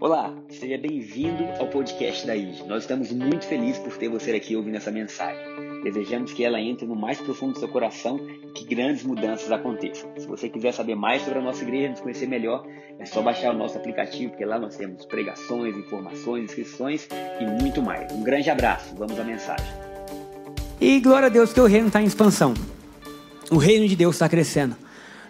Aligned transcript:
Olá, 0.00 0.34
seja 0.48 0.78
bem-vindo 0.78 1.44
ao 1.58 1.66
podcast 1.66 2.26
da 2.26 2.34
IG. 2.34 2.64
Nós 2.66 2.84
estamos 2.84 3.12
muito 3.12 3.46
felizes 3.46 3.78
por 3.78 3.96
ter 3.96 4.08
você 4.08 4.30
aqui 4.30 4.56
ouvindo 4.56 4.76
essa 4.76 4.90
mensagem. 4.90 5.44
Desejamos 5.82 6.32
que 6.32 6.44
ela 6.44 6.60
entre 6.60 6.86
no 6.86 6.96
mais 6.96 7.20
profundo 7.20 7.52
do 7.52 7.58
seu 7.58 7.68
coração 7.68 8.18
e 8.18 8.52
que 8.52 8.64
grandes 8.64 9.04
mudanças 9.04 9.52
aconteçam. 9.52 10.10
Se 10.16 10.26
você 10.26 10.48
quiser 10.48 10.72
saber 10.72 10.94
mais 10.94 11.22
sobre 11.22 11.40
a 11.40 11.42
nossa 11.42 11.62
igreja, 11.62 11.90
nos 11.90 12.00
conhecer 12.00 12.26
melhor, 12.26 12.66
é 12.98 13.04
só 13.04 13.20
baixar 13.20 13.54
o 13.54 13.58
nosso 13.58 13.76
aplicativo, 13.76 14.30
porque 14.30 14.44
lá 14.44 14.58
nós 14.58 14.76
temos 14.76 15.04
pregações, 15.04 15.76
informações, 15.76 16.44
inscrições 16.44 17.08
e 17.40 17.44
muito 17.62 17.82
mais. 17.82 18.10
Um 18.12 18.22
grande 18.22 18.48
abraço, 18.48 18.94
vamos 18.96 19.18
à 19.20 19.24
mensagem. 19.24 19.66
E 20.80 21.00
glória 21.00 21.26
a 21.26 21.28
Deus 21.28 21.54
o 21.56 21.66
reino 21.66 21.88
está 21.88 22.00
em 22.00 22.06
expansão. 22.06 22.54
O 23.50 23.56
reino 23.56 23.86
de 23.86 23.96
Deus 23.96 24.14
está 24.14 24.28
crescendo. 24.28 24.76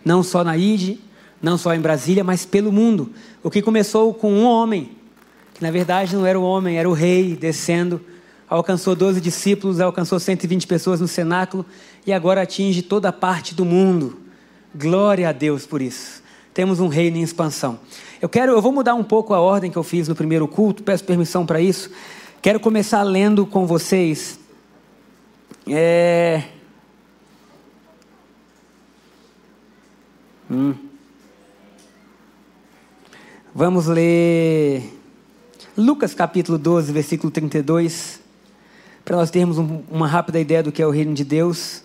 Não 0.04 0.22
só 0.22 0.44
na 0.44 0.56
ID, 0.56 0.98
não 1.40 1.56
só 1.56 1.74
em 1.74 1.80
Brasília, 1.80 2.24
mas 2.24 2.44
pelo 2.44 2.72
mundo. 2.72 3.10
O 3.42 3.50
que 3.50 3.62
começou 3.62 4.12
com 4.12 4.32
um 4.32 4.44
homem, 4.44 4.92
que 5.54 5.62
na 5.62 5.70
verdade 5.70 6.14
não 6.14 6.26
era 6.26 6.38
o 6.38 6.42
homem, 6.42 6.78
era 6.78 6.88
o 6.88 6.92
rei 6.92 7.36
descendo, 7.36 8.00
alcançou 8.48 8.94
12 8.94 9.20
discípulos, 9.20 9.80
alcançou 9.80 10.18
120 10.18 10.66
pessoas 10.66 11.00
no 11.00 11.08
cenáculo 11.08 11.64
e 12.06 12.12
agora 12.12 12.42
atinge 12.42 12.82
toda 12.82 13.08
a 13.08 13.12
parte 13.12 13.54
do 13.54 13.64
mundo. 13.64 14.18
Glória 14.74 15.28
a 15.28 15.32
Deus 15.32 15.66
por 15.66 15.80
isso. 15.80 16.22
Temos 16.52 16.80
um 16.80 16.88
reino 16.88 17.16
em 17.18 17.22
expansão. 17.22 17.78
Eu 18.20 18.28
quero, 18.28 18.52
eu 18.52 18.60
vou 18.60 18.72
mudar 18.72 18.94
um 18.94 19.04
pouco 19.04 19.32
a 19.32 19.40
ordem 19.40 19.70
que 19.70 19.76
eu 19.76 19.84
fiz 19.84 20.08
no 20.08 20.14
primeiro 20.14 20.48
culto, 20.48 20.82
peço 20.82 21.04
permissão 21.04 21.46
para 21.46 21.60
isso. 21.60 21.90
Quero 22.42 22.58
começar 22.58 23.02
lendo 23.02 23.46
com 23.46 23.66
vocês. 23.66 24.40
É... 25.66 26.42
Hum. 30.50 30.87
Vamos 33.54 33.86
ler 33.86 34.82
Lucas 35.74 36.12
capítulo 36.12 36.58
12, 36.58 36.92
versículo 36.92 37.30
32, 37.30 38.20
para 39.04 39.16
nós 39.16 39.30
termos 39.30 39.56
um, 39.56 39.82
uma 39.90 40.06
rápida 40.06 40.38
ideia 40.38 40.62
do 40.62 40.70
que 40.70 40.82
é 40.82 40.86
o 40.86 40.90
reino 40.90 41.14
de 41.14 41.24
Deus. 41.24 41.82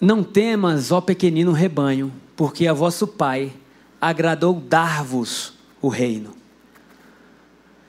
Não 0.00 0.22
temas, 0.22 0.92
ó 0.92 1.00
pequenino 1.00 1.50
rebanho, 1.50 2.12
porque 2.36 2.68
a 2.68 2.72
vosso 2.72 3.08
Pai 3.08 3.52
agradou 4.00 4.54
dar-vos 4.60 5.54
o 5.82 5.88
reino. 5.88 6.30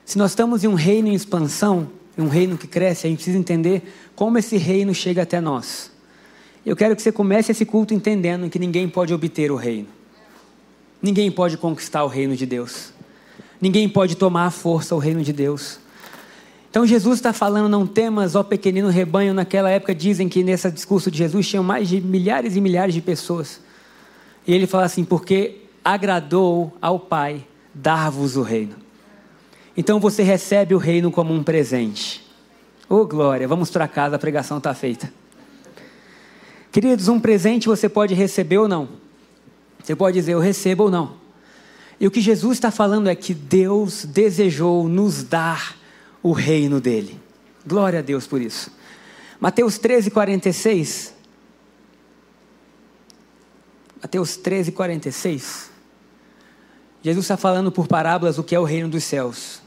Se 0.04 0.18
nós 0.18 0.32
estamos 0.32 0.64
em 0.64 0.66
um 0.66 0.74
reino 0.74 1.06
em 1.06 1.14
expansão, 1.14 1.88
um 2.16 2.28
reino 2.28 2.58
que 2.58 2.66
cresce, 2.66 3.06
a 3.06 3.10
gente 3.10 3.18
precisa 3.18 3.38
entender 3.38 4.10
como 4.16 4.38
esse 4.38 4.56
reino 4.56 4.92
chega 4.92 5.22
até 5.22 5.40
nós. 5.40 5.96
Eu 6.68 6.76
quero 6.76 6.94
que 6.94 7.00
você 7.00 7.10
comece 7.10 7.50
esse 7.50 7.64
culto 7.64 7.94
entendendo 7.94 8.50
que 8.50 8.58
ninguém 8.58 8.86
pode 8.86 9.14
obter 9.14 9.50
o 9.50 9.56
reino. 9.56 9.88
Ninguém 11.00 11.30
pode 11.30 11.56
conquistar 11.56 12.04
o 12.04 12.08
reino 12.08 12.36
de 12.36 12.44
Deus. 12.44 12.92
Ninguém 13.58 13.88
pode 13.88 14.14
tomar 14.18 14.44
à 14.44 14.50
força 14.50 14.94
o 14.94 14.98
reino 14.98 15.22
de 15.22 15.32
Deus. 15.32 15.80
Então 16.68 16.86
Jesus 16.86 17.16
está 17.16 17.32
falando, 17.32 17.70
não 17.70 17.86
temas, 17.86 18.34
ó 18.34 18.42
pequenino 18.42 18.90
rebanho. 18.90 19.32
Naquela 19.32 19.70
época 19.70 19.94
dizem 19.94 20.28
que 20.28 20.44
nesse 20.44 20.70
discurso 20.70 21.10
de 21.10 21.16
Jesus 21.16 21.48
tinham 21.48 21.64
mais 21.64 21.88
de 21.88 22.02
milhares 22.02 22.54
e 22.54 22.60
milhares 22.60 22.94
de 22.94 23.00
pessoas. 23.00 23.62
E 24.46 24.52
ele 24.52 24.66
fala 24.66 24.84
assim, 24.84 25.06
porque 25.06 25.62
agradou 25.82 26.76
ao 26.82 27.00
Pai 27.00 27.46
dar-vos 27.72 28.36
o 28.36 28.42
reino. 28.42 28.76
Então 29.74 29.98
você 29.98 30.22
recebe 30.22 30.74
o 30.74 30.78
reino 30.78 31.10
como 31.10 31.32
um 31.32 31.42
presente. 31.42 32.22
Ô 32.90 32.96
oh, 32.96 33.06
glória, 33.06 33.48
vamos 33.48 33.70
para 33.70 33.88
casa, 33.88 34.16
a 34.16 34.18
pregação 34.18 34.58
está 34.58 34.74
feita. 34.74 35.10
Queridos, 36.70 37.08
um 37.08 37.18
presente 37.18 37.66
você 37.66 37.88
pode 37.88 38.14
receber 38.14 38.58
ou 38.58 38.68
não. 38.68 38.88
Você 39.82 39.96
pode 39.96 40.18
dizer, 40.18 40.32
eu 40.32 40.40
recebo 40.40 40.84
ou 40.84 40.90
não. 40.90 41.16
E 42.00 42.06
o 42.06 42.10
que 42.10 42.20
Jesus 42.20 42.58
está 42.58 42.70
falando 42.70 43.08
é 43.08 43.14
que 43.14 43.34
Deus 43.34 44.04
desejou 44.04 44.88
nos 44.88 45.22
dar 45.22 45.76
o 46.22 46.32
reino 46.32 46.80
dele. 46.80 47.18
Glória 47.66 47.98
a 47.98 48.02
Deus 48.02 48.26
por 48.26 48.40
isso. 48.40 48.70
Mateus 49.40 49.78
13, 49.78 50.10
46. 50.10 51.14
Mateus 54.00 54.36
13, 54.36 54.72
46. 54.72 55.70
Jesus 57.02 57.24
está 57.24 57.36
falando 57.36 57.72
por 57.72 57.86
parábolas 57.86 58.38
o 58.38 58.44
que 58.44 58.54
é 58.54 58.60
o 58.60 58.64
reino 58.64 58.88
dos 58.88 59.04
céus. 59.04 59.62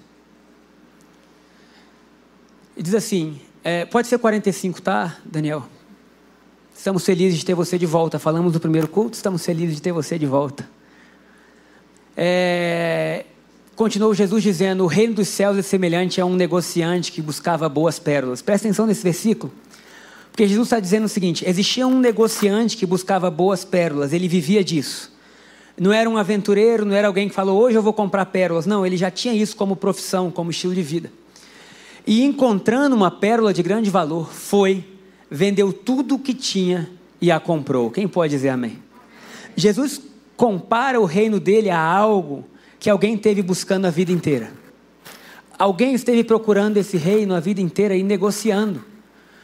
E 2.75 2.83
diz 2.83 2.93
assim: 2.93 3.41
é, 3.63 3.85
pode 3.85 4.07
ser 4.07 4.17
45, 4.17 4.81
tá, 4.81 5.17
Daniel? 5.25 5.65
Estamos 6.75 7.05
felizes 7.05 7.39
de 7.39 7.45
ter 7.45 7.53
você 7.53 7.77
de 7.77 7.85
volta. 7.85 8.17
Falamos 8.17 8.53
do 8.53 8.59
primeiro 8.59 8.87
culto, 8.87 9.15
estamos 9.15 9.45
felizes 9.45 9.75
de 9.75 9.81
ter 9.81 9.91
você 9.91 10.17
de 10.17 10.25
volta. 10.25 10.67
É, 12.15 13.25
continuou 13.75 14.13
Jesus 14.13 14.41
dizendo: 14.43 14.83
O 14.83 14.87
reino 14.87 15.15
dos 15.15 15.27
céus 15.27 15.57
é 15.57 15.61
semelhante 15.61 16.19
a 16.19 16.25
um 16.25 16.35
negociante 16.35 17.11
que 17.11 17.21
buscava 17.21 17.69
boas 17.69 17.99
pérolas. 17.99 18.41
Presta 18.41 18.67
atenção 18.67 18.85
nesse 18.87 19.03
versículo. 19.03 19.51
Porque 20.31 20.47
Jesus 20.47 20.67
está 20.67 20.79
dizendo 20.79 21.05
o 21.05 21.09
seguinte: 21.09 21.43
existia 21.47 21.85
um 21.85 21.99
negociante 21.99 22.77
que 22.77 22.85
buscava 22.85 23.29
boas 23.29 23.63
pérolas, 23.63 24.13
ele 24.13 24.27
vivia 24.27 24.63
disso. 24.63 25.11
Não 25.79 25.91
era 25.91 26.09
um 26.09 26.17
aventureiro, 26.17 26.85
não 26.85 26.95
era 26.95 27.07
alguém 27.07 27.29
que 27.29 27.33
falou, 27.33 27.59
hoje 27.59 27.77
eu 27.77 27.81
vou 27.81 27.93
comprar 27.93 28.25
pérolas. 28.25 28.65
Não, 28.65 28.85
ele 28.85 28.97
já 28.97 29.09
tinha 29.09 29.33
isso 29.33 29.55
como 29.55 29.75
profissão, 29.75 30.29
como 30.29 30.51
estilo 30.51 30.75
de 30.75 30.83
vida. 30.83 31.11
E 32.05 32.23
encontrando 32.23 32.95
uma 32.95 33.09
pérola 33.09 33.53
de 33.53 33.63
grande 33.63 33.89
valor, 33.89 34.31
foi 34.31 34.83
vendeu 35.31 35.71
tudo 35.71 36.15
o 36.15 36.19
que 36.19 36.33
tinha 36.33 36.89
e 37.21 37.31
a 37.31 37.39
comprou. 37.39 37.89
Quem 37.89 38.05
pode 38.05 38.35
dizer 38.35 38.49
amém? 38.49 38.77
Jesus 39.55 40.01
compara 40.35 40.99
o 40.99 41.05
reino 41.05 41.39
dele 41.39 41.69
a 41.69 41.79
algo 41.79 42.43
que 42.77 42.89
alguém 42.89 43.17
teve 43.17 43.41
buscando 43.41 43.85
a 43.85 43.89
vida 43.89 44.11
inteira. 44.11 44.51
Alguém 45.57 45.93
esteve 45.93 46.23
procurando 46.23 46.77
esse 46.77 46.97
reino 46.97 47.33
a 47.33 47.39
vida 47.39 47.61
inteira 47.61 47.95
e 47.95 48.03
negociando. 48.03 48.83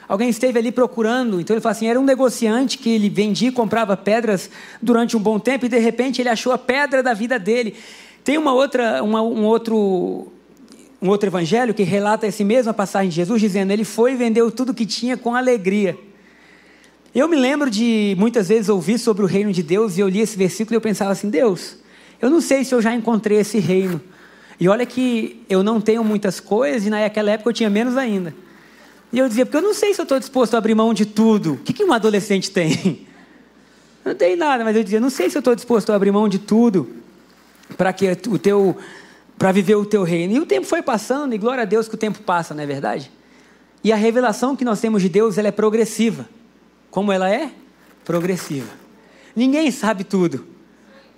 Alguém 0.10 0.30
esteve 0.30 0.58
ali 0.58 0.72
procurando, 0.72 1.40
então 1.40 1.54
ele 1.54 1.62
fala 1.62 1.74
assim: 1.74 1.88
era 1.88 2.00
um 2.00 2.04
negociante 2.04 2.78
que 2.78 2.90
ele 2.90 3.10
vendia 3.10 3.50
e 3.50 3.52
comprava 3.52 3.96
pedras 3.96 4.50
durante 4.82 5.16
um 5.16 5.20
bom 5.20 5.38
tempo 5.38 5.66
e 5.66 5.70
de 5.70 5.80
repente 5.80 6.22
ele 6.22 6.30
achou 6.30 6.52
a 6.52 6.58
pedra 6.58 7.04
da 7.04 7.14
vida 7.14 7.38
dele. 7.38 7.76
Tem 8.24 8.38
uma 8.38 8.54
outra, 8.54 9.04
uma, 9.04 9.22
um 9.22 9.46
outro 9.46 10.32
um 11.02 11.10
outro 11.10 11.30
evangelho 11.30 11.74
que 11.74 11.84
relata 11.84 12.26
essa 12.26 12.44
mesma 12.44 12.74
passagem 12.74 13.10
de 13.10 13.16
Jesus, 13.16 13.40
dizendo: 13.40 13.72
Ele 13.72 13.84
foi 13.84 14.14
e 14.14 14.16
vendeu 14.16 14.52
tudo 14.52 14.74
que 14.74 14.86
tinha 14.86 15.16
com 15.16 15.36
alegria. 15.36 15.98
Eu 17.14 17.28
me 17.28 17.36
lembro 17.36 17.70
de 17.70 18.16
muitas 18.18 18.48
vezes 18.48 18.70
ouvir 18.70 18.98
sobre 18.98 19.24
o 19.24 19.28
reino 19.28 19.52
de 19.52 19.64
Deus 19.64 19.98
e 19.98 20.02
eu 20.02 20.08
li 20.08 20.20
esse 20.20 20.38
versículo 20.38 20.76
e 20.76 20.78
eu 20.78 20.82
pensava 20.82 21.12
assim: 21.12 21.30
Deus, 21.30 21.78
eu 22.22 22.30
não 22.30 22.42
sei 22.42 22.64
se 22.64 22.74
eu 22.74 22.82
já 22.82 22.94
encontrei 22.94 23.40
esse 23.40 23.60
reino. 23.60 24.02
E 24.60 24.68
olha 24.68 24.86
que 24.86 25.44
eu 25.48 25.62
não 25.62 25.80
tenho 25.80 26.04
muitas 26.04 26.40
coisas 26.40 26.86
e 26.86 26.90
naquela 26.90 27.32
época 27.32 27.50
eu 27.50 27.54
tinha 27.54 27.70
menos 27.70 27.96
ainda. 27.96 28.34
E 29.14 29.20
eu 29.20 29.28
dizia: 29.28 29.46
Porque 29.46 29.58
eu 29.58 29.62
não 29.62 29.74
sei 29.74 29.94
se 29.94 30.02
eu 30.02 30.04
estou 30.04 30.20
disposto 30.20 30.56
a 30.56 30.58
abrir 30.58 30.76
mão 30.76 30.94
de 30.94 31.06
tudo. 31.06 31.54
O 31.54 31.58
que, 31.58 31.74
que 31.74 31.84
um 31.84 31.94
adolescente 31.94 32.52
tem? 32.52 33.06
Não 34.04 34.16
tenho 34.16 34.38
nada, 34.38 34.64
mas 34.64 34.74
eu 34.74 34.84
dizia: 34.84 35.02
Não 35.02 35.10
sei 35.10 35.30
se 35.30 35.38
eu 35.38 35.40
estou 35.40 35.54
disposto 35.54 35.92
a 35.92 35.96
abrir 35.96 36.12
mão 36.12 36.30
de 36.30 36.40
tudo 36.40 36.90
para 37.76 37.92
que 37.92 38.10
o 38.30 38.40
teu 38.40 38.78
para 39.38 39.52
viver 39.52 39.76
o 39.76 39.86
teu 39.86 40.04
reino. 40.04 40.34
E 40.34 40.40
o 40.40 40.46
tempo 40.46 40.66
foi 40.66 40.82
passando, 40.82 41.34
e 41.34 41.38
glória 41.38 41.64
a 41.64 41.66
Deus 41.66 41.88
que 41.88 41.96
o 41.96 41.98
tempo 41.98 42.22
passa, 42.22 42.54
não 42.54 42.64
é 42.64 42.66
verdade? 42.66 43.12
E 43.84 43.92
a 43.92 43.96
revelação 43.96 44.56
que 44.56 44.66
nós 44.66 44.82
temos 44.82 45.02
de 45.02 45.10
Deus, 45.10 45.38
ela 45.38 45.48
é 45.48 45.52
progressiva. 45.52 46.28
Como 46.90 47.12
ela 47.12 47.30
é? 47.30 47.52
Progressiva. 48.04 48.70
Ninguém 49.36 49.70
sabe 49.72 50.04
tudo. 50.04 50.46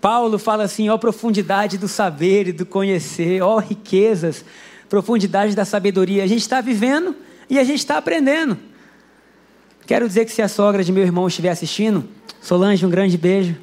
Paulo 0.02 0.38
fala 0.38 0.64
assim: 0.64 0.90
ó 0.90 0.98
profundidade 0.98 1.78
do 1.78 1.88
saber 1.88 2.48
e 2.48 2.52
do 2.52 2.66
conhecer, 2.66 3.42
ó 3.42 3.58
riquezas, 3.60 4.44
profundidade 4.90 5.56
da 5.56 5.66
sabedoria. 5.66 6.24
A 6.24 6.28
gente 6.28 6.42
está 6.42 6.62
vivendo 6.62 7.16
e 7.50 7.58
a 7.58 7.64
gente 7.64 7.80
está 7.80 7.98
aprendendo. 7.98 8.58
Quero 9.88 10.08
dizer 10.08 10.26
que 10.26 10.32
se 10.32 10.42
a 10.42 10.48
sogra 10.48 10.84
de 10.84 10.92
meu 10.92 11.04
irmão 11.04 11.28
estiver 11.28 11.50
assistindo, 11.50 12.08
Solange, 12.42 12.86
um 12.86 12.90
grande 12.90 13.18
beijo. 13.18 13.56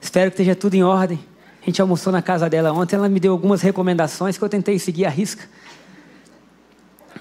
Espero 0.00 0.30
que 0.30 0.34
esteja 0.34 0.54
tudo 0.54 0.74
em 0.74 0.82
ordem. 0.82 1.18
A 1.62 1.66
gente 1.66 1.80
almoçou 1.80 2.12
na 2.12 2.20
casa 2.20 2.50
dela 2.50 2.72
ontem, 2.72 2.96
ela 2.96 3.08
me 3.08 3.20
deu 3.20 3.30
algumas 3.30 3.62
recomendações 3.62 4.36
que 4.36 4.42
eu 4.42 4.48
tentei 4.48 4.80
seguir 4.80 5.06
a 5.06 5.08
risca. 5.08 5.48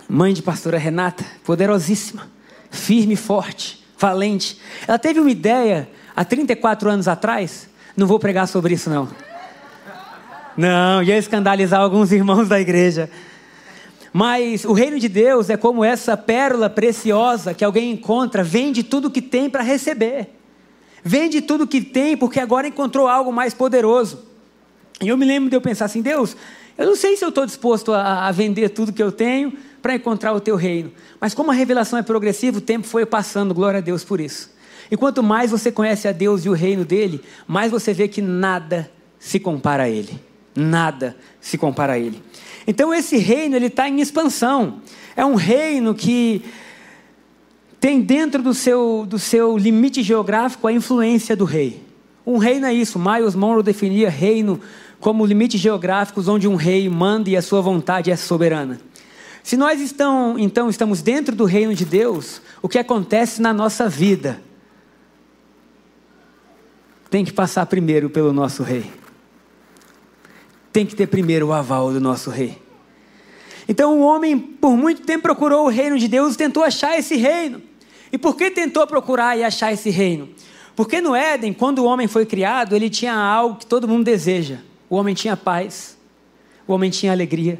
Mãe 0.09 0.33
de 0.33 0.41
pastora 0.41 0.79
Renata, 0.79 1.23
poderosíssima, 1.43 2.27
firme, 2.71 3.15
forte, 3.15 3.85
valente. 3.99 4.59
Ela 4.87 4.97
teve 4.97 5.19
uma 5.19 5.29
ideia 5.29 5.87
há 6.15 6.25
34 6.25 6.89
anos 6.89 7.07
atrás. 7.07 7.69
Não 7.95 8.07
vou 8.07 8.17
pregar 8.17 8.47
sobre 8.47 8.73
isso, 8.73 8.89
não. 8.89 9.07
Não, 10.57 11.03
ia 11.03 11.19
escandalizar 11.19 11.79
alguns 11.79 12.11
irmãos 12.11 12.49
da 12.49 12.59
igreja. 12.59 13.11
Mas 14.11 14.65
o 14.65 14.73
reino 14.73 14.99
de 14.99 15.07
Deus 15.07 15.51
é 15.51 15.55
como 15.55 15.85
essa 15.85 16.17
pérola 16.17 16.67
preciosa 16.67 17.53
que 17.53 17.63
alguém 17.63 17.91
encontra, 17.91 18.43
vende 18.43 18.81
tudo 18.81 19.11
que 19.11 19.21
tem 19.21 19.51
para 19.51 19.61
receber. 19.61 20.35
Vende 21.03 21.41
tudo 21.41 21.67
que 21.67 21.79
tem 21.79 22.17
porque 22.17 22.39
agora 22.39 22.67
encontrou 22.67 23.07
algo 23.07 23.31
mais 23.31 23.53
poderoso. 23.53 24.30
E 25.01 25.07
eu 25.07 25.17
me 25.17 25.25
lembro 25.25 25.49
de 25.49 25.55
eu 25.55 25.61
pensar 25.61 25.85
assim: 25.85 26.01
Deus, 26.01 26.35
eu 26.77 26.85
não 26.85 26.95
sei 26.95 27.17
se 27.17 27.25
eu 27.25 27.29
estou 27.29 27.45
disposto 27.45 27.93
a, 27.93 28.27
a, 28.27 28.31
vender 28.31 28.69
tudo 28.69 28.93
que 28.93 29.01
eu 29.01 29.11
tenho 29.11 29.53
para 29.81 29.95
encontrar 29.95 30.33
o 30.33 30.39
teu 30.39 30.55
reino. 30.55 30.91
Mas 31.19 31.33
como 31.33 31.51
a 31.51 31.53
revelação 31.53 31.97
é 31.97 32.03
progressiva, 32.03 32.59
o 32.59 32.61
tempo 32.61 32.87
foi 32.87 33.05
passando, 33.05 33.53
glória 33.53 33.79
a 33.79 33.81
Deus 33.81 34.03
por 34.03 34.21
isso. 34.21 34.51
E 34.89 34.97
quanto 34.97 35.23
mais 35.23 35.51
você 35.51 35.71
conhece 35.71 36.07
a 36.07 36.11
Deus 36.11 36.45
e 36.45 36.49
o 36.49 36.53
reino 36.53 36.83
dele, 36.83 37.21
mais 37.47 37.71
você 37.71 37.93
vê 37.93 38.07
que 38.07 38.21
nada 38.21 38.91
se 39.17 39.39
compara 39.39 39.83
a 39.83 39.89
ele. 39.89 40.19
Nada 40.55 41.15
se 41.39 41.57
compara 41.57 41.93
a 41.93 41.99
ele. 41.99 42.21
Então 42.67 42.93
esse 42.93 43.17
reino 43.17 43.55
ele 43.55 43.67
está 43.67 43.87
em 43.87 44.01
expansão. 44.01 44.81
É 45.15 45.25
um 45.25 45.35
reino 45.35 45.95
que 45.95 46.43
tem 47.79 48.01
dentro 48.01 48.43
do 48.43 48.53
seu, 48.53 49.05
do 49.07 49.17
seu 49.17 49.57
limite 49.57 50.03
geográfico 50.03 50.67
a 50.67 50.73
influência 50.73 51.35
do 51.35 51.45
rei. 51.45 51.81
Um 52.25 52.37
reino 52.37 52.65
é 52.65 52.73
isso. 52.73 52.99
Miles 52.99 53.33
Monroe 53.33 53.63
definia 53.63 54.09
reino 54.09 54.59
como 55.01 55.25
limites 55.25 55.59
geográficos 55.59 56.27
onde 56.27 56.47
um 56.47 56.55
rei 56.55 56.87
manda 56.87 57.29
e 57.29 57.35
a 57.35 57.41
sua 57.41 57.59
vontade 57.59 58.11
é 58.11 58.15
soberana. 58.15 58.79
Se 59.43 59.57
nós 59.57 59.81
estão, 59.81 60.37
então 60.37 60.69
estamos 60.69 61.01
dentro 61.01 61.35
do 61.35 61.43
reino 61.43 61.73
de 61.73 61.83
Deus, 61.83 62.41
o 62.61 62.69
que 62.69 62.77
acontece 62.77 63.41
na 63.41 63.51
nossa 63.51 63.89
vida 63.89 64.39
tem 67.09 67.25
que 67.25 67.33
passar 67.33 67.65
primeiro 67.65 68.09
pelo 68.09 68.31
nosso 68.31 68.61
rei. 68.61 68.85
Tem 70.71 70.85
que 70.85 70.95
ter 70.95 71.07
primeiro 71.07 71.47
o 71.47 71.53
aval 71.53 71.91
do 71.91 71.99
nosso 71.99 72.29
rei. 72.29 72.61
Então 73.67 73.99
o 73.99 74.01
homem, 74.03 74.39
por 74.39 74.77
muito 74.77 75.01
tempo, 75.01 75.23
procurou 75.23 75.65
o 75.65 75.69
reino 75.69 75.97
de 75.97 76.07
Deus 76.07 76.35
tentou 76.35 76.63
achar 76.63 76.97
esse 76.97 77.17
reino. 77.17 77.61
E 78.11 78.17
por 78.17 78.35
que 78.35 78.51
tentou 78.51 78.85
procurar 78.85 79.37
e 79.37 79.43
achar 79.43 79.73
esse 79.73 79.89
reino? 79.89 80.29
Porque 80.75 81.01
no 81.01 81.15
Éden, 81.15 81.53
quando 81.53 81.79
o 81.79 81.85
homem 81.85 82.07
foi 82.07 82.25
criado, 82.25 82.75
ele 82.75 82.89
tinha 82.89 83.15
algo 83.15 83.57
que 83.57 83.65
todo 83.65 83.87
mundo 83.87 84.05
deseja. 84.05 84.59
O 84.91 84.97
homem 84.97 85.15
tinha 85.15 85.37
paz, 85.37 85.97
o 86.67 86.73
homem 86.73 86.89
tinha 86.89 87.13
alegria, 87.13 87.57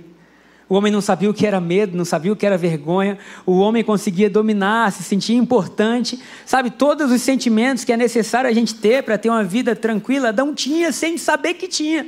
o 0.68 0.76
homem 0.76 0.92
não 0.92 1.00
sabia 1.00 1.30
o 1.30 1.34
que 1.34 1.48
era 1.48 1.62
medo, 1.62 1.96
não 1.96 2.04
sabia 2.04 2.34
o 2.34 2.36
que 2.36 2.46
era 2.46 2.58
vergonha. 2.58 3.18
O 3.46 3.60
homem 3.60 3.86
conseguia 3.86 4.30
dominar, 4.30 4.92
se 4.92 5.02
sentir 5.02 5.36
importante. 5.36 6.20
Sabe, 6.46 6.70
todos 6.70 7.10
os 7.10 7.22
sentimentos 7.22 7.86
que 7.86 7.94
é 7.94 7.96
necessário 7.96 8.50
a 8.50 8.54
gente 8.54 8.76
ter 8.76 9.04
para 9.04 9.18
ter 9.18 9.30
uma 9.30 9.46
vida 9.46 9.74
tranquila, 9.78 10.28
Adão 10.28 10.54
tinha 10.54 10.92
sem 10.92 11.18
saber 11.18 11.54
que 11.54 11.70
tinha. 11.70 12.06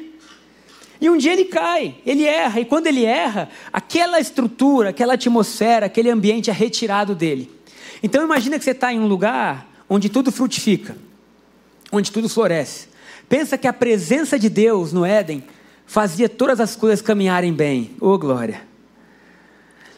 E 1.00 1.10
um 1.10 1.18
dia 1.18 1.32
ele 1.32 1.46
cai, 1.46 1.96
ele 2.06 2.26
erra, 2.26 2.60
e 2.60 2.66
quando 2.66 2.88
ele 2.88 3.06
erra, 3.06 3.48
aquela 3.72 4.20
estrutura, 4.20 4.90
aquela 4.90 5.14
atmosfera, 5.14 5.86
aquele 5.86 6.10
ambiente 6.10 6.50
é 6.50 6.54
retirado 6.54 7.16
dele. 7.16 7.50
Então 8.02 8.22
imagina 8.22 8.58
que 8.58 8.66
você 8.66 8.72
está 8.72 8.92
em 8.92 9.00
um 9.00 9.08
lugar 9.08 9.70
onde 9.90 10.10
tudo 10.10 10.34
frutifica, 10.34 10.98
onde 11.94 12.12
tudo 12.12 12.28
floresce. 12.28 12.93
Pensa 13.28 13.58
que 13.58 13.68
a 13.68 13.74
presença 13.74 14.38
de 14.38 14.50
Deus 14.50 14.94
no 14.94 15.06
Éden 15.06 15.44
fazia 15.86 16.30
todas 16.30 16.60
as 16.60 16.76
coisas 16.76 17.02
caminharem 17.02 17.54
bem. 17.54 17.92
Ô 18.00 18.10
oh, 18.10 18.18
glória! 18.18 18.62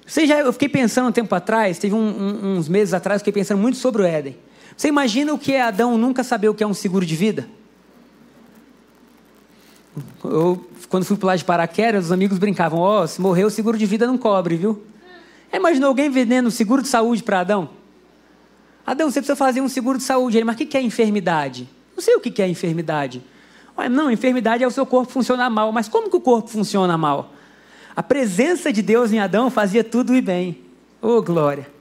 Você 0.05 0.27
já, 0.27 0.39
eu 0.39 0.53
fiquei 0.53 0.69
pensando 0.69 1.09
um 1.09 1.11
tempo 1.11 1.33
atrás, 1.33 1.79
teve 1.79 1.95
um, 1.95 1.99
um, 1.99 2.57
uns 2.57 2.69
meses 2.69 2.93
atrás, 2.93 3.21
fiquei 3.21 3.33
pensando 3.33 3.59
muito 3.59 3.77
sobre 3.77 4.03
o 4.03 4.05
Éden. 4.05 4.37
Você 4.77 4.87
imagina 4.87 5.33
o 5.33 5.39
que 5.39 5.53
é 5.53 5.61
Adão 5.61 5.97
nunca 5.97 6.23
saber 6.23 6.49
o 6.49 6.53
que 6.53 6.63
é 6.63 6.67
um 6.67 6.73
seguro 6.73 7.05
de 7.05 7.15
vida? 7.15 7.47
Eu, 10.23 10.67
quando 10.89 11.05
fui 11.05 11.17
pular 11.17 11.35
de 11.37 11.45
paraquedas, 11.45 12.05
os 12.05 12.11
amigos 12.11 12.37
brincavam: 12.37 12.79
Ó, 12.79 13.03
oh, 13.03 13.07
se 13.07 13.19
morrer, 13.19 13.45
o 13.45 13.49
seguro 13.49 13.77
de 13.77 13.85
vida 13.85 14.05
não 14.05 14.17
cobre, 14.17 14.57
viu? 14.57 14.83
Imaginou 15.51 15.87
alguém 15.87 16.09
vendendo 16.09 16.51
seguro 16.51 16.81
de 16.81 16.87
saúde 16.87 17.23
para 17.23 17.39
Adão? 17.39 17.69
Adão, 18.85 19.09
você 19.09 19.19
precisa 19.19 19.35
fazer 19.35 19.61
um 19.61 19.69
seguro 19.69 19.97
de 19.97 20.03
saúde. 20.03 20.37
Ele, 20.37 20.43
mas 20.43 20.55
o 20.55 20.65
que 20.65 20.77
é 20.77 20.81
enfermidade? 20.81 21.67
Não 21.95 22.03
sei 22.03 22.15
o 22.15 22.19
que 22.19 22.41
é 22.41 22.47
enfermidade. 22.47 23.23
Não, 23.89 24.09
enfermidade 24.09 24.63
é 24.63 24.67
o 24.67 24.71
seu 24.71 24.85
corpo 24.85 25.11
funcionar 25.11 25.49
mal. 25.49 25.71
Mas 25.71 25.87
como 25.87 26.09
que 26.09 26.15
o 26.15 26.21
corpo 26.21 26.49
funciona 26.49 26.97
mal? 26.97 27.33
A 27.95 28.03
presença 28.03 28.71
de 28.71 28.81
Deus 28.81 29.11
em 29.11 29.19
Adão 29.19 29.49
fazia 29.49 29.83
tudo 29.83 30.13
ir 30.13 30.21
bem. 30.21 30.59
Oh, 31.01 31.21
glória. 31.21 31.75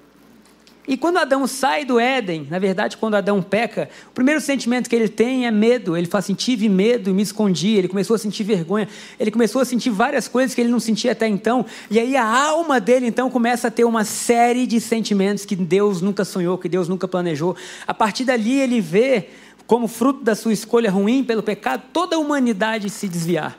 E 0.86 0.98
quando 0.98 1.16
Adão 1.16 1.46
sai 1.46 1.84
do 1.84 1.98
Éden, 1.98 2.46
na 2.50 2.58
verdade, 2.58 2.98
quando 2.98 3.14
Adão 3.14 3.42
peca, 3.42 3.88
o 4.10 4.12
primeiro 4.12 4.38
sentimento 4.38 4.88
que 4.88 4.94
ele 4.94 5.08
tem 5.08 5.46
é 5.46 5.50
medo. 5.50 5.96
Ele 5.96 6.06
fala 6.06 6.18
assim: 6.18 6.34
tive 6.34 6.68
medo 6.68 7.08
e 7.08 7.12
me 7.12 7.22
escondi. 7.22 7.74
Ele 7.74 7.88
começou 7.88 8.14
a 8.14 8.18
sentir 8.18 8.44
vergonha. 8.44 8.86
Ele 9.18 9.30
começou 9.30 9.62
a 9.62 9.64
sentir 9.64 9.88
várias 9.88 10.28
coisas 10.28 10.54
que 10.54 10.60
ele 10.60 10.68
não 10.68 10.78
sentia 10.78 11.12
até 11.12 11.26
então. 11.26 11.64
E 11.90 11.98
aí 11.98 12.16
a 12.16 12.26
alma 12.26 12.80
dele, 12.80 13.06
então, 13.06 13.30
começa 13.30 13.68
a 13.68 13.70
ter 13.70 13.84
uma 13.84 14.04
série 14.04 14.66
de 14.66 14.78
sentimentos 14.78 15.46
que 15.46 15.56
Deus 15.56 16.02
nunca 16.02 16.22
sonhou, 16.22 16.58
que 16.58 16.68
Deus 16.68 16.86
nunca 16.86 17.08
planejou. 17.08 17.56
A 17.86 17.94
partir 17.94 18.24
dali, 18.24 18.60
ele 18.60 18.80
vê 18.80 19.30
como 19.66 19.88
fruto 19.88 20.22
da 20.22 20.34
sua 20.34 20.52
escolha 20.52 20.90
ruim 20.90 21.24
pelo 21.24 21.42
pecado, 21.42 21.84
toda 21.92 22.16
a 22.16 22.18
humanidade 22.18 22.90
se 22.90 23.08
desviar. 23.08 23.58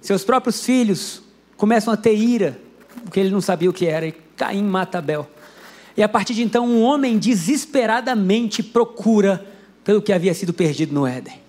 Seus 0.00 0.24
próprios 0.24 0.64
filhos 0.64 1.22
começam 1.56 1.92
a 1.92 1.96
ter 1.96 2.14
ira, 2.14 2.60
porque 3.04 3.20
ele 3.20 3.30
não 3.30 3.40
sabia 3.40 3.70
o 3.70 3.72
que 3.72 3.86
era, 3.86 4.06
e 4.06 4.12
Caim 4.36 4.64
mata 4.64 4.98
Abel. 4.98 5.28
E 5.96 6.02
a 6.02 6.08
partir 6.08 6.34
de 6.34 6.42
então, 6.42 6.66
um 6.66 6.82
homem 6.82 7.18
desesperadamente 7.18 8.62
procura 8.62 9.46
pelo 9.84 10.00
que 10.00 10.12
havia 10.12 10.32
sido 10.32 10.52
perdido 10.52 10.94
no 10.94 11.06
Éden. 11.06 11.40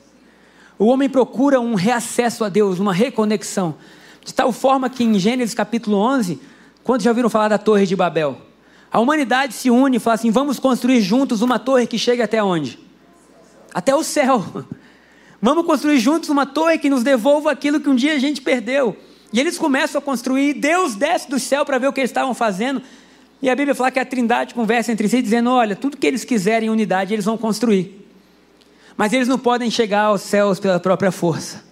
O 0.78 0.86
homem 0.88 1.10
procura 1.10 1.60
um 1.62 1.76
reacesso 1.76 2.44
a 2.44 2.50
Deus, 2.50 2.80
uma 2.80 2.94
reconexão. 2.94 3.76
De 4.24 4.34
tal 4.34 4.52
forma 4.52 4.90
que 4.90 5.04
em 5.04 5.18
Gênesis 5.20 5.54
capítulo 5.54 5.98
11, 5.98 6.42
quando 6.84 7.02
já 7.02 7.12
ouviram 7.12 7.30
falar 7.30 7.48
da 7.48 7.58
Torre 7.58 7.86
de 7.86 7.96
Babel? 7.96 8.38
A 8.92 9.00
humanidade 9.00 9.54
se 9.54 9.70
une 9.70 9.98
e 9.98 10.00
fala 10.00 10.16
assim: 10.16 10.30
vamos 10.30 10.60
construir 10.60 11.02
juntos 11.02 11.42
uma 11.42 11.58
torre 11.58 11.88
que 11.88 11.98
chegue 11.98 12.22
até 12.22 12.44
onde? 12.44 12.83
Até 13.74 13.96
o 13.96 14.04
céu. 14.04 14.44
Vamos 15.42 15.66
construir 15.66 16.00
juntos 16.00 16.30
uma 16.30 16.46
torre 16.46 16.78
que 16.78 16.90
nos 16.90 17.04
devolva 17.04 17.52
aquilo 17.52 17.80
que 17.80 17.90
um 17.90 17.96
dia 17.96 18.14
a 18.14 18.20
gente 18.20 18.42
perdeu. 18.42 18.96
E 19.34 19.40
eles 19.40 19.58
começam 19.58 20.00
a 20.00 20.02
construir, 20.02 20.54
Deus 20.54 20.96
desce 20.96 21.30
do 21.30 21.40
céu 21.40 21.66
para 21.66 21.78
ver 21.78 21.88
o 21.88 21.94
que 21.94 22.00
eles 22.00 22.12
estavam 22.12 22.34
fazendo. 22.34 22.82
E 23.42 23.50
a 23.50 23.56
Bíblia 23.56 23.76
fala 23.76 23.92
que 23.92 24.00
a 24.00 24.06
Trindade 24.06 24.54
conversa 24.54 24.92
entre 24.92 25.10
si, 25.10 25.22
dizendo: 25.22 25.50
olha, 25.50 25.76
tudo 25.76 25.98
que 25.98 26.08
eles 26.08 26.24
quiserem 26.24 26.68
em 26.68 26.72
unidade, 26.72 27.14
eles 27.14 27.26
vão 27.26 27.38
construir. 27.38 28.08
Mas 28.96 29.12
eles 29.12 29.28
não 29.28 29.40
podem 29.40 29.70
chegar 29.72 30.04
aos 30.04 30.22
céus 30.22 30.60
pela 30.60 30.80
própria 30.80 31.12
força. 31.12 31.64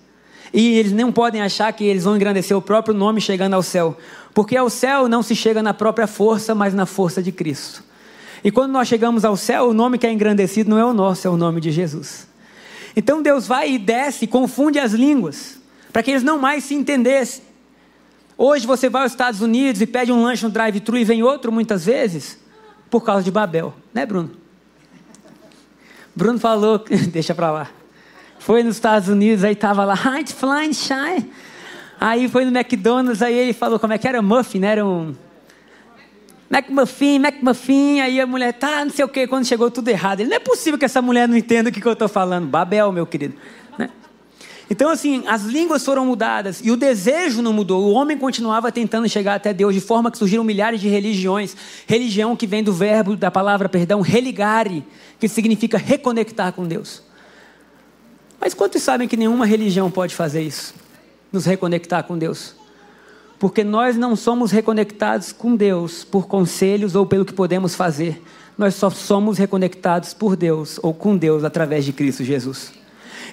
E 0.54 0.78
eles 0.78 0.92
não 0.92 1.12
podem 1.12 1.42
achar 1.42 1.72
que 1.72 1.84
eles 1.86 2.04
vão 2.04 2.16
engrandecer 2.16 2.58
o 2.58 2.62
próprio 2.62 2.94
nome 2.94 3.22
chegando 3.22 3.54
ao 3.54 3.64
céu. 3.64 3.98
Porque 4.34 4.58
ao 4.58 4.70
céu 4.70 5.08
não 5.08 5.24
se 5.24 5.36
chega 5.36 5.64
na 5.64 5.74
própria 5.74 6.08
força, 6.08 6.54
mas 6.54 6.74
na 6.74 6.86
força 6.86 7.24
de 7.24 7.32
Cristo. 7.32 7.84
E 8.44 8.52
quando 8.52 8.72
nós 8.72 8.88
chegamos 8.88 9.24
ao 9.24 9.38
céu, 9.38 9.70
o 9.70 9.74
nome 9.74 9.98
que 9.98 10.08
é 10.08 10.12
engrandecido 10.12 10.70
não 10.70 10.78
é 10.78 10.86
o 10.86 10.94
nosso, 10.94 11.28
é 11.28 11.30
o 11.30 11.38
nome 11.38 11.62
de 11.62 11.72
Jesus. 11.72 12.28
Então 12.96 13.22
Deus 13.22 13.48
vai 13.48 13.72
e 13.72 13.78
desce, 13.78 14.28
confunde 14.28 14.80
as 14.80 14.94
línguas, 14.94 15.60
para 15.94 16.02
que 16.02 16.12
eles 16.12 16.24
não 16.24 16.40
mais 16.40 16.64
se 16.64 16.74
entendessem. 16.74 17.44
Hoje 18.38 18.66
você 18.66 18.90
vai 18.90 19.04
aos 19.04 19.12
Estados 19.12 19.42
Unidos 19.42 19.82
e 19.82 19.86
pede 19.86 20.12
um 20.12 20.24
lanche 20.24 20.44
no 20.44 20.50
drive-thru 20.50 20.98
e 20.98 21.04
vem 21.04 21.22
outro 21.22 21.52
muitas 21.52 21.86
vezes, 21.86 22.40
por 22.90 23.02
causa 23.02 23.24
de 23.24 23.32
Babel, 23.32 23.74
né, 23.94 24.06
Bruno? 24.06 24.32
Bruno 26.16 26.40
falou, 26.40 26.84
deixa 27.12 27.36
para 27.36 27.52
lá. 27.52 27.70
Foi 28.40 28.64
nos 28.64 28.76
Estados 28.76 29.08
Unidos, 29.08 29.44
aí 29.44 29.56
tava 29.56 29.86
lá, 29.86 29.94
Heinz 29.94 30.32
Flying 30.32 30.74
Shine. 30.74 31.32
Aí 32.00 32.28
foi 32.28 32.44
no 32.44 32.58
McDonald's, 32.58 33.22
aí 33.22 33.38
ele 33.38 33.54
falou 33.54 33.80
como 33.80 33.94
é 33.94 33.98
que 34.00 34.08
era 34.08 34.24
muffin, 34.24 34.58
né? 34.58 34.70
Era 34.70 34.86
um 34.86 35.14
McMuffin, 36.52 37.16
McMuffin, 37.16 38.02
aí 38.02 38.20
a 38.20 38.28
mulher, 38.28 38.52
tá, 38.52 38.84
não 38.84 38.92
sei 38.92 39.06
o 39.06 39.08
que, 39.08 39.26
quando 39.26 39.46
chegou 39.46 39.72
tudo 39.72 39.88
errado. 39.88 40.20
Ele, 40.20 40.30
não 40.30 40.36
é 40.36 40.40
possível 40.40 40.78
que 40.78 40.84
essa 40.84 41.02
mulher 41.02 41.26
não 41.26 41.38
entenda 41.38 41.70
o 41.70 41.74
que, 41.74 41.80
que 41.80 41.88
eu 41.88 41.94
estou 41.94 42.10
falando. 42.10 42.46
Babel, 42.46 42.92
meu 42.92 43.06
querido. 43.06 43.36
Né? 43.78 43.90
Então, 44.70 44.90
assim, 44.90 45.24
as 45.28 45.44
línguas 45.44 45.86
foram 45.86 46.06
mudadas 46.06 46.60
e 46.62 46.70
o 46.70 46.76
desejo 46.76 47.42
não 47.42 47.54
mudou. 47.54 47.86
O 47.86 47.92
homem 47.94 48.18
continuava 48.18 48.70
tentando 48.70 49.08
chegar 49.08 49.36
até 49.36 49.54
Deus, 49.54 49.74
de 49.74 49.80
forma 49.80 50.12
que 50.12 50.18
surgiram 50.18 50.44
milhares 50.44 50.82
de 50.82 50.90
religiões. 50.90 51.56
Religião 51.88 52.36
que 52.36 52.46
vem 52.46 52.62
do 52.62 52.74
verbo, 52.74 53.16
da 53.16 53.32
palavra, 53.32 53.70
perdão, 53.70 54.02
religare, 54.02 54.86
que 55.22 55.30
significa 55.30 55.78
reconectar 55.78 56.52
com 56.52 56.68
Deus. 56.68 57.02
Mas 58.42 58.54
quantos 58.54 58.82
sabem 58.82 59.08
que 59.08 59.16
nenhuma 59.16 59.46
religião 59.46 59.90
pode 59.90 60.14
fazer 60.14 60.42
isso? 60.42 60.74
Nos 61.32 61.46
reconectar 61.46 62.04
com 62.04 62.18
Deus? 62.18 62.60
Porque 63.42 63.64
nós 63.64 63.98
não 63.98 64.16
somos 64.16 64.52
reconectados 64.52 65.32
com 65.32 65.56
Deus 65.56 66.04
por 66.04 66.28
conselhos 66.28 66.94
ou 66.94 67.08
pelo 67.08 67.26
que 67.26 67.34
podemos 67.34 67.74
fazer. 67.74 68.22
Nós 68.56 68.76
só 68.76 68.92
somos 68.92 69.40
reconectados 69.40 70.14
por 70.14 70.36
Deus 70.36 70.80
ou 70.84 70.94
com 70.94 71.18
Deus 71.18 71.44
através 71.44 71.84
de 71.84 71.92
Cristo 71.92 72.24
Jesus. 72.24 72.72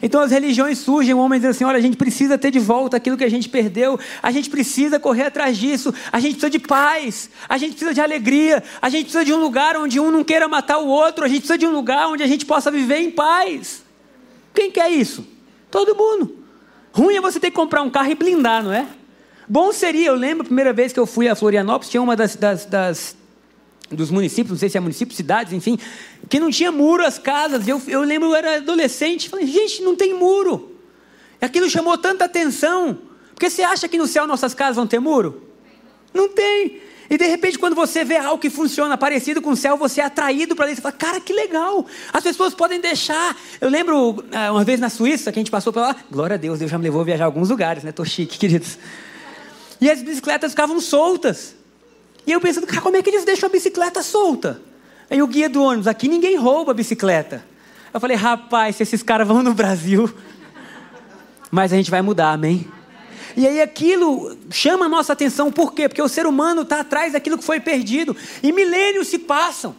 Então 0.00 0.22
as 0.22 0.30
religiões 0.30 0.78
surgem, 0.78 1.12
o 1.12 1.18
homem 1.18 1.38
diz 1.38 1.50
assim: 1.50 1.64
olha, 1.64 1.76
a 1.76 1.80
gente 1.82 1.98
precisa 1.98 2.38
ter 2.38 2.50
de 2.50 2.58
volta 2.58 2.96
aquilo 2.96 3.18
que 3.18 3.24
a 3.24 3.28
gente 3.28 3.50
perdeu, 3.50 4.00
a 4.22 4.30
gente 4.30 4.48
precisa 4.48 4.98
correr 4.98 5.24
atrás 5.24 5.58
disso, 5.58 5.92
a 6.10 6.18
gente 6.18 6.36
precisa 6.36 6.50
de 6.52 6.58
paz, 6.58 7.28
a 7.46 7.58
gente 7.58 7.72
precisa 7.72 7.92
de 7.92 8.00
alegria, 8.00 8.62
a 8.80 8.88
gente 8.88 9.02
precisa 9.02 9.26
de 9.26 9.34
um 9.34 9.38
lugar 9.38 9.76
onde 9.76 10.00
um 10.00 10.10
não 10.10 10.24
queira 10.24 10.48
matar 10.48 10.78
o 10.78 10.86
outro, 10.86 11.22
a 11.22 11.28
gente 11.28 11.40
precisa 11.40 11.58
de 11.58 11.66
um 11.66 11.72
lugar 11.72 12.08
onde 12.08 12.22
a 12.22 12.26
gente 12.26 12.46
possa 12.46 12.70
viver 12.70 12.96
em 12.96 13.10
paz. 13.10 13.82
Quem 14.54 14.70
quer 14.70 14.88
isso? 14.88 15.26
Todo 15.70 15.94
mundo. 15.94 16.34
Ruim 16.92 17.16
é 17.16 17.20
você 17.20 17.38
ter 17.38 17.50
que 17.50 17.56
comprar 17.56 17.82
um 17.82 17.90
carro 17.90 18.10
e 18.10 18.14
blindar, 18.14 18.64
não 18.64 18.72
é? 18.72 18.86
Bom 19.48 19.72
seria, 19.72 20.08
eu 20.08 20.14
lembro 20.14 20.42
a 20.42 20.44
primeira 20.44 20.72
vez 20.72 20.92
que 20.92 21.00
eu 21.00 21.06
fui 21.06 21.28
a 21.28 21.34
Florianópolis, 21.34 21.90
tinha 21.90 22.02
uma 22.02 22.14
das, 22.14 22.36
das, 22.36 22.66
das 22.66 23.16
dos 23.90 24.10
municípios, 24.10 24.50
não 24.50 24.58
sei 24.58 24.68
se 24.68 24.76
é 24.76 24.80
município, 24.80 25.14
cidades, 25.14 25.52
enfim, 25.52 25.78
que 26.28 26.38
não 26.38 26.50
tinha 26.50 26.70
muro 26.70 27.04
as 27.04 27.18
casas. 27.18 27.66
Eu, 27.66 27.80
eu 27.86 28.02
lembro, 28.02 28.28
eu 28.28 28.34
era 28.34 28.56
adolescente, 28.56 29.28
falei, 29.28 29.46
gente, 29.46 29.82
não 29.82 29.96
tem 29.96 30.12
muro. 30.12 30.76
Aquilo 31.40 31.70
chamou 31.70 31.96
tanta 31.96 32.24
atenção. 32.24 32.98
Porque 33.34 33.48
você 33.48 33.62
acha 33.62 33.88
que 33.88 33.96
no 33.96 34.06
céu 34.06 34.26
nossas 34.26 34.52
casas 34.52 34.76
vão 34.76 34.86
ter 34.86 34.98
muro? 34.98 35.42
Não 36.12 36.28
tem. 36.28 36.80
E 37.08 37.16
de 37.16 37.26
repente, 37.26 37.58
quando 37.58 37.74
você 37.74 38.04
vê 38.04 38.16
algo 38.18 38.38
que 38.38 38.50
funciona 38.50 38.98
parecido 38.98 39.40
com 39.40 39.50
o 39.50 39.56
céu, 39.56 39.76
você 39.78 40.00
é 40.00 40.04
atraído 40.04 40.54
para 40.54 40.66
ali. 40.66 40.74
Você 40.74 40.82
fala, 40.82 40.92
cara, 40.92 41.20
que 41.20 41.32
legal. 41.32 41.86
As 42.12 42.22
pessoas 42.22 42.52
podem 42.52 42.80
deixar. 42.80 43.34
Eu 43.60 43.70
lembro 43.70 44.22
eh, 44.30 44.50
uma 44.50 44.64
vez 44.64 44.78
na 44.78 44.90
Suíça, 44.90 45.32
que 45.32 45.38
a 45.38 45.40
gente 45.40 45.50
passou 45.50 45.72
por 45.72 45.80
lá. 45.80 45.96
Glória 46.10 46.34
a 46.34 46.36
Deus, 46.36 46.58
Deus 46.58 46.70
já 46.70 46.76
me 46.76 46.84
levou 46.84 47.00
a 47.00 47.04
viajar 47.04 47.24
a 47.24 47.26
alguns 47.26 47.48
lugares, 47.48 47.82
né? 47.82 47.92
Tô 47.92 48.04
chique, 48.04 48.36
queridos. 48.38 48.76
E 49.80 49.90
as 49.90 50.02
bicicletas 50.02 50.52
ficavam 50.52 50.80
soltas. 50.80 51.54
E 52.26 52.32
eu 52.32 52.40
pensando, 52.40 52.66
cara, 52.66 52.80
como 52.80 52.96
é 52.96 53.02
que 53.02 53.10
eles 53.10 53.24
deixam 53.24 53.48
a 53.48 53.52
bicicleta 53.52 54.02
solta? 54.02 54.60
Aí 55.10 55.22
o 55.22 55.26
guia 55.26 55.48
do 55.48 55.62
ônibus, 55.62 55.86
aqui 55.86 56.08
ninguém 56.08 56.36
rouba 56.36 56.72
a 56.72 56.74
bicicleta. 56.74 57.44
Eu 57.92 58.00
falei, 58.00 58.16
rapaz, 58.16 58.76
se 58.76 58.82
esses 58.82 59.02
caras 59.02 59.26
vão 59.26 59.42
no 59.42 59.54
Brasil. 59.54 60.12
Mas 61.50 61.72
a 61.72 61.76
gente 61.76 61.90
vai 61.90 62.02
mudar, 62.02 62.32
amém? 62.32 62.68
E 63.36 63.46
aí 63.46 63.62
aquilo 63.62 64.36
chama 64.50 64.86
a 64.86 64.88
nossa 64.88 65.12
atenção, 65.12 65.50
por 65.50 65.72
quê? 65.72 65.88
Porque 65.88 66.02
o 66.02 66.08
ser 66.08 66.26
humano 66.26 66.62
está 66.62 66.80
atrás 66.80 67.12
daquilo 67.12 67.38
que 67.38 67.44
foi 67.44 67.60
perdido. 67.60 68.16
E 68.42 68.52
milênios 68.52 69.08
se 69.08 69.18
passam. 69.18 69.74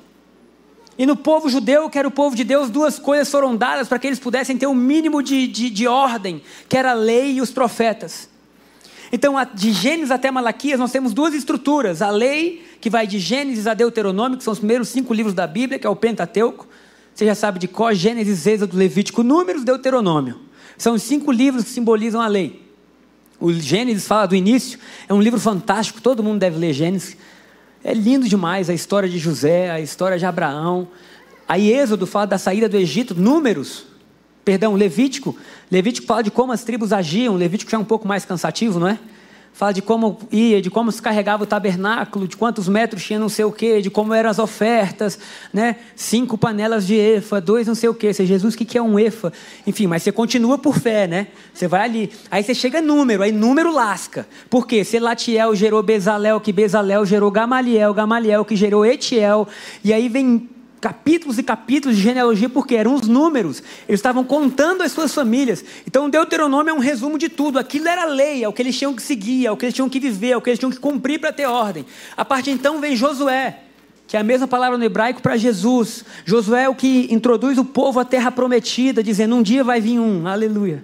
E 0.98 1.06
no 1.06 1.15
povo 1.15 1.50
judeu, 1.50 1.89
que 1.89 2.00
era 2.00 2.08
o 2.08 2.12
povo 2.12 2.36
de 2.36 2.44
Deus, 2.44 2.70
duas 2.70 2.98
coisas 2.98 3.29
foram 3.29 3.56
dadas 3.56 3.88
para 3.88 4.00
que 4.00 4.08
eles 4.08 4.20
pudessem 4.20 4.58
ter 4.58 4.65
o 4.65 4.72
um 4.72 4.75
mínimo 4.75 5.22
de, 5.22 5.48
de, 5.48 5.70
de 5.70 5.88
ordem, 5.88 6.41
que 6.68 6.77
era 6.77 6.91
a 6.91 6.94
lei 6.94 7.34
e 7.34 7.41
os 7.41 7.51
profetas. 7.51 8.29
Então, 9.12 9.36
de 9.54 9.72
Gênesis 9.74 10.12
até 10.12 10.30
Malaquias, 10.30 10.80
nós 10.80 10.92
temos 10.92 11.13
duas 11.13 11.34
estruturas. 11.34 12.01
A 12.01 12.12
lei, 12.12 12.66
que 12.80 12.89
vai 12.89 13.08
de 13.08 13.18
Gênesis 13.20 13.66
a 13.66 13.74
Deuteronômio, 13.74 14.38
que 14.38 14.44
são 14.44 14.54
os 14.54 14.60
primeiros 14.60 14.89
cinco 14.89 15.13
livros 15.13 15.34
da 15.34 15.48
Bíblia, 15.48 15.80
que 15.80 15.88
é 15.88 15.89
o 15.89 15.96
Pentateuco. 15.96 16.68
Você 17.13 17.25
já 17.25 17.36
sabe 17.36 17.60
de 17.60 17.68
qual 17.68 17.94
Gênesis, 17.94 18.46
Êxodo, 18.46 18.78
Levítico, 18.78 19.24
Números, 19.24 19.63
Deuteronômio. 19.63 20.39
São 20.78 20.94
os 20.94 21.04
cinco 21.04 21.32
livros 21.32 21.63
que 21.63 21.70
simbolizam 21.70 22.22
a 22.22 22.28
lei. 22.28 22.62
O 23.39 23.51
Gênesis 23.51 24.06
fala 24.06 24.28
do 24.28 24.36
início, 24.36 24.78
é 25.08 25.13
um 25.13 25.22
livro 25.22 25.39
fantástico, 25.39 26.01
todo 26.01 26.24
mundo 26.24 26.39
deve 26.39 26.58
ler 26.58 26.74
Gênesis. 26.74 27.18
É 27.84 27.94
lindo 27.94 28.28
demais 28.28 28.70
a 28.70 28.74
história 28.74 29.08
de 29.08 29.18
José, 29.18 29.72
a 29.72 29.80
história 29.80 30.20
de 30.20 30.25
Abraão. 30.25 30.88
Aí 31.48 31.72
Êxodo 31.72 32.06
fala 32.06 32.28
da 32.28 32.38
saída 32.38 32.70
do 32.70 32.78
Egito, 32.78 33.16
Números, 33.16 33.86
perdão, 34.50 34.74
Levítico. 34.74 35.36
Levítico 35.70 36.08
fala 36.08 36.24
de 36.24 36.32
como 36.32 36.51
as 36.51 36.63
tribos 36.63 36.91
agiam, 36.91 37.36
Levítico 37.36 37.70
já 37.70 37.77
é 37.77 37.79
um 37.79 37.86
pouco 37.86 38.08
mais 38.08 38.25
cansativo, 38.25 38.79
não 38.79 38.88
é? 38.88 38.98
Fala 39.53 39.72
de 39.72 39.79
como 39.79 40.18
ia, 40.32 40.60
de 40.60 40.72
como 40.72 40.91
se 40.91 41.00
carregava 41.00 41.44
o 41.44 41.46
tabernáculo, 41.46 42.27
de 42.27 42.36
quantos 42.36 42.68
metros 42.68 43.03
tinha 43.03 43.20
não 43.20 43.29
sei 43.29 43.46
o 43.46 43.51
quê, 43.51 43.79
de 43.79 43.91
como 43.91 44.12
eram 44.12 44.27
as 44.27 44.39
ofertas, 44.39 45.20
né? 45.53 45.75
Cinco 45.96 46.36
panelas 46.36 46.88
de 46.88 46.96
efa, 46.96 47.39
dois 47.39 47.68
não 47.68 47.75
sei 47.75 47.89
o 47.89 47.94
quê. 47.94 48.12
Você, 48.12 48.25
Jesus, 48.25 48.56
o 48.56 48.58
que 48.58 48.75
é 48.75 48.82
um 48.82 48.98
efa? 48.98 49.32
Enfim, 49.68 49.86
mas 49.86 50.01
você 50.01 50.12
continua 50.12 50.58
por 50.58 50.79
fé, 50.79 51.06
né? 51.06 51.27
Você 51.53 51.68
vai 51.68 51.82
ali. 51.82 52.12
Aí 52.32 52.41
você 52.41 52.56
chega 52.56 52.82
número, 52.82 53.22
aí 53.22 53.32
número 53.32 53.72
lasca. 53.72 54.27
Por 54.50 54.65
quê? 54.65 54.84
Selatiel 54.84 55.53
gerou 55.53 55.84
Bezalel, 55.84 56.41
que 56.41 56.51
Bezalel 56.51 57.06
gerou 57.06 57.29
Gamaliel, 57.29 57.94
Gamaliel 57.94 58.44
que 58.44 58.56
gerou 58.56 58.84
Etiel. 58.84 59.48
E 59.84 59.94
aí 59.94 60.10
vem 60.10 60.50
capítulos 60.80 61.38
e 61.38 61.44
capítulos 61.44 61.98
de 61.98 62.04
genealogia, 62.04 62.50
porque 62.50 62.76
eram 62.76 62.96
os 62.96 63.08
números, 63.08 63.62
eles 63.88 64.00
estavam 64.00 64.24
contando 64.24 64.82
as 64.82 64.92
suas 64.92 65.14
famílias. 65.14 65.64
Então, 65.86 66.10
Deuteronômio 66.10 66.72
é 66.72 66.74
um 66.74 66.80
resumo 66.80 67.18
de 67.18 67.30
tudo. 67.30 67.60
Aquilo 67.60 67.88
era 67.88 68.06
lei, 68.06 68.44
é 68.44 68.48
o 68.48 68.54
que 68.54 68.62
eles 68.62 68.78
tinham 68.78 68.94
que 68.94 69.02
seguir, 69.02 69.46
é 69.46 69.52
o 69.52 69.58
que 69.58 69.66
eles 69.66 69.76
tinham 69.76 69.90
que 69.90 70.00
viver, 70.00 70.32
é 70.32 70.38
o 70.38 70.42
que 70.42 70.50
eles 70.50 70.60
tinham 70.60 70.72
que 70.72 70.80
cumprir 70.80 71.20
para 71.20 71.34
ter 71.34 71.46
ordem. 71.46 71.86
A 72.16 72.24
partir 72.24 72.52
de 72.52 72.58
então 72.60 72.80
vem 72.80 72.96
Josué, 72.96 73.60
que 74.08 74.18
é 74.18 74.20
a 74.20 74.24
mesma 74.24 74.48
palavra 74.48 74.78
no 74.78 74.84
hebraico 74.84 75.22
para 75.22 75.38
Jesus. 75.38 76.04
Josué 76.26 76.64
é 76.64 76.70
o 76.70 76.76
que 76.76 77.08
introduz 77.12 77.58
o 77.58 77.66
povo 77.66 78.00
à 78.00 78.06
terra 78.06 78.32
prometida, 78.32 79.04
dizendo: 79.04 79.36
um 79.36 79.42
dia 79.42 79.64
vai 79.64 79.80
vir 79.80 80.00
um, 80.00 80.28
aleluia 80.28 80.84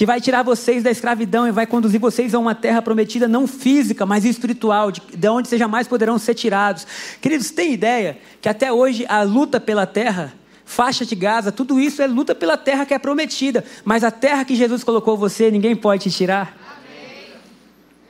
que 0.00 0.06
vai 0.06 0.18
tirar 0.18 0.42
vocês 0.42 0.82
da 0.82 0.90
escravidão 0.90 1.46
e 1.46 1.50
vai 1.50 1.66
conduzir 1.66 2.00
vocês 2.00 2.34
a 2.34 2.38
uma 2.38 2.54
terra 2.54 2.80
prometida 2.80 3.28
não 3.28 3.46
física, 3.46 4.06
mas 4.06 4.24
espiritual, 4.24 4.90
de, 4.90 5.02
de 5.14 5.28
onde 5.28 5.46
vocês 5.46 5.58
jamais 5.58 5.86
poderão 5.86 6.16
ser 6.16 6.32
tirados. 6.32 6.86
Queridos, 7.20 7.50
tem 7.50 7.74
ideia 7.74 8.16
que 8.40 8.48
até 8.48 8.72
hoje 8.72 9.04
a 9.10 9.22
luta 9.22 9.60
pela 9.60 9.84
terra, 9.84 10.32
faixa 10.64 11.04
de 11.04 11.14
Gaza, 11.14 11.52
tudo 11.52 11.78
isso 11.78 12.00
é 12.00 12.06
luta 12.06 12.34
pela 12.34 12.56
terra 12.56 12.86
que 12.86 12.94
é 12.94 12.98
prometida, 12.98 13.62
mas 13.84 14.02
a 14.02 14.10
terra 14.10 14.42
que 14.42 14.56
Jesus 14.56 14.82
colocou 14.82 15.18
você, 15.18 15.50
ninguém 15.50 15.76
pode 15.76 16.04
te 16.04 16.16
tirar. 16.16 16.56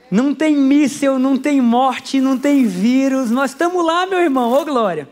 Não 0.09 0.33
tem 0.33 0.55
míssel, 0.55 1.19
não 1.19 1.37
tem 1.37 1.59
morte, 1.59 2.21
não 2.21 2.37
tem 2.37 2.65
vírus. 2.65 3.29
Nós 3.29 3.51
estamos 3.51 3.85
lá, 3.85 4.07
meu 4.07 4.19
irmão. 4.19 4.49
Ô 4.53 4.63
glória. 4.63 5.09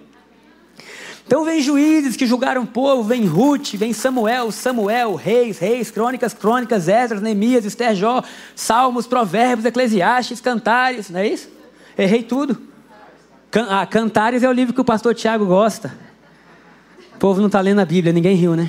Então 1.29 1.45
vem 1.45 1.61
juízes 1.61 2.17
que 2.17 2.25
julgaram 2.25 2.63
o 2.63 2.65
povo, 2.65 3.03
vem 3.03 3.27
Ruth, 3.27 3.75
vem 3.75 3.93
Samuel, 3.93 4.51
Samuel, 4.51 5.13
reis, 5.13 5.59
reis, 5.59 5.91
crônicas, 5.91 6.33
crônicas, 6.33 6.87
Esdras, 6.87 7.21
Neemias, 7.21 7.65
Esther, 7.65 7.93
Jó, 7.93 8.23
Salmos, 8.55 9.05
Provérbios, 9.05 9.63
Eclesiastes, 9.63 10.41
Cantares, 10.41 11.11
não 11.11 11.19
é 11.19 11.27
isso? 11.27 11.47
Errei 11.95 12.23
tudo. 12.23 12.59
Can 13.51 13.67
ah, 13.69 13.85
Cantares 13.85 14.41
é 14.41 14.49
o 14.49 14.51
livro 14.51 14.73
que 14.73 14.81
o 14.81 14.83
pastor 14.83 15.13
Tiago 15.13 15.45
gosta. 15.45 15.93
O 17.13 17.19
povo 17.19 17.39
não 17.39 17.45
está 17.45 17.61
lendo 17.61 17.81
a 17.81 17.85
Bíblia, 17.85 18.11
ninguém 18.11 18.35
riu, 18.35 18.55
né? 18.55 18.67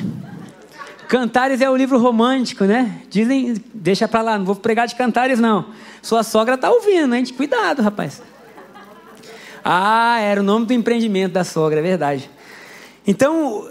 Cantares 1.09 1.63
é 1.63 1.71
o 1.71 1.75
livro 1.75 1.99
romântico, 1.99 2.67
né? 2.67 3.01
Dizem, 3.09 3.57
deixa 3.73 4.07
para 4.07 4.21
lá, 4.21 4.39
não 4.39 4.45
vou 4.45 4.55
pregar 4.55 4.87
de 4.87 4.95
Cantares 4.97 5.41
não. 5.41 5.65
Sua 6.03 6.23
sogra 6.23 6.57
está 6.57 6.71
ouvindo, 6.71 7.15
hein? 7.15 7.25
Cuidado, 7.25 7.81
rapaz. 7.81 8.23
Ah, 9.65 10.21
era 10.21 10.43
o 10.43 10.45
nome 10.45 10.67
do 10.67 10.75
empreendimento 10.75 11.33
da 11.33 11.43
sogra, 11.43 11.79
é 11.79 11.83
verdade. 11.83 12.29
Então, 13.07 13.71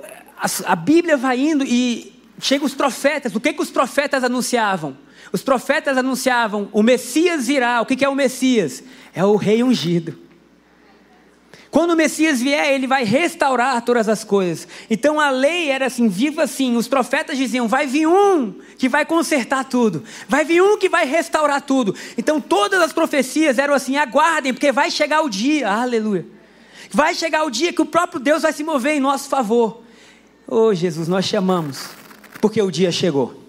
a, 0.65 0.75
Bíblia 0.75 1.17
vai 1.17 1.39
indo 1.39 1.63
e 1.63 2.13
chega 2.39 2.65
os 2.65 2.74
profetas. 2.74 3.36
O 3.36 3.39
que, 3.39 3.53
que 3.53 3.62
os 3.62 3.69
profetas 3.69 4.24
anunciavam? 4.24 4.98
Os 5.31 5.41
profetas 5.41 5.98
anunciavam: 5.98 6.69
o 6.71 6.81
Messias 6.81 7.48
virá. 7.48 7.81
O 7.81 7.86
que, 7.86 7.95
que 7.95 8.05
é 8.05 8.09
o 8.09 8.15
Messias? 8.15 8.83
É 9.13 9.24
o 9.24 9.36
rei 9.36 9.63
ungido. 9.63 10.17
Quando 11.71 11.91
o 11.91 11.95
Messias 11.95 12.41
vier, 12.41 12.74
ele 12.74 12.88
vai 12.88 13.03
restaurar 13.03 13.83
todas 13.83 14.09
as 14.09 14.24
coisas. 14.24 14.67
Então 14.89 15.19
a 15.19 15.29
lei 15.29 15.69
era 15.69 15.86
assim, 15.86 16.07
viva 16.07 16.43
assim. 16.43 16.75
Os 16.75 16.88
profetas 16.88 17.38
diziam: 17.38 17.67
vai 17.67 17.86
vir 17.86 18.07
um 18.07 18.55
que 18.77 18.89
vai 18.89 19.05
consertar 19.05 19.65
tudo, 19.65 20.03
vai 20.27 20.43
vir 20.43 20.63
um 20.63 20.77
que 20.77 20.89
vai 20.89 21.05
restaurar 21.05 21.62
tudo. 21.62 21.93
Então 22.17 22.41
todas 22.41 22.81
as 22.81 22.91
profecias 22.91 23.59
eram 23.59 23.74
assim: 23.74 23.98
aguardem, 23.98 24.53
porque 24.53 24.71
vai 24.71 24.89
chegar 24.89 25.21
o 25.21 25.29
dia. 25.29 25.69
Aleluia. 25.69 26.38
Vai 26.91 27.13
chegar 27.13 27.43
o 27.43 27.51
dia 27.51 27.72
que 27.72 27.81
o 27.81 27.86
próprio 27.86 28.19
Deus 28.19 28.41
vai 28.41 28.51
se 28.51 28.63
mover 28.63 28.96
em 28.96 29.00
nosso 29.00 29.29
favor. 29.29 29.84
Oh 30.48 30.74
Jesus, 30.74 31.08
nós 31.08 31.25
chamamos, 31.25 31.89
porque 32.41 32.62
o 32.62 32.72
dia 32.72 32.91
chegou. 32.91 33.43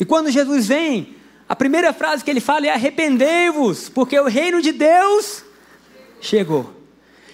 E 0.00 0.04
quando 0.04 0.30
Jesus 0.30 0.66
vem, 0.66 1.14
a 1.48 1.54
primeira 1.54 1.92
frase 1.92 2.24
que 2.24 2.30
ele 2.30 2.40
fala 2.40 2.66
é: 2.66 2.70
arrependei-vos, 2.70 3.88
porque 3.88 4.18
o 4.18 4.26
reino 4.26 4.60
de 4.60 4.72
Deus 4.72 5.44
chegou. 6.20 6.72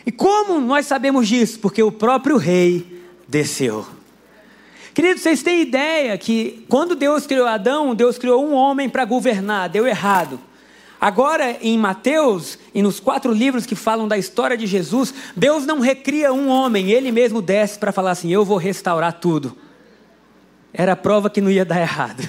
E 0.04 0.12
como 0.12 0.60
nós 0.60 0.86
sabemos 0.86 1.28
disso? 1.28 1.58
Porque 1.60 1.82
o 1.82 1.92
próprio 1.92 2.36
rei 2.36 3.02
desceu. 3.26 3.86
Queridos, 4.92 5.22
vocês 5.22 5.42
têm 5.42 5.62
ideia 5.62 6.18
que 6.18 6.64
quando 6.68 6.96
Deus 6.96 7.26
criou 7.26 7.46
Adão, 7.46 7.94
Deus 7.94 8.18
criou 8.18 8.44
um 8.44 8.52
homem 8.52 8.88
para 8.88 9.04
governar, 9.04 9.68
deu 9.68 9.86
errado. 9.86 10.40
Agora, 11.00 11.56
em 11.62 11.78
Mateus 11.78 12.58
e 12.74 12.82
nos 12.82 12.98
quatro 12.98 13.32
livros 13.32 13.64
que 13.64 13.76
falam 13.76 14.08
da 14.08 14.18
história 14.18 14.56
de 14.56 14.66
Jesus, 14.66 15.14
Deus 15.36 15.64
não 15.64 15.78
recria 15.78 16.32
um 16.32 16.48
homem, 16.48 16.90
ele 16.90 17.12
mesmo 17.12 17.40
desce 17.40 17.78
para 17.78 17.92
falar 17.92 18.12
assim: 18.12 18.32
Eu 18.32 18.44
vou 18.44 18.56
restaurar 18.56 19.12
tudo. 19.14 19.56
Era 20.72 20.92
a 20.92 20.96
prova 20.96 21.30
que 21.30 21.40
não 21.40 21.50
ia 21.50 21.64
dar 21.64 21.80
errado. 21.80 22.28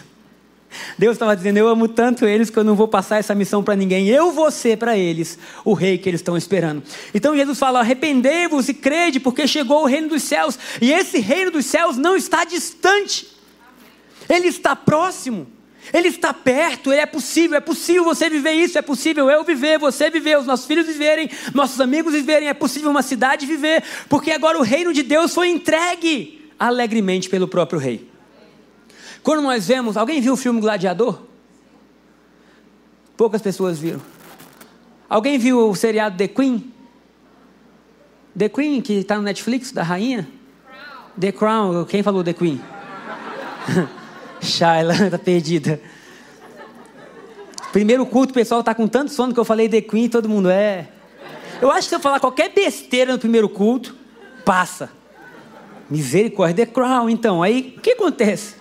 Deus 0.98 1.14
estava 1.14 1.36
dizendo: 1.36 1.58
Eu 1.58 1.68
amo 1.68 1.88
tanto 1.88 2.26
eles 2.26 2.52
que 2.52 2.58
eu 2.58 2.64
não 2.64 2.76
vou 2.76 2.88
passar 2.88 3.18
essa 3.18 3.34
missão 3.34 3.64
para 3.64 3.76
ninguém. 3.76 4.08
Eu 4.08 4.32
vou 4.32 4.52
ser 4.52 4.78
para 4.78 4.96
eles 4.96 5.40
o 5.66 5.74
rei 5.74 5.98
que 5.98 6.08
eles 6.08 6.20
estão 6.22 6.38
esperando. 6.38 6.84
Então 7.14 7.36
Jesus 7.36 7.58
fala: 7.58 7.80
Arrependei-vos 7.80 8.70
e 8.70 8.74
crede, 8.74 9.20
porque 9.20 9.48
chegou 9.48 9.82
o 9.82 9.88
reino 9.88 10.10
dos 10.10 10.24
céus. 10.24 10.60
E 10.80 10.92
esse 10.92 11.20
reino 11.20 11.52
dos 11.52 11.66
céus 11.66 11.98
não 11.98 12.16
está 12.16 12.46
distante, 12.46 13.28
ele 14.30 14.48
está 14.48 14.76
próximo. 14.76 15.48
Ele 15.94 16.10
está 16.10 16.34
perto, 16.34 16.92
ele 16.92 17.02
é 17.02 17.06
possível, 17.06 17.58
é 17.58 17.60
possível 17.60 18.04
você 18.04 18.30
viver 18.30 18.52
isso, 18.52 18.78
é 18.78 18.82
possível 18.82 19.30
eu 19.30 19.44
viver, 19.44 19.80
você 19.80 20.10
viver, 20.10 20.38
os 20.38 20.46
nossos 20.46 20.66
filhos 20.66 20.86
viverem, 20.86 21.30
nossos 21.54 21.82
amigos 21.82 22.14
viverem, 22.14 22.48
é 22.48 22.54
possível 22.54 22.92
uma 22.92 23.02
cidade 23.02 23.46
viver, 23.46 23.84
porque 24.08 24.32
agora 24.32 24.58
o 24.58 24.62
reino 24.62 24.94
de 24.94 25.04
Deus 25.04 25.34
foi 25.34 25.50
entregue 25.50 26.52
alegremente 26.60 27.30
pelo 27.30 27.48
próprio 27.48 27.80
rei. 27.80 28.10
Quando 29.24 29.42
nós 29.42 29.68
vemos, 29.68 29.98
alguém 29.98 30.22
viu 30.22 30.34
o 30.34 30.38
filme 30.38 30.62
Gladiador? 30.62 31.22
Poucas 33.18 33.42
pessoas 33.42 33.80
viram. 33.80 34.02
Alguém 35.10 35.38
viu 35.38 35.70
o 35.70 35.76
seriado 35.76 36.18
The 36.18 36.28
Queen? 36.28 36.72
The 38.38 38.48
Queen, 38.48 38.82
que 38.82 38.94
está 38.94 39.16
no 39.16 39.24
Netflix, 39.24 39.72
da 39.72 39.84
rainha? 39.84 40.28
The 41.20 41.32
Crown, 41.32 41.84
quem 41.86 42.04
falou 42.04 42.24
The 42.24 42.34
Queen? 42.34 42.62
Shaila 44.42 44.94
está 44.94 45.18
perdida. 45.20 45.80
Primeiro 47.72 48.06
culto, 48.06 48.32
o 48.32 48.34
pessoal 48.34 48.62
está 48.62 48.74
com 48.74 48.88
tanto 48.88 49.12
sono 49.12 49.34
que 49.34 49.40
eu 49.40 49.46
falei 49.46 49.70
The 49.70 49.82
Queen 49.82 50.10
todo 50.10 50.28
mundo 50.28 50.50
é. 50.50 50.88
Eu 51.62 51.70
acho 51.70 51.82
que 51.82 51.90
se 51.90 51.96
eu 51.96 52.00
falar 52.00 52.20
qualquer 52.20 52.50
besteira 52.50 53.12
no 53.14 53.20
primeiro 53.20 53.50
culto, 53.50 53.96
passa. 54.46 54.90
Misericórdia, 55.90 56.66
The 56.66 56.72
Crown, 56.72 57.10
então. 57.10 57.44
Aí, 57.44 57.76
o 57.78 57.82
que 57.82 57.92
acontece? 57.92 58.56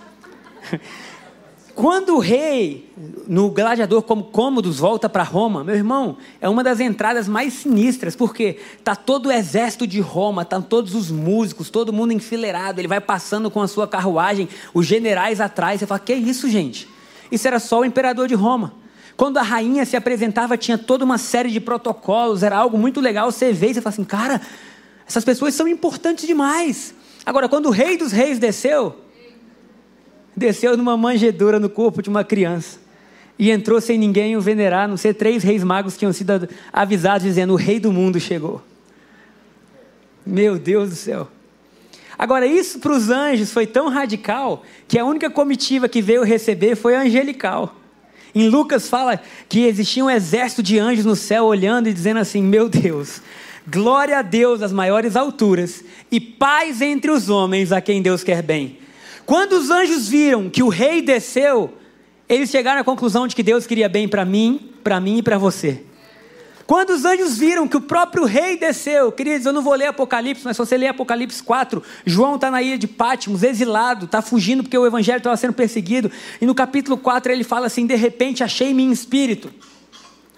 Quando 1.79 2.17
o 2.17 2.19
rei, 2.19 2.91
no 3.25 3.51
gladiador 3.51 4.01
como 4.01 4.25
Cômodos, 4.25 4.79
volta 4.79 5.07
para 5.07 5.23
Roma, 5.23 5.63
meu 5.63 5.75
irmão, 5.75 6.17
é 6.41 6.49
uma 6.49 6.61
das 6.61 6.81
entradas 6.81 7.25
mais 7.25 7.53
sinistras, 7.53 8.17
porque 8.17 8.57
tá 8.83 8.97
todo 8.97 9.27
o 9.27 9.31
exército 9.31 9.87
de 9.87 10.01
Roma, 10.01 10.41
estão 10.41 10.61
todos 10.61 10.93
os 10.93 11.09
músicos, 11.09 11.69
todo 11.69 11.93
mundo 11.93 12.11
enfileirado, 12.11 12.81
ele 12.81 12.87
vai 12.89 12.99
passando 12.99 13.49
com 13.49 13.61
a 13.61 13.67
sua 13.67 13.87
carruagem, 13.87 14.49
os 14.73 14.85
generais 14.85 15.39
atrás, 15.39 15.79
você 15.79 15.87
fala, 15.87 16.01
que 16.01 16.13
isso, 16.13 16.49
gente? 16.49 16.85
Isso 17.31 17.47
era 17.47 17.59
só 17.59 17.79
o 17.79 17.85
imperador 17.85 18.27
de 18.27 18.35
Roma. 18.35 18.73
Quando 19.15 19.37
a 19.37 19.41
rainha 19.41 19.85
se 19.85 19.95
apresentava, 19.95 20.57
tinha 20.57 20.77
toda 20.77 21.05
uma 21.05 21.17
série 21.17 21.49
de 21.49 21.61
protocolos, 21.61 22.43
era 22.43 22.57
algo 22.57 22.77
muito 22.77 22.99
legal, 22.99 23.31
você 23.31 23.53
vê 23.53 23.69
e 23.69 23.75
você 23.75 23.81
fala 23.81 23.93
assim, 23.93 24.03
cara, 24.03 24.41
essas 25.07 25.23
pessoas 25.23 25.53
são 25.53 25.65
importantes 25.65 26.27
demais. 26.27 26.93
Agora, 27.25 27.47
quando 27.47 27.67
o 27.67 27.71
rei 27.71 27.95
dos 27.95 28.11
reis 28.11 28.37
desceu, 28.37 28.97
desceu 30.39 30.75
numa 30.75 30.97
manjedoura 30.97 31.59
no 31.59 31.69
corpo 31.69 32.01
de 32.01 32.09
uma 32.09 32.23
criança 32.23 32.79
e 33.37 33.51
entrou 33.51 33.79
sem 33.79 33.97
ninguém 33.97 34.35
o 34.35 34.41
venerar, 34.41 34.87
não 34.87 34.97
ser 34.97 35.13
três 35.13 35.43
reis 35.43 35.63
magos 35.63 35.93
que 35.93 35.99
tinham 35.99 36.11
sido 36.11 36.49
avisados 36.73 37.23
dizendo: 37.23 37.53
o 37.53 37.55
rei 37.55 37.79
do 37.79 37.91
mundo 37.91 38.19
chegou. 38.19 38.61
Meu 40.25 40.59
Deus 40.59 40.89
do 40.89 40.95
céu. 40.95 41.27
Agora, 42.17 42.45
isso 42.45 42.79
para 42.79 42.91
os 42.91 43.09
anjos 43.09 43.53
foi 43.53 43.65
tão 43.65 43.87
radical 43.87 44.63
que 44.89 44.99
a 44.99 45.05
única 45.05 45.29
comitiva 45.29 45.87
que 45.87 46.01
veio 46.01 46.21
receber 46.23 46.75
foi 46.75 46.93
angelical. 46.93 47.73
Em 48.35 48.49
Lucas 48.49 48.89
fala 48.89 49.19
que 49.47 49.65
existia 49.65 50.03
um 50.03 50.09
exército 50.09 50.61
de 50.61 50.77
anjos 50.77 51.05
no 51.05 51.15
céu 51.15 51.45
olhando 51.45 51.87
e 51.87 51.93
dizendo 51.93 52.19
assim: 52.19 52.43
Meu 52.43 52.67
Deus, 52.67 53.21
glória 53.65 54.19
a 54.19 54.21
Deus 54.21 54.61
às 54.61 54.73
maiores 54.73 55.15
alturas 55.15 55.83
e 56.11 56.19
paz 56.19 56.81
entre 56.81 57.09
os 57.09 57.29
homens 57.29 57.71
a 57.71 57.79
quem 57.79 58.01
Deus 58.01 58.21
quer 58.21 58.43
bem. 58.43 58.77
Quando 59.29 59.53
os 59.53 59.69
anjos 59.69 60.07
viram 60.07 60.49
que 60.49 60.63
o 60.63 60.69
rei 60.69 61.03
desceu, 61.03 61.71
eles 62.27 62.49
chegaram 62.49 62.81
à 62.81 62.83
conclusão 62.83 63.27
de 63.27 63.35
que 63.35 63.43
Deus 63.43 63.67
queria 63.67 63.87
bem 63.87 64.07
para 64.07 64.25
mim, 64.25 64.71
para 64.83 64.99
mim 64.99 65.19
e 65.19 65.21
para 65.21 65.37
você. 65.37 65.83
Quando 66.65 66.89
os 66.89 67.05
anjos 67.05 67.37
viram 67.37 67.67
que 67.67 67.77
o 67.77 67.81
próprio 67.81 68.25
rei 68.25 68.57
desceu, 68.57 69.11
queridos, 69.11 69.45
eu 69.45 69.53
não 69.53 69.61
vou 69.61 69.75
ler 69.75 69.85
Apocalipse, 69.85 70.41
mas 70.43 70.57
se 70.57 70.65
você 70.65 70.75
ler 70.75 70.87
Apocalipse 70.87 71.43
4, 71.43 71.83
João 72.07 72.37
está 72.37 72.49
na 72.49 72.59
ilha 72.63 72.75
de 72.75 72.87
Pátimos, 72.87 73.43
exilado, 73.43 74.05
está 74.05 74.19
fugindo 74.19 74.63
porque 74.63 74.75
o 74.75 74.87
evangelho 74.87 75.19
estava 75.19 75.37
sendo 75.37 75.53
perseguido. 75.53 76.11
E 76.41 76.45
no 76.47 76.55
capítulo 76.55 76.97
4 76.97 77.31
ele 77.31 77.43
fala 77.43 77.67
assim: 77.67 77.85
De 77.85 77.95
repente 77.95 78.43
achei-me 78.43 78.81
em 78.81 78.89
espírito. 78.89 79.53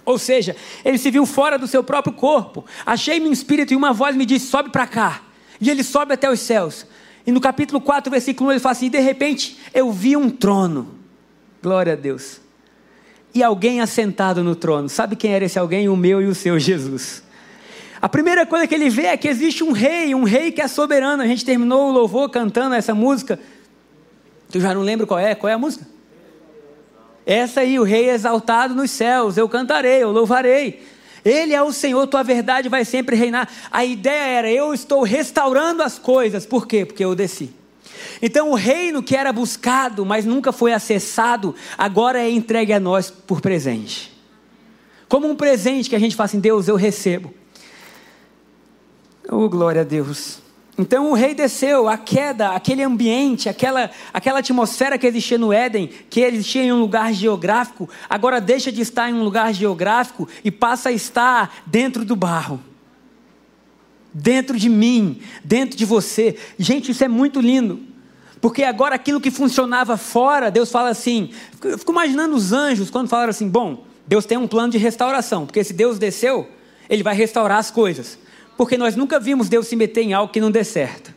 Ou 0.03 0.19
seja, 0.19 0.53
ele 0.83 0.97
se 0.97 1.09
viu 1.09 1.25
fora 1.25 1.57
do 1.57 1.65
seu 1.65 1.81
próprio 1.81 2.11
corpo. 2.11 2.65
Achei-me 2.85 3.29
em 3.29 3.31
espírito 3.31 3.71
e 3.71 3.77
uma 3.77 3.93
voz 3.93 4.17
me 4.17 4.25
disse: 4.25 4.47
Sobe 4.47 4.69
para 4.69 4.85
cá. 4.85 5.21
E 5.61 5.69
ele 5.69 5.81
sobe 5.81 6.13
até 6.13 6.29
os 6.29 6.41
céus. 6.41 6.85
E 7.25 7.31
no 7.31 7.39
capítulo 7.39 7.79
4, 7.79 8.09
versículo 8.09 8.49
1, 8.49 8.53
ele 8.53 8.59
fala 8.59 8.73
assim: 8.73 8.89
de 8.89 8.99
repente 8.99 9.57
eu 9.73 9.91
vi 9.91 10.17
um 10.17 10.29
trono. 10.29 10.95
Glória 11.61 11.93
a 11.93 11.95
Deus. 11.95 12.41
E 13.33 13.43
alguém 13.43 13.79
assentado 13.79 14.43
no 14.43 14.55
trono. 14.55 14.89
Sabe 14.89 15.15
quem 15.15 15.33
era 15.33 15.45
esse 15.45 15.57
alguém? 15.57 15.87
O 15.87 15.95
meu 15.95 16.21
e 16.21 16.25
o 16.25 16.35
seu 16.35 16.59
Jesus. 16.59 17.23
A 18.01 18.09
primeira 18.09 18.45
coisa 18.45 18.65
que 18.65 18.73
ele 18.73 18.89
vê 18.89 19.05
é 19.05 19.17
que 19.17 19.27
existe 19.27 19.63
um 19.63 19.71
rei, 19.71 20.15
um 20.15 20.23
rei 20.23 20.51
que 20.51 20.61
é 20.61 20.67
soberano. 20.67 21.21
A 21.21 21.27
gente 21.27 21.45
terminou 21.45 21.89
o 21.89 21.91
louvor 21.91 22.29
cantando 22.29 22.73
essa 22.73 22.95
música. 22.95 23.39
Tu 24.51 24.59
já 24.59 24.73
não 24.73 24.81
lembro 24.81 25.05
qual 25.05 25.19
é? 25.19 25.35
Qual 25.35 25.49
é 25.49 25.53
a 25.53 25.57
música? 25.57 25.87
Essa 27.25 27.61
aí, 27.61 27.79
o 27.79 27.83
rei 27.83 28.09
exaltado 28.09 28.73
nos 28.73 28.89
céus. 28.89 29.37
Eu 29.37 29.47
cantarei, 29.47 30.01
eu 30.01 30.11
louvarei. 30.11 30.83
Ele 31.23 31.53
é 31.53 31.61
o 31.61 31.71
Senhor, 31.71 32.07
tua 32.07 32.23
verdade 32.23 32.67
vai 32.69 32.83
sempre 32.83 33.15
reinar. 33.15 33.49
A 33.69 33.85
ideia 33.85 34.39
era: 34.39 34.51
eu 34.51 34.73
estou 34.73 35.03
restaurando 35.03 35.83
as 35.83 35.99
coisas. 35.99 36.45
Por 36.45 36.67
quê? 36.67 36.85
Porque 36.85 37.03
eu 37.03 37.15
desci. 37.15 37.53
Então, 38.21 38.51
o 38.51 38.55
reino 38.55 39.03
que 39.03 39.15
era 39.15 39.31
buscado, 39.31 40.05
mas 40.05 40.25
nunca 40.25 40.51
foi 40.51 40.73
acessado, 40.73 41.55
agora 41.77 42.19
é 42.19 42.29
entregue 42.29 42.73
a 42.73 42.79
nós 42.79 43.09
por 43.09 43.41
presente. 43.41 44.11
Como 45.07 45.29
um 45.29 45.35
presente 45.35 45.89
que 45.89 45.95
a 45.95 45.99
gente 45.99 46.15
fala 46.15 46.25
assim: 46.25 46.39
Deus, 46.39 46.67
eu 46.67 46.75
recebo. 46.75 47.33
Oh, 49.29 49.47
glória 49.49 49.81
a 49.81 49.83
Deus. 49.83 50.39
Então 50.77 51.11
o 51.11 51.13
rei 51.13 51.33
desceu, 51.33 51.89
a 51.89 51.97
queda, 51.97 52.49
aquele 52.49 52.81
ambiente, 52.81 53.49
aquela, 53.49 53.91
aquela 54.13 54.39
atmosfera 54.39 54.97
que 54.97 55.05
existia 55.05 55.37
no 55.37 55.51
Éden, 55.51 55.89
que 56.09 56.21
existia 56.21 56.63
em 56.63 56.71
um 56.71 56.79
lugar 56.79 57.13
geográfico, 57.13 57.89
agora 58.09 58.39
deixa 58.39 58.71
de 58.71 58.81
estar 58.81 59.09
em 59.09 59.13
um 59.13 59.23
lugar 59.23 59.53
geográfico 59.53 60.27
e 60.43 60.49
passa 60.49 60.89
a 60.89 60.91
estar 60.91 61.61
dentro 61.65 62.05
do 62.05 62.15
barro. 62.15 62.59
Dentro 64.13 64.57
de 64.57 64.69
mim, 64.69 65.21
dentro 65.43 65.77
de 65.77 65.85
você. 65.85 66.37
Gente, 66.57 66.91
isso 66.91 67.03
é 67.03 67.07
muito 67.07 67.39
lindo. 67.39 67.79
Porque 68.41 68.63
agora 68.63 68.95
aquilo 68.95 69.21
que 69.21 69.31
funcionava 69.31 69.95
fora, 69.97 70.49
Deus 70.49 70.71
fala 70.71 70.89
assim. 70.89 71.31
Eu 71.63 71.77
fico 71.77 71.91
imaginando 71.91 72.35
os 72.35 72.51
anjos 72.51 72.89
quando 72.89 73.07
falaram 73.07 73.29
assim: 73.29 73.47
bom, 73.47 73.85
Deus 74.05 74.25
tem 74.25 74.37
um 74.37 74.47
plano 74.47 74.71
de 74.71 74.77
restauração, 74.77 75.45
porque 75.45 75.63
se 75.63 75.73
Deus 75.73 75.97
desceu, 75.97 76.49
Ele 76.89 77.03
vai 77.03 77.15
restaurar 77.15 77.59
as 77.59 77.71
coisas 77.71 78.17
porque 78.57 78.77
nós 78.77 78.95
nunca 78.95 79.19
vimos 79.19 79.49
Deus 79.49 79.67
se 79.67 79.75
meter 79.75 80.01
em 80.01 80.13
algo 80.13 80.31
que 80.31 80.41
não 80.41 80.51
dê 80.51 80.63
certo. 80.63 81.13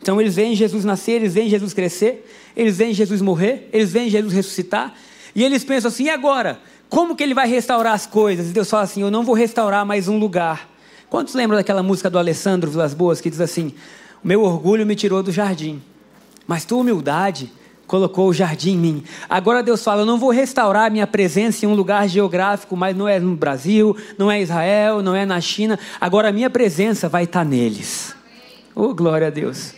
Então 0.00 0.20
eles 0.20 0.34
veem 0.34 0.54
Jesus 0.56 0.84
nascer, 0.84 1.12
eles 1.12 1.34
veem 1.34 1.48
Jesus 1.48 1.72
crescer, 1.72 2.28
eles 2.56 2.76
veem 2.76 2.92
Jesus 2.92 3.22
morrer, 3.22 3.68
eles 3.72 3.92
veem 3.92 4.10
Jesus 4.10 4.32
ressuscitar, 4.32 4.94
e 5.34 5.44
eles 5.44 5.64
pensam 5.64 5.88
assim: 5.88 6.04
e 6.04 6.10
agora? 6.10 6.60
Como 6.88 7.16
que 7.16 7.22
ele 7.22 7.32
vai 7.32 7.48
restaurar 7.48 7.94
as 7.94 8.06
coisas? 8.06 8.50
E 8.50 8.52
Deus 8.52 8.68
fala 8.68 8.82
assim: 8.82 9.00
eu 9.00 9.10
não 9.10 9.22
vou 9.22 9.34
restaurar 9.34 9.86
mais 9.86 10.08
um 10.08 10.18
lugar. 10.18 10.68
Quantos 11.08 11.34
lembram 11.34 11.56
daquela 11.56 11.82
música 11.82 12.10
do 12.10 12.18
Alessandro 12.18 12.70
Vilas 12.70 12.94
Boas 12.94 13.20
que 13.20 13.30
diz 13.30 13.40
assim: 13.40 13.74
meu 14.24 14.42
orgulho 14.42 14.84
me 14.84 14.96
tirou 14.96 15.22
do 15.22 15.32
jardim, 15.32 15.80
mas 16.46 16.64
tua 16.64 16.78
humildade 16.78 17.50
colocou 17.92 18.30
o 18.30 18.32
jardim 18.32 18.70
em 18.70 18.78
mim. 18.78 19.04
Agora 19.28 19.62
Deus 19.62 19.84
fala: 19.84 20.00
Eu 20.00 20.06
não 20.06 20.18
vou 20.18 20.30
restaurar 20.30 20.90
minha 20.90 21.06
presença 21.06 21.66
em 21.66 21.68
um 21.68 21.74
lugar 21.74 22.08
geográfico, 22.08 22.74
mas 22.74 22.96
não 22.96 23.06
é 23.06 23.20
no 23.20 23.36
Brasil, 23.36 23.94
não 24.16 24.30
é 24.30 24.40
Israel, 24.40 25.02
não 25.02 25.14
é 25.14 25.26
na 25.26 25.38
China. 25.42 25.78
Agora 26.00 26.30
a 26.30 26.32
minha 26.32 26.48
presença 26.48 27.06
vai 27.06 27.24
estar 27.24 27.44
neles. 27.44 28.16
Oh, 28.74 28.94
glória 28.94 29.26
a 29.26 29.30
Deus. 29.30 29.74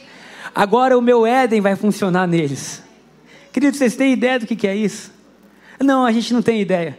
Agora 0.55 0.97
o 0.97 1.03
meu 1.03 1.27
Éden 1.27 1.61
vai 1.61 1.75
funcionar 1.75 2.29
neles. 2.29 2.85
Queridos, 3.53 3.79
vocês 3.79 3.97
têm 3.97 4.13
ideia 4.13 4.39
do 4.39 4.47
que 4.47 4.65
é 4.65 4.77
isso? 4.77 5.11
Não, 5.83 6.07
a 6.07 6.13
gente 6.13 6.33
não 6.33 6.41
tem 6.41 6.61
ideia. 6.61 6.97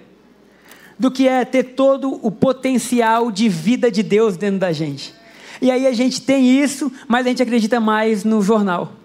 Do 1.00 1.10
que 1.10 1.30
é 1.30 1.46
ter 1.46 1.64
todo 1.64 2.20
o 2.22 2.30
potencial 2.30 3.32
de 3.32 3.48
vida 3.48 3.90
de 3.90 4.04
Deus 4.04 4.36
dentro 4.36 4.60
da 4.60 4.74
gente. 4.74 5.16
E 5.62 5.72
aí 5.72 5.88
a 5.88 5.94
gente 5.94 6.22
tem 6.22 6.62
isso, 6.62 6.92
mas 7.08 7.26
a 7.26 7.30
gente 7.30 7.42
acredita 7.42 7.80
mais 7.80 8.26
no 8.26 8.42
jornal. 8.42 9.05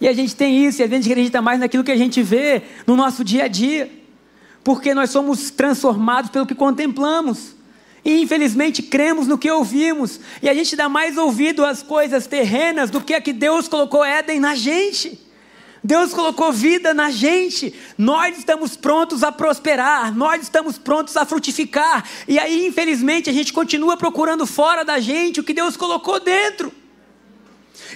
E 0.00 0.08
a 0.08 0.12
gente 0.12 0.34
tem 0.34 0.64
isso, 0.66 0.80
e 0.80 0.84
a 0.84 0.88
gente 0.88 1.08
acredita 1.10 1.42
mais 1.42 1.60
naquilo 1.60 1.84
que 1.84 1.92
a 1.92 1.96
gente 1.96 2.22
vê 2.22 2.62
no 2.86 2.96
nosso 2.96 3.22
dia 3.22 3.44
a 3.44 3.48
dia. 3.48 3.90
Porque 4.64 4.94
nós 4.94 5.10
somos 5.10 5.50
transformados 5.50 6.30
pelo 6.30 6.46
que 6.46 6.54
contemplamos. 6.54 7.54
E 8.04 8.22
infelizmente 8.22 8.82
cremos 8.82 9.26
no 9.26 9.36
que 9.36 9.50
ouvimos. 9.50 10.20
E 10.42 10.48
a 10.48 10.54
gente 10.54 10.74
dá 10.74 10.88
mais 10.88 11.18
ouvido 11.18 11.64
às 11.64 11.82
coisas 11.82 12.26
terrenas 12.26 12.90
do 12.90 13.00
que 13.00 13.12
a 13.12 13.20
que 13.20 13.32
Deus 13.32 13.68
colocou 13.68 14.04
Éden 14.04 14.40
na 14.40 14.54
gente. 14.54 15.20
Deus 15.82 16.12
colocou 16.12 16.52
vida 16.52 16.92
na 16.94 17.10
gente. 17.10 17.74
Nós 17.96 18.38
estamos 18.38 18.76
prontos 18.76 19.22
a 19.22 19.32
prosperar, 19.32 20.14
nós 20.14 20.42
estamos 20.42 20.78
prontos 20.78 21.16
a 21.16 21.24
frutificar. 21.24 22.04
E 22.28 22.38
aí, 22.38 22.66
infelizmente, 22.66 23.30
a 23.30 23.32
gente 23.32 23.52
continua 23.52 23.96
procurando 23.96 24.46
fora 24.46 24.84
da 24.84 24.98
gente 24.98 25.40
o 25.40 25.44
que 25.44 25.54
Deus 25.54 25.76
colocou 25.76 26.20
dentro. 26.20 26.72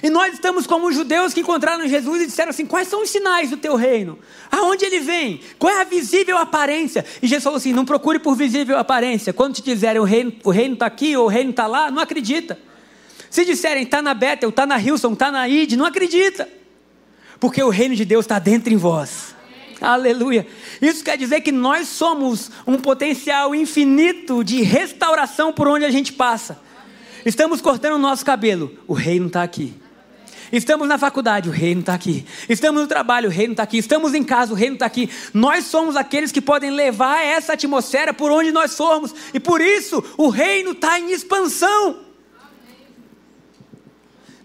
E 0.03 0.09
nós 0.09 0.33
estamos 0.33 0.67
como 0.67 0.87
os 0.87 0.95
judeus 0.95 1.33
que 1.33 1.41
encontraram 1.41 1.87
Jesus 1.87 2.21
e 2.21 2.25
disseram 2.25 2.49
assim: 2.49 2.65
quais 2.65 2.87
são 2.87 3.01
os 3.01 3.09
sinais 3.09 3.49
do 3.49 3.57
teu 3.57 3.75
reino? 3.75 4.19
Aonde 4.51 4.85
ele 4.85 4.99
vem? 4.99 5.39
Qual 5.57 5.71
é 5.71 5.81
a 5.81 5.83
visível 5.83 6.37
aparência? 6.37 7.05
E 7.21 7.27
Jesus 7.27 7.43
falou 7.43 7.57
assim: 7.57 7.73
não 7.73 7.85
procure 7.85 8.19
por 8.19 8.35
visível 8.35 8.77
aparência. 8.77 9.31
Quando 9.33 9.55
te 9.55 9.61
dizerem 9.61 10.01
o 10.01 10.05
reino 10.05 10.29
está 10.29 10.49
o 10.49 10.51
reino 10.51 10.75
tá 10.75 10.85
aqui 10.85 11.15
ou 11.15 11.25
o 11.25 11.29
reino 11.29 11.51
está 11.51 11.67
lá, 11.67 11.89
não 11.89 12.01
acredita. 12.01 12.59
Se 13.29 13.43
disserem 13.43 13.83
está 13.83 14.01
na 14.01 14.13
Bethel, 14.13 14.49
está 14.49 14.65
na 14.65 14.79
Hilson, 14.79 15.13
está 15.13 15.31
na 15.31 15.47
Id, 15.47 15.73
não 15.73 15.85
acredita. 15.85 16.47
Porque 17.39 17.61
o 17.61 17.69
reino 17.69 17.95
de 17.95 18.05
Deus 18.05 18.25
está 18.25 18.39
dentro 18.39 18.73
em 18.73 18.77
vós. 18.77 19.35
Aleluia. 19.81 20.47
Isso 20.81 21.03
quer 21.03 21.17
dizer 21.17 21.41
que 21.41 21.51
nós 21.51 21.87
somos 21.87 22.49
um 22.65 22.77
potencial 22.77 23.53
infinito 23.53 24.43
de 24.43 24.61
restauração 24.61 25.51
por 25.51 25.67
onde 25.67 25.85
a 25.85 25.91
gente 25.91 26.13
passa. 26.13 26.59
Estamos 27.25 27.59
cortando 27.59 27.95
o 27.95 27.97
nosso 27.97 28.23
cabelo, 28.23 28.77
o 28.87 28.93
reino 28.93 29.27
está 29.27 29.41
aqui. 29.41 29.73
Estamos 30.51 30.87
na 30.87 30.97
faculdade, 30.97 31.49
o 31.49 31.51
reino 31.51 31.81
está 31.81 31.95
aqui. 31.95 32.25
Estamos 32.47 32.83
no 32.83 32.87
trabalho, 32.87 33.29
o 33.29 33.31
reino 33.31 33.53
está 33.53 33.63
aqui. 33.63 33.79
Estamos 33.79 34.13
em 34.13 34.23
casa, 34.23 34.53
o 34.53 34.55
reino 34.55 34.75
está 34.75 34.85
aqui. 34.85 35.09
Nós 35.33 35.65
somos 35.65 35.95
aqueles 35.95 36.31
que 36.31 36.39
podem 36.39 36.69
levar 36.69 37.25
essa 37.25 37.53
atmosfera 37.53 38.13
por 38.13 38.31
onde 38.31 38.51
nós 38.51 38.77
formos. 38.77 39.13
E 39.33 39.39
por 39.39 39.59
isso 39.59 40.03
o 40.17 40.29
reino 40.29 40.71
está 40.71 40.99
em 40.99 41.11
expansão. 41.11 42.05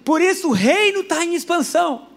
Por 0.03 0.23
isso 0.23 0.49
o 0.49 0.53
reino 0.53 1.01
está 1.01 1.23
em 1.23 1.35
expansão. 1.35 2.09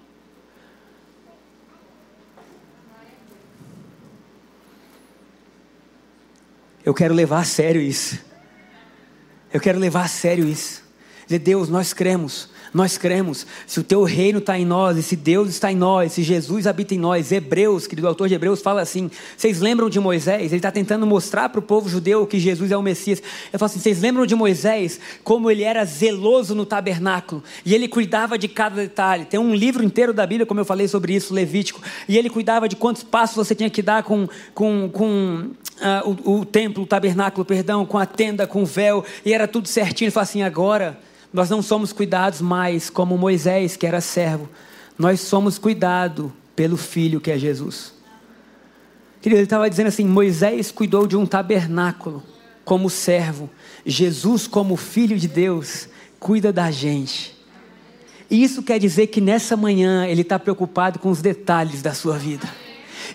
Eu 6.86 6.94
quero 6.94 7.14
levar 7.14 7.40
a 7.40 7.46
sério 7.46 7.82
isso. 7.82 8.33
Eu 9.54 9.62
quero 9.62 9.78
levar 9.80 10.06
a 10.06 10.08
sério 10.08 10.48
isso. 10.48 10.82
Dizer, 11.26 11.40
Deus, 11.40 11.70
nós 11.70 11.94
cremos. 11.94 12.50
Nós 12.74 12.98
cremos, 12.98 13.46
se 13.68 13.80
o 13.80 13.84
teu 13.84 14.04
reino 14.04 14.40
está 14.40 14.58
em 14.58 14.66
nós, 14.66 14.98
e 14.98 15.04
se 15.04 15.16
Deus 15.16 15.48
está 15.48 15.72
em 15.72 15.76
nós, 15.76 16.14
se 16.14 16.24
Jesus 16.24 16.66
habita 16.66 16.96
em 16.96 16.98
nós, 16.98 17.32
Hebreus, 17.32 17.86
querido 17.86 18.08
autor 18.08 18.28
de 18.28 18.34
Hebreus, 18.34 18.64
fala 18.64 18.82
assim: 18.82 19.12
vocês 19.38 19.62
lembram 19.62 19.92
de 19.92 20.00
Moisés? 20.00 20.48
Ele 20.48 20.56
está 20.56 20.72
tentando 20.72 21.06
mostrar 21.06 21.50
para 21.50 21.60
o 21.60 21.62
povo 21.62 21.88
judeu 21.88 22.26
que 22.26 22.40
Jesus 22.40 22.72
é 22.72 22.78
o 22.78 22.82
Messias. 22.82 23.20
Ele 23.20 23.60
fala 23.60 23.68
assim: 23.68 23.80
vocês 23.80 24.02
lembram 24.02 24.26
de 24.26 24.34
Moisés, 24.34 25.00
como 25.24 25.52
ele 25.52 25.62
era 25.62 25.86
zeloso 25.86 26.56
no 26.56 26.66
tabernáculo, 26.66 27.44
e 27.64 27.76
ele 27.76 27.88
cuidava 27.88 28.40
de 28.40 28.48
cada 28.48 28.78
detalhe. 28.78 29.26
Tem 29.26 29.40
um 29.40 29.54
livro 29.54 29.84
inteiro 29.84 30.12
da 30.12 30.26
Bíblia, 30.26 30.48
como 30.48 30.60
eu 30.60 30.66
falei 30.66 30.88
sobre 30.88 31.14
isso, 31.14 31.32
Levítico, 31.32 31.80
e 32.10 32.18
ele 32.18 32.30
cuidava 32.30 32.68
de 32.68 32.76
quantos 32.76 33.04
passos 33.04 33.36
você 33.36 33.54
tinha 33.54 33.70
que 33.70 33.84
dar 33.84 34.02
com, 34.02 34.28
com, 34.56 34.90
com 34.92 35.52
uh, 35.82 36.18
o, 36.26 36.40
o 36.40 36.46
templo, 36.46 36.84
o 36.84 36.88
tabernáculo, 36.88 37.46
perdão, 37.46 37.86
com 37.86 37.98
a 37.98 38.06
tenda, 38.06 38.46
com 38.46 38.64
o 38.64 38.66
véu, 38.66 39.04
e 39.26 39.34
era 39.34 39.48
tudo 39.48 39.68
certinho. 39.68 40.08
Ele 40.08 40.12
fala 40.12 40.24
assim: 40.24 40.42
agora 40.42 41.00
nós 41.32 41.50
não 41.50 41.62
somos 41.62 41.92
cuidados 41.92 42.42
mais 42.42 42.90
como 42.90 43.18
Moisés, 43.18 43.76
que 43.76 43.88
era 43.88 44.02
servo. 44.02 44.50
Nós 44.98 45.22
somos 45.22 45.58
cuidados 45.58 46.32
pelo 46.56 46.78
Filho 46.78 47.20
que 47.20 47.32
é 47.32 47.38
Jesus. 47.38 47.94
Querido, 49.22 49.40
ele 49.40 49.46
estava 49.46 49.70
dizendo 49.70 49.88
assim: 49.88 50.06
Moisés 50.06 50.72
cuidou 50.72 51.08
de 51.08 51.18
um 51.18 51.26
tabernáculo 51.26 52.22
como 52.64 52.90
servo. 52.90 53.50
Jesus, 53.86 54.48
como 54.48 54.76
Filho 54.76 55.18
de 55.18 55.28
Deus, 55.28 55.88
cuida 56.20 56.54
da 56.54 56.72
gente. 56.72 57.34
E 58.30 58.44
isso 58.44 58.64
quer 58.64 58.80
dizer 58.80 59.08
que 59.08 59.22
nessa 59.22 59.56
manhã 59.56 60.06
ele 60.08 60.22
está 60.22 60.40
preocupado 60.40 60.98
com 61.00 61.10
os 61.10 61.22
detalhes 61.22 61.82
da 61.82 61.94
sua 61.94 62.18
vida. 62.18 62.48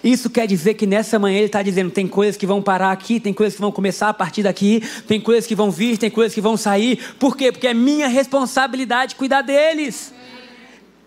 Isso 0.02 0.30
quer 0.30 0.46
dizer 0.46 0.74
que 0.74 0.86
nessa 0.86 1.18
manhã 1.18 1.38
ele 1.38 1.46
está 1.46 1.62
dizendo: 1.62 1.90
tem 1.90 2.06
coisas 2.06 2.36
que 2.36 2.46
vão 2.46 2.62
parar 2.62 2.92
aqui, 2.92 3.18
tem 3.18 3.32
coisas 3.32 3.54
que 3.54 3.60
vão 3.60 3.72
começar 3.72 4.08
a 4.08 4.14
partir 4.14 4.42
daqui, 4.42 4.82
tem 5.06 5.20
coisas 5.20 5.46
que 5.46 5.54
vão 5.54 5.70
vir, 5.70 5.98
tem 5.98 6.10
coisas 6.10 6.34
que 6.34 6.40
vão 6.40 6.56
sair. 6.56 6.98
Por 7.18 7.36
quê? 7.36 7.50
Porque 7.50 7.66
é 7.66 7.74
minha 7.74 8.08
responsabilidade 8.08 9.16
cuidar 9.16 9.42
deles. 9.42 10.12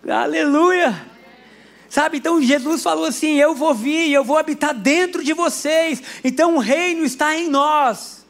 Aleluia! 0.08 1.12
Sabe, 1.88 2.18
então 2.18 2.40
Jesus 2.40 2.82
falou 2.82 3.04
assim: 3.04 3.34
Eu 3.34 3.54
vou 3.54 3.74
vir, 3.74 4.10
eu 4.10 4.24
vou 4.24 4.38
habitar 4.38 4.74
dentro 4.74 5.22
de 5.22 5.32
vocês. 5.32 6.02
Então 6.24 6.56
o 6.56 6.58
reino 6.58 7.04
está 7.04 7.36
em 7.36 7.48
nós. 7.48 8.22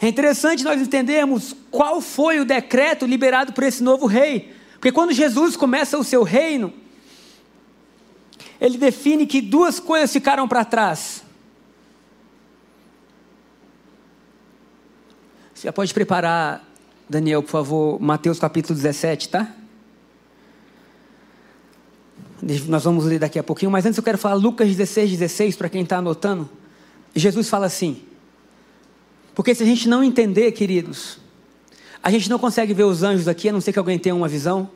É 0.00 0.08
interessante 0.08 0.62
nós 0.64 0.80
entendermos 0.80 1.56
qual 1.70 2.00
foi 2.00 2.38
o 2.38 2.44
decreto 2.44 3.06
liberado 3.06 3.52
por 3.54 3.64
esse 3.64 3.82
novo 3.82 4.04
rei. 4.06 4.52
Porque 4.74 4.92
quando 4.92 5.12
Jesus 5.12 5.56
começa 5.56 5.96
o 5.96 6.04
seu 6.04 6.22
reino, 6.22 6.74
ele 8.64 8.78
define 8.78 9.26
que 9.26 9.42
duas 9.42 9.78
coisas 9.78 10.10
ficaram 10.10 10.48
para 10.48 10.64
trás. 10.64 11.22
Você 15.54 15.70
pode 15.70 15.92
preparar, 15.92 16.66
Daniel, 17.06 17.42
por 17.42 17.50
favor, 17.50 18.00
Mateus 18.00 18.38
capítulo 18.38 18.74
17, 18.74 19.28
tá? 19.28 19.54
Nós 22.66 22.84
vamos 22.84 23.04
ler 23.04 23.18
daqui 23.18 23.38
a 23.38 23.42
pouquinho, 23.42 23.70
mas 23.70 23.84
antes 23.84 23.98
eu 23.98 24.02
quero 24.02 24.16
falar 24.16 24.36
Lucas 24.36 24.66
16, 24.66 25.10
16, 25.10 25.56
para 25.56 25.68
quem 25.68 25.82
está 25.82 25.98
anotando. 25.98 26.48
Jesus 27.14 27.50
fala 27.50 27.66
assim: 27.66 28.02
porque 29.34 29.54
se 29.54 29.62
a 29.62 29.66
gente 29.66 29.90
não 29.90 30.02
entender, 30.02 30.50
queridos, 30.52 31.18
a 32.02 32.10
gente 32.10 32.30
não 32.30 32.38
consegue 32.38 32.72
ver 32.72 32.84
os 32.84 33.02
anjos 33.02 33.28
aqui, 33.28 33.50
a 33.50 33.52
não 33.52 33.60
ser 33.60 33.74
que 33.74 33.78
alguém 33.78 33.98
tenha 33.98 34.14
uma 34.14 34.28
visão. 34.28 34.70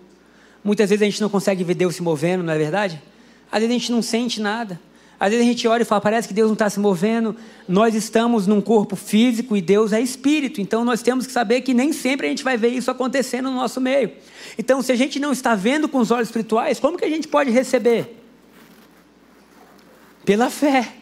Muitas 0.62 0.90
vezes 0.90 1.00
a 1.02 1.06
gente 1.06 1.22
não 1.22 1.30
consegue 1.30 1.64
ver 1.64 1.74
Deus 1.74 1.94
se 1.96 2.02
movendo, 2.02 2.44
não 2.44 2.52
é 2.52 2.58
verdade? 2.58 3.02
Às 3.50 3.60
vezes 3.60 3.74
a 3.74 3.78
gente 3.78 3.92
não 3.92 4.02
sente 4.02 4.40
nada. 4.40 4.80
Às 5.20 5.30
vezes 5.30 5.44
a 5.44 5.48
gente 5.48 5.66
olha 5.66 5.82
e 5.82 5.84
fala, 5.84 6.00
parece 6.00 6.28
que 6.28 6.34
Deus 6.34 6.46
não 6.48 6.52
está 6.52 6.70
se 6.70 6.78
movendo. 6.78 7.34
Nós 7.66 7.94
estamos 7.94 8.46
num 8.46 8.60
corpo 8.60 8.94
físico 8.94 9.56
e 9.56 9.60
Deus 9.60 9.92
é 9.92 10.00
espírito. 10.00 10.60
Então 10.60 10.84
nós 10.84 11.02
temos 11.02 11.26
que 11.26 11.32
saber 11.32 11.62
que 11.62 11.74
nem 11.74 11.92
sempre 11.92 12.26
a 12.26 12.30
gente 12.30 12.44
vai 12.44 12.56
ver 12.56 12.68
isso 12.68 12.90
acontecendo 12.90 13.50
no 13.50 13.56
nosso 13.56 13.80
meio. 13.80 14.12
Então, 14.56 14.80
se 14.80 14.92
a 14.92 14.96
gente 14.96 15.18
não 15.18 15.32
está 15.32 15.54
vendo 15.54 15.88
com 15.88 15.98
os 15.98 16.10
olhos 16.10 16.28
espirituais, 16.28 16.78
como 16.78 16.96
que 16.96 17.04
a 17.04 17.08
gente 17.08 17.26
pode 17.26 17.50
receber? 17.50 18.16
Pela 20.24 20.50
fé. 20.50 20.92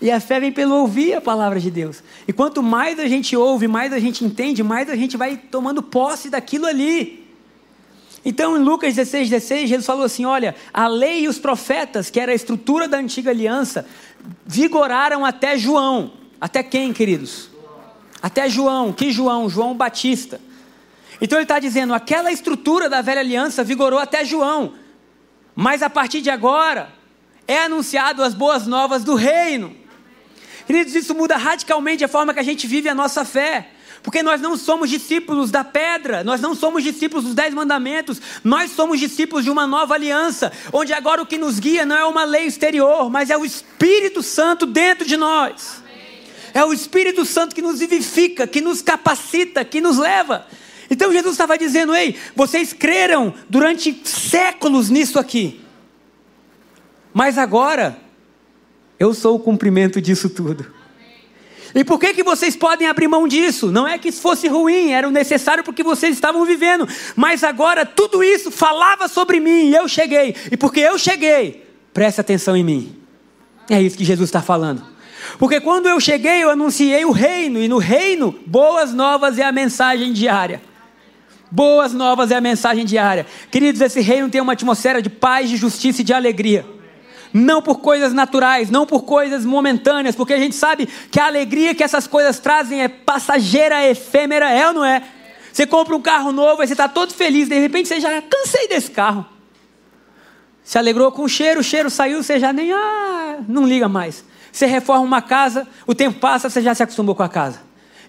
E 0.00 0.10
a 0.10 0.20
fé 0.20 0.38
vem 0.38 0.52
pelo 0.52 0.74
ouvir 0.74 1.14
a 1.14 1.20
palavra 1.20 1.58
de 1.58 1.70
Deus. 1.70 2.02
E 2.28 2.32
quanto 2.32 2.62
mais 2.62 2.98
a 2.98 3.08
gente 3.08 3.34
ouve, 3.34 3.66
mais 3.66 3.92
a 3.92 3.98
gente 3.98 4.24
entende, 4.24 4.62
mais 4.62 4.90
a 4.90 4.96
gente 4.96 5.16
vai 5.16 5.36
tomando 5.36 5.82
posse 5.82 6.28
daquilo 6.28 6.66
ali. 6.66 7.25
Então, 8.28 8.56
em 8.56 8.60
Lucas 8.60 8.96
16, 8.96 9.30
16, 9.30 9.68
Jesus 9.68 9.86
falou 9.86 10.04
assim: 10.04 10.24
Olha, 10.24 10.56
a 10.74 10.88
lei 10.88 11.20
e 11.20 11.28
os 11.28 11.38
profetas, 11.38 12.10
que 12.10 12.18
era 12.18 12.32
a 12.32 12.34
estrutura 12.34 12.88
da 12.88 12.98
antiga 12.98 13.30
aliança, 13.30 13.86
vigoraram 14.44 15.24
até 15.24 15.56
João. 15.56 16.12
Até 16.40 16.60
quem, 16.64 16.92
queridos? 16.92 17.48
Até 18.20 18.48
João. 18.48 18.92
Que 18.92 19.12
João? 19.12 19.48
João 19.48 19.76
Batista. 19.76 20.40
Então 21.20 21.38
ele 21.38 21.44
está 21.44 21.60
dizendo: 21.60 21.94
aquela 21.94 22.32
estrutura 22.32 22.88
da 22.88 23.00
velha 23.00 23.20
aliança 23.20 23.62
vigorou 23.62 24.00
até 24.00 24.24
João. 24.24 24.72
Mas 25.54 25.80
a 25.80 25.88
partir 25.88 26.20
de 26.20 26.28
agora, 26.28 26.92
é 27.46 27.60
anunciado 27.60 28.24
as 28.24 28.34
boas 28.34 28.66
novas 28.66 29.04
do 29.04 29.14
reino. 29.14 29.72
Queridos, 30.66 30.96
isso 30.96 31.14
muda 31.14 31.36
radicalmente 31.36 32.04
a 32.04 32.08
forma 32.08 32.34
que 32.34 32.40
a 32.40 32.42
gente 32.42 32.66
vive 32.66 32.88
a 32.88 32.94
nossa 32.94 33.24
fé. 33.24 33.70
Porque 34.06 34.22
nós 34.22 34.40
não 34.40 34.56
somos 34.56 34.88
discípulos 34.88 35.50
da 35.50 35.64
pedra, 35.64 36.22
nós 36.22 36.40
não 36.40 36.54
somos 36.54 36.84
discípulos 36.84 37.24
dos 37.24 37.34
dez 37.34 37.52
mandamentos, 37.52 38.22
nós 38.44 38.70
somos 38.70 39.00
discípulos 39.00 39.42
de 39.42 39.50
uma 39.50 39.66
nova 39.66 39.94
aliança, 39.94 40.52
onde 40.72 40.92
agora 40.92 41.20
o 41.20 41.26
que 41.26 41.36
nos 41.36 41.58
guia 41.58 41.84
não 41.84 41.96
é 41.96 42.04
uma 42.04 42.22
lei 42.22 42.46
exterior, 42.46 43.10
mas 43.10 43.30
é 43.30 43.36
o 43.36 43.44
Espírito 43.44 44.22
Santo 44.22 44.64
dentro 44.64 45.04
de 45.04 45.16
nós. 45.16 45.82
É 46.54 46.64
o 46.64 46.72
Espírito 46.72 47.24
Santo 47.24 47.52
que 47.52 47.60
nos 47.60 47.80
vivifica, 47.80 48.46
que 48.46 48.60
nos 48.60 48.80
capacita, 48.80 49.64
que 49.64 49.80
nos 49.80 49.98
leva. 49.98 50.46
Então 50.88 51.12
Jesus 51.12 51.32
estava 51.32 51.58
dizendo: 51.58 51.92
ei, 51.92 52.14
vocês 52.36 52.72
creram 52.72 53.34
durante 53.50 54.02
séculos 54.04 54.88
nisso 54.88 55.18
aqui, 55.18 55.60
mas 57.12 57.38
agora 57.38 57.98
eu 59.00 59.12
sou 59.12 59.34
o 59.34 59.40
cumprimento 59.40 60.00
disso 60.00 60.30
tudo. 60.30 60.75
E 61.76 61.84
por 61.84 62.00
que, 62.00 62.14
que 62.14 62.22
vocês 62.22 62.56
podem 62.56 62.88
abrir 62.88 63.06
mão 63.06 63.28
disso? 63.28 63.70
Não 63.70 63.86
é 63.86 63.98
que 63.98 64.08
isso 64.08 64.22
fosse 64.22 64.48
ruim, 64.48 64.92
era 64.92 65.06
o 65.06 65.10
necessário 65.10 65.62
porque 65.62 65.82
vocês 65.82 66.14
estavam 66.14 66.42
vivendo. 66.46 66.88
Mas 67.14 67.44
agora 67.44 67.84
tudo 67.84 68.24
isso 68.24 68.50
falava 68.50 69.06
sobre 69.08 69.38
mim 69.40 69.68
e 69.68 69.74
eu 69.74 69.86
cheguei. 69.86 70.34
E 70.50 70.56
porque 70.56 70.80
eu 70.80 70.98
cheguei, 70.98 71.66
preste 71.92 72.18
atenção 72.18 72.56
em 72.56 72.64
mim. 72.64 72.96
É 73.68 73.80
isso 73.82 73.98
que 73.98 74.06
Jesus 74.06 74.28
está 74.28 74.40
falando. 74.40 74.82
Porque 75.38 75.60
quando 75.60 75.86
eu 75.86 76.00
cheguei, 76.00 76.42
eu 76.42 76.48
anunciei 76.48 77.04
o 77.04 77.10
reino, 77.10 77.60
e 77.60 77.68
no 77.68 77.76
reino, 77.76 78.34
boas 78.46 78.94
novas 78.94 79.38
é 79.38 79.44
a 79.44 79.52
mensagem 79.52 80.14
diária. 80.14 80.62
Boas 81.50 81.92
novas 81.92 82.30
é 82.30 82.36
a 82.36 82.40
mensagem 82.40 82.86
diária. 82.86 83.26
Queridos, 83.50 83.82
esse 83.82 84.00
reino 84.00 84.30
tem 84.30 84.40
uma 84.40 84.54
atmosfera 84.54 85.02
de 85.02 85.10
paz, 85.10 85.50
de 85.50 85.58
justiça 85.58 86.00
e 86.00 86.04
de 86.04 86.14
alegria 86.14 86.75
não 87.36 87.60
por 87.60 87.80
coisas 87.80 88.14
naturais, 88.14 88.70
não 88.70 88.86
por 88.86 89.02
coisas 89.02 89.44
momentâneas, 89.44 90.16
porque 90.16 90.32
a 90.32 90.38
gente 90.38 90.54
sabe 90.54 90.88
que 91.10 91.20
a 91.20 91.26
alegria 91.26 91.74
que 91.74 91.84
essas 91.84 92.06
coisas 92.06 92.38
trazem 92.38 92.82
é 92.82 92.88
passageira, 92.88 93.86
efêmera, 93.86 94.50
é 94.50 94.68
ou 94.68 94.72
não 94.72 94.84
é? 94.84 95.02
Você 95.52 95.66
compra 95.66 95.94
um 95.94 96.00
carro 96.00 96.32
novo, 96.32 96.62
aí 96.62 96.66
você 96.66 96.72
está 96.72 96.88
todo 96.88 97.12
feliz, 97.12 97.48
de 97.48 97.58
repente 97.58 97.88
você 97.88 98.00
já 98.00 98.22
cansei 98.22 98.68
desse 98.68 98.90
carro. 98.90 99.26
Se 100.64 100.78
alegrou 100.78 101.12
com 101.12 101.24
o 101.24 101.28
cheiro, 101.28 101.60
o 101.60 101.62
cheiro 101.62 101.90
saiu, 101.90 102.22
você 102.22 102.40
já 102.40 102.52
nem, 102.52 102.72
ah, 102.72 103.36
não 103.46 103.66
liga 103.66 103.88
mais. 103.88 104.24
Você 104.50 104.64
reforma 104.64 105.04
uma 105.04 105.20
casa, 105.20 105.68
o 105.86 105.94
tempo 105.94 106.18
passa, 106.18 106.48
você 106.48 106.62
já 106.62 106.74
se 106.74 106.82
acostumou 106.82 107.14
com 107.14 107.22
a 107.22 107.28
casa. 107.28 107.60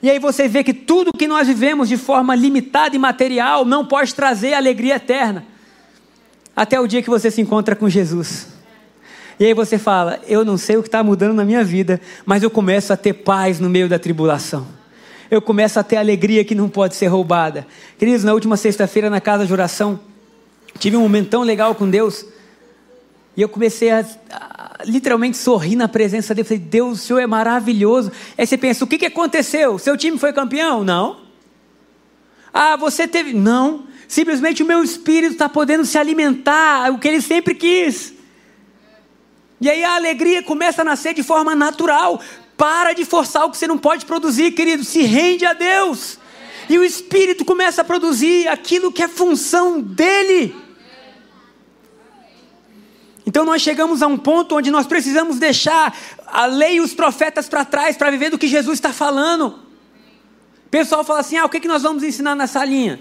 E 0.02 0.10
aí 0.10 0.20
você 0.20 0.48
vê 0.48 0.64
que 0.64 0.74
tudo 0.74 1.12
que 1.12 1.28
nós 1.28 1.48
vivemos 1.48 1.90
de 1.90 1.98
forma 1.98 2.34
limitada 2.34 2.96
e 2.96 3.00
material 3.00 3.66
não 3.66 3.86
pode 3.86 4.16
trazer 4.16 4.54
alegria 4.54 4.96
eterna. 4.96 5.46
Até 6.56 6.80
o 6.80 6.88
dia 6.88 7.04
que 7.04 7.10
você 7.10 7.30
se 7.30 7.42
encontra 7.42 7.76
com 7.76 7.90
Jesus. 7.90 8.57
E 9.40 9.46
aí 9.46 9.54
você 9.54 9.78
fala: 9.78 10.20
Eu 10.28 10.44
não 10.44 10.58
sei 10.58 10.78
o 10.78 10.82
que 10.82 10.88
está 10.88 11.04
mudando 11.04 11.34
na 11.34 11.46
minha 11.46 11.64
vida, 11.64 12.02
mas 12.26 12.44
eu 12.44 12.50
começo 12.50 12.92
a 12.92 12.98
ter 12.98 13.14
paz 13.14 13.60
no 13.60 13.70
meio 13.70 13.88
da 13.88 14.00
tribulação. 14.00 14.68
Eu 15.30 15.42
começo 15.42 15.80
a 15.80 15.84
ter 15.84 15.98
alegria 15.98 16.44
que 16.44 16.56
não 16.56 16.70
pode 16.70 16.96
ser 16.96 17.08
roubada. 17.08 17.68
Queridos, 17.98 18.24
na 18.24 18.34
última 18.34 18.56
sexta-feira 18.56 19.10
na 19.10 19.20
casa 19.20 19.46
de 19.46 19.52
oração, 19.52 20.00
tive 20.80 20.96
um 20.96 21.02
momento 21.02 21.30
tão 21.30 21.44
legal 21.44 21.76
com 21.76 21.90
Deus. 21.90 22.26
E 23.36 23.42
eu 23.42 23.50
comecei 23.50 23.92
a, 23.92 24.06
a 24.32 24.78
literalmente 24.86 25.38
sorrir 25.38 25.76
na 25.76 25.88
presença 25.88 26.34
dele. 26.34 26.48
Falei, 26.48 26.64
Deus, 26.64 27.00
o 27.00 27.02
Senhor 27.04 27.20
é 27.20 27.28
maravilhoso. 27.28 28.12
Aí 28.38 28.48
você 28.48 28.58
pensa, 28.58 28.86
o 28.86 28.88
que, 28.88 28.98
que 28.98 29.06
aconteceu? 29.06 29.78
Seu 29.78 29.98
time 29.98 30.18
foi 30.18 30.32
campeão? 30.32 30.84
Não. 30.84 31.18
Ah, 32.54 32.78
você 32.78 33.08
teve. 33.08 33.34
Não. 33.34 33.84
Simplesmente 34.08 34.64
o 34.64 34.66
meu 34.66 34.82
espírito 34.82 35.34
está 35.34 35.50
podendo 35.50 35.86
se 35.86 35.98
alimentar, 35.98 36.92
o 36.92 36.98
que 36.98 37.08
ele 37.08 37.22
sempre 37.22 37.54
quis. 37.54 38.14
E 39.60 39.70
aí 39.70 39.84
a 39.84 39.96
alegria 39.96 40.44
começa 40.44 40.82
a 40.82 40.86
nascer 40.86 41.14
de 41.14 41.24
forma 41.24 41.56
natural. 41.56 42.22
Para 42.56 42.94
de 42.94 43.06
forçar 43.06 43.46
o 43.46 43.52
que 43.52 43.58
você 43.58 43.68
não 43.68 43.78
pode 43.78 44.06
produzir, 44.06 44.52
querido. 44.52 44.84
Se 44.84 45.02
rende 45.02 45.46
a 45.46 45.54
Deus. 45.54 46.20
E 46.70 46.78
o 46.78 46.84
Espírito 46.84 47.46
começa 47.46 47.82
a 47.82 47.86
produzir 47.86 48.48
aquilo 48.48 48.92
que 48.92 49.02
é 49.02 49.08
função 49.08 49.80
dele. 49.80 50.56
Então 53.26 53.44
nós 53.44 53.62
chegamos 53.62 54.02
a 54.02 54.08
um 54.08 54.18
ponto 54.18 54.56
onde 54.56 54.72
nós 54.72 54.88
precisamos 54.88 55.38
deixar 55.38 55.96
a 56.26 56.46
lei 56.46 56.76
e 56.76 56.82
os 56.82 56.94
profetas 56.94 57.50
para 57.50 57.66
trás 57.66 57.98
para 57.98 58.10
viver 58.10 58.30
do 58.30 58.38
que 58.38 58.48
Jesus 58.48 58.78
está 58.78 58.94
falando. 58.94 59.48
O 60.66 60.70
pessoal 60.70 61.04
fala 61.04 61.20
assim: 61.20 61.38
ah, 61.38 61.46
o 61.46 61.50
que, 61.50 61.60
que 61.60 61.68
nós 61.68 61.84
vamos 61.84 62.04
ensinar 62.04 62.36
nessa 62.36 62.64
linha? 62.64 63.00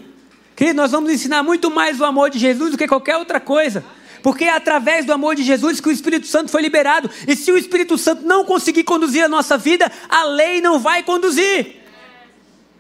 Querido, 0.55 0.77
nós 0.77 0.91
vamos 0.91 1.11
ensinar 1.11 1.43
muito 1.43 1.71
mais 1.71 2.01
o 2.01 2.05
amor 2.05 2.31
de 2.31 2.39
Jesus 2.39 2.73
do 2.73 2.79
que 2.79 2.89
qualquer 2.89 3.17
outra 3.17 3.39
coisa. 3.39 3.85
Porque 4.27 4.43
é 4.43 4.51
através 4.51 5.05
do 5.05 5.13
amor 5.13 5.37
de 5.37 5.45
Jesus 5.45 5.79
que 5.79 5.89
o 5.89 5.93
Espírito 5.93 6.27
Santo 6.27 6.51
foi 6.51 6.61
liberado. 6.61 7.09
E 7.29 7.37
se 7.37 7.53
o 7.53 7.57
Espírito 7.57 7.97
Santo 7.97 8.27
não 8.27 8.45
conseguir 8.45 8.83
conduzir 8.83 9.23
a 9.23 9.29
nossa 9.29 9.57
vida, 9.57 9.89
a 10.09 10.25
lei 10.25 10.61
não 10.61 10.81
vai 10.81 11.05
conduzir. 11.05 11.77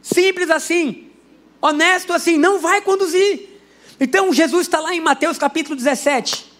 Simples 0.02 0.50
assim. 0.50 1.04
Honesto 1.62 2.12
assim, 2.12 2.36
não 2.36 2.58
vai 2.58 2.80
conduzir. 2.80 3.48
Então 4.00 4.32
Jesus 4.32 4.62
está 4.62 4.80
lá 4.80 4.92
em 4.92 5.00
Mateus 5.00 5.38
capítulo 5.38 5.76
17. 5.76 6.52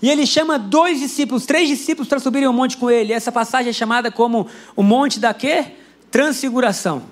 E 0.00 0.08
ele 0.08 0.26
chama 0.26 0.58
dois 0.58 0.98
discípulos, 0.98 1.44
três 1.44 1.68
discípulos 1.68 2.08
para 2.08 2.18
subirem 2.18 2.48
o 2.48 2.54
monte 2.54 2.78
com 2.78 2.90
ele. 2.90 3.12
Essa 3.12 3.30
passagem 3.30 3.68
é 3.68 3.74
chamada 3.74 4.10
como 4.10 4.48
o 4.74 4.82
monte 4.82 5.20
da 5.20 5.34
quê? 5.34 5.72
Transfiguração. 6.10 7.02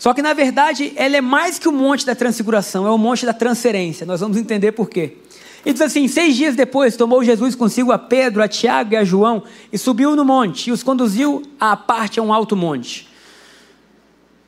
Só 0.00 0.12
que 0.12 0.20
na 0.20 0.32
verdade 0.32 0.92
ela 0.96 1.16
é 1.16 1.20
mais 1.20 1.60
que 1.60 1.68
o 1.68 1.72
monte 1.72 2.04
da 2.04 2.16
transfiguração, 2.16 2.88
é 2.88 2.90
o 2.90 2.98
monte 2.98 3.24
da 3.24 3.32
transferência. 3.32 4.04
Nós 4.04 4.18
vamos 4.18 4.36
entender 4.36 4.72
por 4.72 4.90
quê. 4.90 5.16
E 5.64 5.72
diz 5.72 5.82
assim: 5.82 6.08
seis 6.08 6.36
dias 6.36 6.56
depois 6.56 6.96
tomou 6.96 7.22
Jesus 7.22 7.54
consigo 7.54 7.92
a 7.92 7.98
Pedro, 7.98 8.42
a 8.42 8.48
Tiago 8.48 8.94
e 8.94 8.96
a 8.96 9.04
João 9.04 9.42
e 9.72 9.78
subiu 9.78 10.16
no 10.16 10.24
monte 10.24 10.70
e 10.70 10.72
os 10.72 10.82
conduziu 10.82 11.42
à 11.58 11.76
parte 11.76 12.18
a 12.18 12.22
um 12.22 12.32
alto 12.32 12.56
monte. 12.56 13.08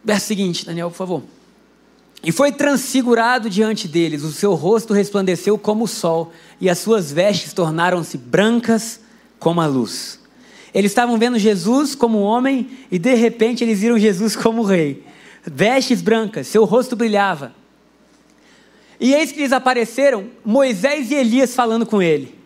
Verso 0.05 0.27
seguinte, 0.27 0.67
Daniel, 0.67 0.91
por 0.91 0.97
favor. 0.97 1.23
E 2.25 2.31
foi 2.31 2.53
transfigurado 2.53 3.51
diante 3.51 3.89
deles, 3.89 4.23
o 4.23 4.31
seu 4.31 4.55
rosto 4.55 4.95
resplandeceu 4.95 5.59
como 5.59 5.85
o 5.85 5.89
sol, 5.89 6.33
e 6.61 6.71
as 6.71 6.79
suas 6.79 7.11
vestes 7.11 7.53
tornaram-se 7.53 8.17
brancas 8.17 9.01
como 9.41 9.61
a 9.61 9.67
luz. 9.67 10.21
Eles 10.73 10.93
estavam 10.93 11.19
vendo 11.19 11.39
Jesus 11.39 11.97
como 11.97 12.21
homem, 12.21 12.71
e 12.93 12.99
de 12.99 13.15
repente 13.15 13.65
eles 13.65 13.81
viram 13.81 13.99
Jesus 13.99 14.37
como 14.37 14.63
rei. 14.63 15.05
Vestes 15.45 16.01
brancas, 16.01 16.47
seu 16.47 16.65
rosto 16.65 16.95
brilhava. 16.95 17.53
E 19.03 19.13
eis 19.15 19.33
que 19.33 19.41
lhes 19.41 19.51
apareceram 19.51 20.31
Moisés 20.45 21.11
e 21.11 21.17
Elias 21.17 21.57
falando 21.57 21.85
com 21.85 22.01
ele. 22.01 22.39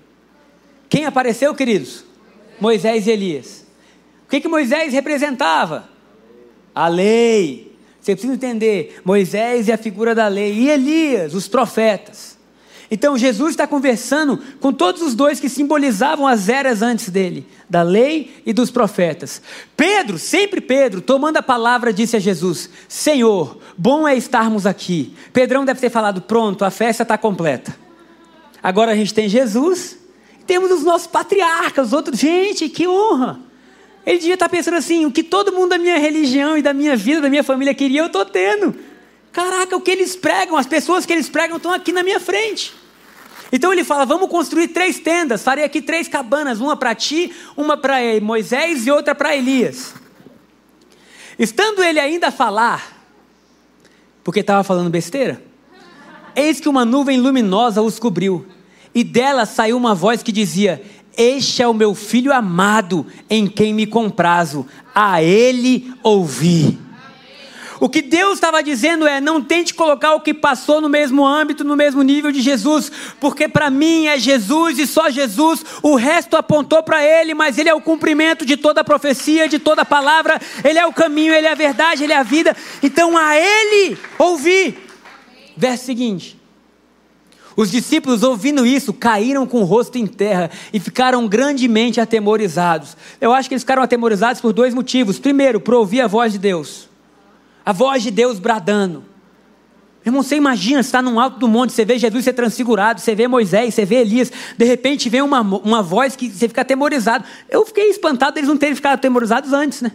Quem 0.88 1.04
apareceu, 1.04 1.54
queridos? 1.54 2.02
Moisés 2.58 3.06
e 3.06 3.10
Elias. 3.10 3.66
O 4.24 4.30
que, 4.30 4.40
que 4.40 4.48
Moisés 4.48 4.94
representava? 4.94 5.86
A 6.74 6.88
lei. 6.88 7.76
Você 8.00 8.12
precisa 8.12 8.32
entender: 8.32 9.02
Moisés 9.04 9.68
é 9.68 9.74
a 9.74 9.78
figura 9.78 10.14
da 10.14 10.28
lei, 10.28 10.54
e 10.54 10.70
Elias, 10.70 11.34
os 11.34 11.46
profetas. 11.46 12.35
Então 12.90 13.18
Jesus 13.18 13.50
está 13.50 13.66
conversando 13.66 14.38
com 14.60 14.72
todos 14.72 15.02
os 15.02 15.14
dois 15.14 15.40
que 15.40 15.48
simbolizavam 15.48 16.26
as 16.26 16.48
eras 16.48 16.82
antes 16.82 17.08
dele, 17.08 17.46
da 17.68 17.82
lei 17.82 18.42
e 18.46 18.52
dos 18.52 18.70
profetas. 18.70 19.42
Pedro, 19.76 20.18
sempre 20.18 20.60
Pedro, 20.60 21.00
tomando 21.00 21.36
a 21.36 21.42
palavra, 21.42 21.92
disse 21.92 22.16
a 22.16 22.20
Jesus: 22.20 22.70
Senhor, 22.88 23.58
bom 23.76 24.06
é 24.06 24.16
estarmos 24.16 24.66
aqui. 24.66 25.12
Pedrão 25.32 25.64
deve 25.64 25.80
ter 25.80 25.90
falado: 25.90 26.22
pronto, 26.22 26.64
a 26.64 26.70
festa 26.70 27.02
está 27.02 27.18
completa. 27.18 27.76
Agora 28.62 28.92
a 28.92 28.96
gente 28.96 29.12
tem 29.12 29.28
Jesus, 29.28 29.98
temos 30.46 30.70
os 30.70 30.84
nossos 30.84 31.08
patriarcas, 31.08 31.88
os 31.88 31.92
outros. 31.92 32.18
Gente, 32.18 32.68
que 32.68 32.86
honra! 32.86 33.40
Ele 34.06 34.18
devia 34.18 34.34
estar 34.34 34.48
pensando 34.48 34.76
assim: 34.76 35.04
o 35.04 35.10
que 35.10 35.24
todo 35.24 35.52
mundo 35.52 35.70
da 35.70 35.78
minha 35.78 35.98
religião 35.98 36.56
e 36.56 36.62
da 36.62 36.72
minha 36.72 36.96
vida, 36.96 37.22
da 37.22 37.28
minha 37.28 37.42
família 37.42 37.74
queria, 37.74 38.00
eu 38.00 38.06
estou 38.06 38.24
tendo. 38.24 38.74
Caraca, 39.36 39.76
o 39.76 39.82
que 39.82 39.90
eles 39.90 40.16
pregam, 40.16 40.56
as 40.56 40.64
pessoas 40.64 41.04
que 41.04 41.12
eles 41.12 41.28
pregam 41.28 41.58
estão 41.58 41.70
aqui 41.70 41.92
na 41.92 42.02
minha 42.02 42.18
frente. 42.18 42.72
Então 43.52 43.70
ele 43.70 43.84
fala: 43.84 44.06
vamos 44.06 44.30
construir 44.30 44.68
três 44.68 44.98
tendas, 44.98 45.42
farei 45.42 45.62
aqui 45.62 45.82
três 45.82 46.08
cabanas, 46.08 46.58
uma 46.58 46.74
para 46.74 46.94
ti, 46.94 47.30
uma 47.54 47.76
para 47.76 47.98
Moisés 48.22 48.86
e 48.86 48.90
outra 48.90 49.14
para 49.14 49.36
Elias. 49.36 49.94
Estando 51.38 51.82
ele 51.82 52.00
ainda 52.00 52.28
a 52.28 52.32
falar, 52.32 53.04
porque 54.24 54.40
estava 54.40 54.64
falando 54.64 54.88
besteira, 54.88 55.42
eis 56.34 56.58
que 56.58 56.68
uma 56.70 56.86
nuvem 56.86 57.20
luminosa 57.20 57.82
os 57.82 57.98
cobriu, 57.98 58.46
e 58.94 59.04
dela 59.04 59.44
saiu 59.44 59.76
uma 59.76 59.94
voz 59.94 60.22
que 60.22 60.32
dizia: 60.32 60.82
este 61.14 61.60
é 61.62 61.68
o 61.68 61.74
meu 61.74 61.94
filho 61.94 62.32
amado, 62.32 63.06
em 63.28 63.46
quem 63.46 63.74
me 63.74 63.86
comprazo, 63.86 64.66
a 64.94 65.22
ele 65.22 65.92
ouvi. 66.02 66.85
O 67.78 67.88
que 67.88 68.00
Deus 68.00 68.34
estava 68.34 68.62
dizendo 68.62 69.06
é: 69.06 69.20
não 69.20 69.42
tente 69.42 69.74
colocar 69.74 70.14
o 70.14 70.20
que 70.20 70.32
passou 70.32 70.80
no 70.80 70.88
mesmo 70.88 71.26
âmbito, 71.26 71.64
no 71.64 71.76
mesmo 71.76 72.02
nível 72.02 72.32
de 72.32 72.40
Jesus, 72.40 72.90
porque 73.20 73.48
para 73.48 73.70
mim 73.70 74.06
é 74.06 74.18
Jesus 74.18 74.78
e 74.78 74.86
só 74.86 75.10
Jesus, 75.10 75.64
o 75.82 75.94
resto 75.94 76.36
apontou 76.36 76.82
para 76.82 77.04
Ele, 77.04 77.34
mas 77.34 77.58
Ele 77.58 77.68
é 77.68 77.74
o 77.74 77.80
cumprimento 77.80 78.44
de 78.44 78.56
toda 78.56 78.80
a 78.80 78.84
profecia, 78.84 79.48
de 79.48 79.58
toda 79.58 79.82
a 79.82 79.86
palavra, 79.86 80.40
Ele 80.64 80.78
é 80.78 80.86
o 80.86 80.92
caminho, 80.92 81.34
Ele 81.34 81.46
é 81.46 81.52
a 81.52 81.56
verdade, 81.56 82.04
Ele 82.04 82.12
é 82.12 82.18
a 82.18 82.22
vida, 82.22 82.56
então 82.82 83.16
a 83.16 83.36
Ele 83.36 83.98
ouvi. 84.18 84.76
Verso 85.56 85.84
seguinte: 85.84 86.36
os 87.56 87.70
discípulos, 87.70 88.22
ouvindo 88.22 88.66
isso, 88.66 88.92
caíram 88.92 89.46
com 89.46 89.62
o 89.62 89.64
rosto 89.64 89.96
em 89.96 90.06
terra 90.06 90.50
e 90.72 90.78
ficaram 90.78 91.26
grandemente 91.26 91.98
atemorizados. 91.98 92.94
Eu 93.18 93.32
acho 93.32 93.48
que 93.48 93.54
eles 93.54 93.62
ficaram 93.62 93.82
atemorizados 93.82 94.42
por 94.42 94.52
dois 94.52 94.74
motivos. 94.74 95.18
Primeiro, 95.18 95.58
por 95.58 95.72
ouvir 95.72 96.02
a 96.02 96.06
voz 96.06 96.32
de 96.32 96.38
Deus, 96.38 96.85
a 97.66 97.72
voz 97.72 98.04
de 98.04 98.12
Deus 98.12 98.38
bradando. 98.38 99.04
Irmão, 100.04 100.22
você 100.22 100.36
imagina, 100.36 100.84
você 100.84 100.86
está 100.86 101.02
num 101.02 101.18
alto 101.18 101.36
do 101.40 101.48
monte, 101.48 101.72
você 101.72 101.84
vê 101.84 101.98
Jesus 101.98 102.22
ser 102.22 102.32
transfigurado, 102.32 103.00
você 103.00 103.12
vê 103.12 103.26
Moisés, 103.26 103.74
você 103.74 103.84
vê 103.84 103.96
Elias, 103.96 104.30
de 104.56 104.64
repente 104.64 105.08
vem 105.08 105.20
uma, 105.20 105.40
uma 105.40 105.82
voz 105.82 106.14
que 106.14 106.30
você 106.30 106.46
fica 106.46 106.60
atemorizado. 106.60 107.24
Eu 107.50 107.66
fiquei 107.66 107.90
espantado 107.90 108.34
deles 108.34 108.48
não 108.48 108.56
terem 108.56 108.76
ficado 108.76 108.94
atemorizados 108.94 109.52
antes, 109.52 109.82
né? 109.82 109.90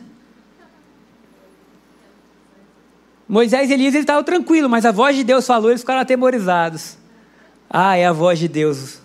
Moisés 3.26 3.70
e 3.70 3.74
Elias 3.74 3.94
eles 3.94 4.04
estavam 4.04 4.24
tranquilos, 4.24 4.70
mas 4.70 4.86
a 4.86 4.92
voz 4.92 5.16
de 5.16 5.24
Deus 5.24 5.48
falou, 5.48 5.70
eles 5.70 5.80
ficaram 5.80 6.02
atemorizados. 6.02 6.98
Ah, 7.70 7.96
é 7.96 8.06
a 8.06 8.12
voz 8.12 8.38
de 8.38 8.50
Deus. 8.50 9.01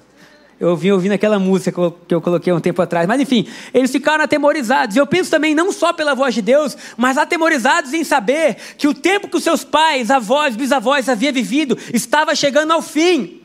Eu 0.58 0.74
vim 0.74 0.90
ouvindo 0.90 1.12
aquela 1.12 1.38
música 1.38 1.92
que 2.08 2.14
eu 2.14 2.20
coloquei 2.20 2.50
um 2.50 2.60
tempo 2.60 2.80
atrás. 2.80 3.06
Mas 3.06 3.20
enfim, 3.20 3.46
eles 3.74 3.90
ficaram 3.90 4.24
atemorizados. 4.24 4.96
E 4.96 4.98
eu 4.98 5.06
penso 5.06 5.30
também 5.30 5.54
não 5.54 5.70
só 5.70 5.92
pela 5.92 6.14
voz 6.14 6.34
de 6.34 6.40
Deus, 6.40 6.76
mas 6.96 7.18
atemorizados 7.18 7.92
em 7.92 8.02
saber 8.02 8.56
que 8.78 8.88
o 8.88 8.94
tempo 8.94 9.28
que 9.28 9.36
os 9.36 9.44
seus 9.44 9.62
pais, 9.62 10.10
avós, 10.10 10.56
bisavós 10.56 11.08
haviam 11.10 11.32
vivido 11.32 11.76
estava 11.92 12.34
chegando 12.34 12.72
ao 12.72 12.80
fim. 12.80 13.42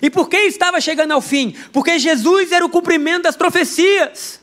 E 0.00 0.08
por 0.08 0.28
que 0.28 0.38
estava 0.38 0.80
chegando 0.80 1.12
ao 1.12 1.20
fim? 1.20 1.54
Porque 1.70 1.98
Jesus 1.98 2.50
era 2.50 2.64
o 2.64 2.70
cumprimento 2.70 3.24
das 3.24 3.36
profecias. 3.36 4.40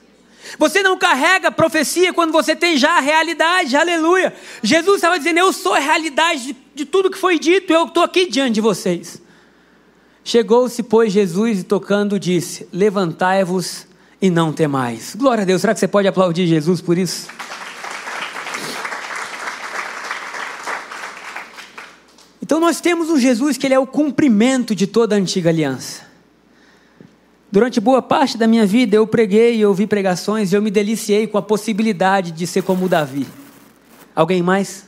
Você 0.59 0.83
não 0.83 0.97
carrega 0.97 1.51
profecia 1.51 2.13
quando 2.13 2.31
você 2.31 2.55
tem 2.55 2.77
já 2.77 2.97
a 2.97 2.99
realidade, 2.99 3.75
aleluia. 3.75 4.33
Jesus 4.61 4.97
estava 4.97 5.17
dizendo: 5.17 5.39
Eu 5.39 5.51
sou 5.51 5.73
a 5.73 5.79
realidade 5.79 6.53
de, 6.53 6.57
de 6.75 6.85
tudo 6.85 7.09
que 7.09 7.17
foi 7.17 7.39
dito, 7.39 7.73
eu 7.73 7.85
estou 7.85 8.03
aqui 8.03 8.27
diante 8.27 8.53
de 8.53 8.61
vocês. 8.61 9.21
Chegou-se, 10.23 10.83
pois, 10.83 11.11
Jesus 11.11 11.59
e 11.59 11.63
tocando 11.63 12.19
disse: 12.19 12.67
Levantai-vos 12.71 13.87
e 14.21 14.29
não 14.29 14.51
temais. 14.51 15.15
Glória 15.15 15.43
a 15.43 15.45
Deus. 15.45 15.61
Será 15.61 15.73
que 15.73 15.79
você 15.79 15.87
pode 15.87 16.07
aplaudir 16.07 16.45
Jesus 16.47 16.81
por 16.81 16.97
isso? 16.97 17.27
Então 22.41 22.59
nós 22.59 22.81
temos 22.81 23.11
um 23.11 23.17
Jesus 23.19 23.57
que 23.57 23.67
ele 23.67 23.75
é 23.75 23.79
o 23.79 23.85
cumprimento 23.85 24.73
de 24.73 24.87
toda 24.87 25.15
a 25.15 25.19
antiga 25.19 25.51
aliança. 25.51 26.01
Durante 27.51 27.79
boa 27.79 28.01
parte 28.01 28.37
da 28.37 28.47
minha 28.47 28.65
vida 28.65 28.95
eu 28.95 29.05
preguei 29.05 29.57
e 29.57 29.65
ouvi 29.65 29.85
pregações 29.85 30.51
e 30.51 30.55
eu 30.55 30.61
me 30.61 30.71
deliciei 30.71 31.27
com 31.27 31.37
a 31.37 31.43
possibilidade 31.43 32.31
de 32.31 32.47
ser 32.47 32.63
como 32.63 32.89
Davi. 32.89 33.27
Alguém 34.15 34.41
mais? 34.41 34.87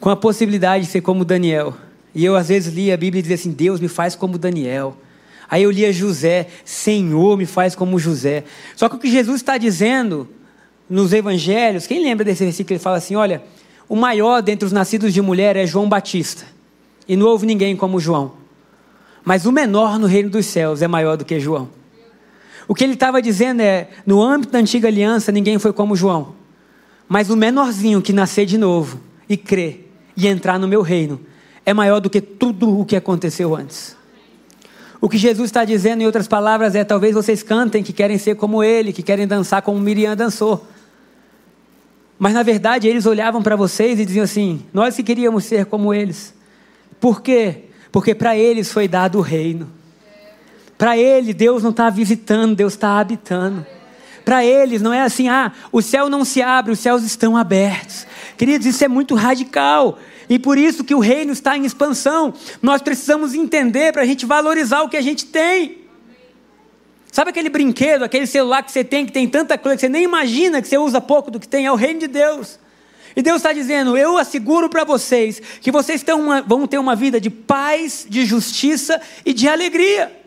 Com 0.00 0.08
a 0.08 0.14
possibilidade 0.14 0.84
de 0.84 0.90
ser 0.90 1.00
como 1.00 1.24
Daniel. 1.24 1.74
E 2.18 2.24
eu 2.24 2.34
às 2.34 2.48
vezes 2.48 2.74
lia 2.74 2.94
a 2.94 2.96
Bíblia 2.96 3.20
e 3.20 3.22
dizia 3.22 3.36
assim: 3.36 3.52
Deus 3.52 3.78
me 3.78 3.86
faz 3.86 4.16
como 4.16 4.36
Daniel. 4.36 4.96
Aí 5.48 5.62
eu 5.62 5.70
lia 5.70 5.92
José, 5.92 6.48
Senhor 6.64 7.38
me 7.38 7.46
faz 7.46 7.76
como 7.76 7.96
José. 7.96 8.42
Só 8.74 8.88
que 8.88 8.96
o 8.96 8.98
que 8.98 9.08
Jesus 9.08 9.36
está 9.36 9.56
dizendo 9.56 10.28
nos 10.90 11.12
evangelhos, 11.12 11.86
quem 11.86 12.02
lembra 12.02 12.24
desse 12.24 12.42
versículo? 12.42 12.72
Ele 12.72 12.82
fala 12.82 12.96
assim: 12.96 13.14
olha, 13.14 13.40
o 13.88 13.94
maior 13.94 14.42
dentre 14.42 14.66
os 14.66 14.72
nascidos 14.72 15.14
de 15.14 15.22
mulher 15.22 15.54
é 15.54 15.64
João 15.64 15.88
Batista. 15.88 16.44
E 17.06 17.14
não 17.14 17.28
houve 17.28 17.46
ninguém 17.46 17.76
como 17.76 18.00
João. 18.00 18.32
Mas 19.24 19.46
o 19.46 19.52
menor 19.52 19.96
no 19.96 20.08
reino 20.08 20.28
dos 20.28 20.46
céus 20.46 20.82
é 20.82 20.88
maior 20.88 21.16
do 21.16 21.24
que 21.24 21.38
João. 21.38 21.68
O 22.66 22.74
que 22.74 22.82
ele 22.82 22.94
estava 22.94 23.22
dizendo 23.22 23.60
é: 23.60 23.90
no 24.04 24.20
âmbito 24.20 24.52
da 24.54 24.58
antiga 24.58 24.88
aliança, 24.88 25.30
ninguém 25.30 25.56
foi 25.56 25.72
como 25.72 25.94
João. 25.94 26.34
Mas 27.08 27.30
o 27.30 27.36
menorzinho 27.36 28.02
que 28.02 28.12
nascer 28.12 28.44
de 28.44 28.58
novo 28.58 29.00
e 29.28 29.36
crer 29.36 29.88
e 30.16 30.26
entrar 30.26 30.58
no 30.58 30.66
meu 30.66 30.82
reino 30.82 31.27
é 31.68 31.74
maior 31.74 32.00
do 32.00 32.08
que 32.08 32.22
tudo 32.22 32.80
o 32.80 32.82
que 32.86 32.96
aconteceu 32.96 33.54
antes. 33.54 33.94
O 35.02 35.06
que 35.06 35.18
Jesus 35.18 35.48
está 35.48 35.66
dizendo, 35.66 36.00
em 36.00 36.06
outras 36.06 36.26
palavras, 36.26 36.74
é: 36.74 36.82
talvez 36.82 37.14
vocês 37.14 37.42
cantem 37.42 37.82
que 37.82 37.92
querem 37.92 38.16
ser 38.16 38.36
como 38.36 38.64
ele, 38.64 38.90
que 38.90 39.02
querem 39.02 39.26
dançar 39.26 39.60
como 39.60 39.78
Miriam 39.78 40.16
dançou. 40.16 40.66
Mas 42.18 42.32
na 42.32 42.42
verdade 42.42 42.88
eles 42.88 43.04
olhavam 43.04 43.42
para 43.42 43.54
vocês 43.54 44.00
e 44.00 44.06
diziam 44.06 44.24
assim: 44.24 44.62
nós 44.72 44.96
que 44.96 45.02
queríamos 45.02 45.44
ser 45.44 45.66
como 45.66 45.92
eles. 45.92 46.32
Por 46.98 47.20
quê? 47.20 47.64
Porque 47.92 48.14
para 48.14 48.34
eles 48.34 48.72
foi 48.72 48.88
dado 48.88 49.18
o 49.18 49.20
reino. 49.20 49.70
Para 50.78 50.96
ele, 50.96 51.34
Deus 51.34 51.62
não 51.62 51.70
está 51.70 51.90
visitando, 51.90 52.56
Deus 52.56 52.72
está 52.72 52.98
habitando. 52.98 53.66
para 54.24 54.42
eles 54.42 54.80
não 54.80 54.92
é 54.92 55.02
assim, 55.02 55.28
ah, 55.28 55.52
o 55.70 55.82
céu 55.82 56.08
não 56.08 56.24
se 56.24 56.40
abre, 56.40 56.72
os 56.72 56.78
céus 56.78 57.02
estão 57.02 57.36
abertos. 57.36 58.06
Queridos, 58.38 58.66
isso 58.66 58.82
é 58.82 58.88
muito 58.88 59.14
radical. 59.14 59.98
E 60.28 60.38
por 60.38 60.58
isso 60.58 60.84
que 60.84 60.94
o 60.94 60.98
reino 60.98 61.32
está 61.32 61.56
em 61.56 61.64
expansão. 61.64 62.34
Nós 62.60 62.82
precisamos 62.82 63.34
entender 63.34 63.92
para 63.92 64.02
a 64.02 64.06
gente 64.06 64.26
valorizar 64.26 64.82
o 64.82 64.88
que 64.88 64.96
a 64.96 65.00
gente 65.00 65.26
tem. 65.26 65.78
Sabe 67.10 67.30
aquele 67.30 67.48
brinquedo, 67.48 68.02
aquele 68.02 68.26
celular 68.26 68.62
que 68.62 68.70
você 68.70 68.84
tem, 68.84 69.06
que 69.06 69.12
tem 69.12 69.26
tanta 69.26 69.56
coisa 69.56 69.76
que 69.76 69.80
você 69.80 69.88
nem 69.88 70.04
imagina 70.04 70.60
que 70.60 70.68
você 70.68 70.76
usa 70.76 71.00
pouco 71.00 71.30
do 71.30 71.40
que 71.40 71.48
tem? 71.48 71.66
É 71.66 71.72
o 71.72 71.74
reino 71.74 72.00
de 72.00 72.06
Deus. 72.06 72.58
E 73.16 73.22
Deus 73.22 73.38
está 73.38 73.52
dizendo: 73.52 73.96
Eu 73.96 74.16
asseguro 74.18 74.68
para 74.68 74.84
vocês 74.84 75.40
que 75.60 75.72
vocês 75.72 76.04
uma, 76.14 76.42
vão 76.42 76.66
ter 76.66 76.78
uma 76.78 76.94
vida 76.94 77.20
de 77.20 77.30
paz, 77.30 78.06
de 78.08 78.24
justiça 78.24 79.00
e 79.24 79.32
de 79.32 79.48
alegria. 79.48 80.17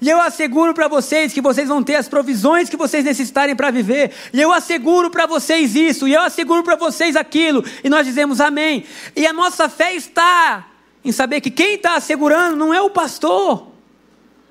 E 0.00 0.10
eu 0.10 0.20
asseguro 0.20 0.74
para 0.74 0.88
vocês 0.88 1.32
que 1.32 1.40
vocês 1.40 1.68
vão 1.68 1.82
ter 1.82 1.94
as 1.94 2.08
provisões 2.08 2.68
que 2.68 2.76
vocês 2.76 3.04
necessitarem 3.04 3.56
para 3.56 3.70
viver. 3.70 4.12
E 4.32 4.40
eu 4.40 4.52
asseguro 4.52 5.10
para 5.10 5.26
vocês 5.26 5.74
isso. 5.74 6.06
E 6.06 6.14
eu 6.14 6.20
asseguro 6.20 6.62
para 6.62 6.76
vocês 6.76 7.16
aquilo. 7.16 7.64
E 7.82 7.88
nós 7.88 8.06
dizemos 8.06 8.40
amém. 8.40 8.84
E 9.14 9.26
a 9.26 9.32
nossa 9.32 9.68
fé 9.68 9.94
está 9.94 10.68
em 11.04 11.12
saber 11.12 11.40
que 11.40 11.50
quem 11.50 11.74
está 11.74 11.94
assegurando 11.94 12.56
não 12.56 12.74
é 12.74 12.80
o 12.80 12.90
pastor, 12.90 13.68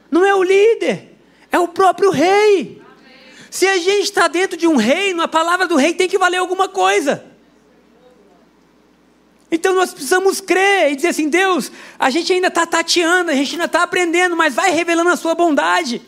não 0.10 0.26
é 0.26 0.34
o 0.34 0.42
líder, 0.42 1.16
é 1.52 1.60
o 1.60 1.68
próprio 1.68 2.12
rei. 2.12 2.82
Se 3.52 3.68
a 3.68 3.78
gente 3.78 4.04
está 4.04 4.28
dentro 4.28 4.58
de 4.58 4.68
um 4.68 4.76
reino, 4.76 5.22
a 5.22 5.28
palavra 5.28 5.68
do 5.68 5.76
rei 5.76 5.94
tem 5.94 6.08
que 6.08 6.18
valer 6.18 6.38
alguma 6.38 6.68
coisa. 6.68 7.35
Então 9.52 9.74
nós 9.74 9.94
precisamos 9.94 10.42
crer 10.42 10.92
e 10.92 10.96
dizer 10.96 11.10
assim: 11.10 11.30
Deus, 11.30 11.72
a 12.00 12.10
gente 12.10 12.34
ainda 12.34 12.48
está 12.48 12.66
tateando, 12.66 13.32
a 13.32 13.36
gente 13.36 13.54
ainda 13.54 13.66
está 13.66 13.84
aprendendo, 13.84 14.36
mas 14.36 14.56
vai 14.56 14.72
revelando 14.72 15.10
a 15.10 15.16
sua 15.16 15.36
bondade. 15.36 16.02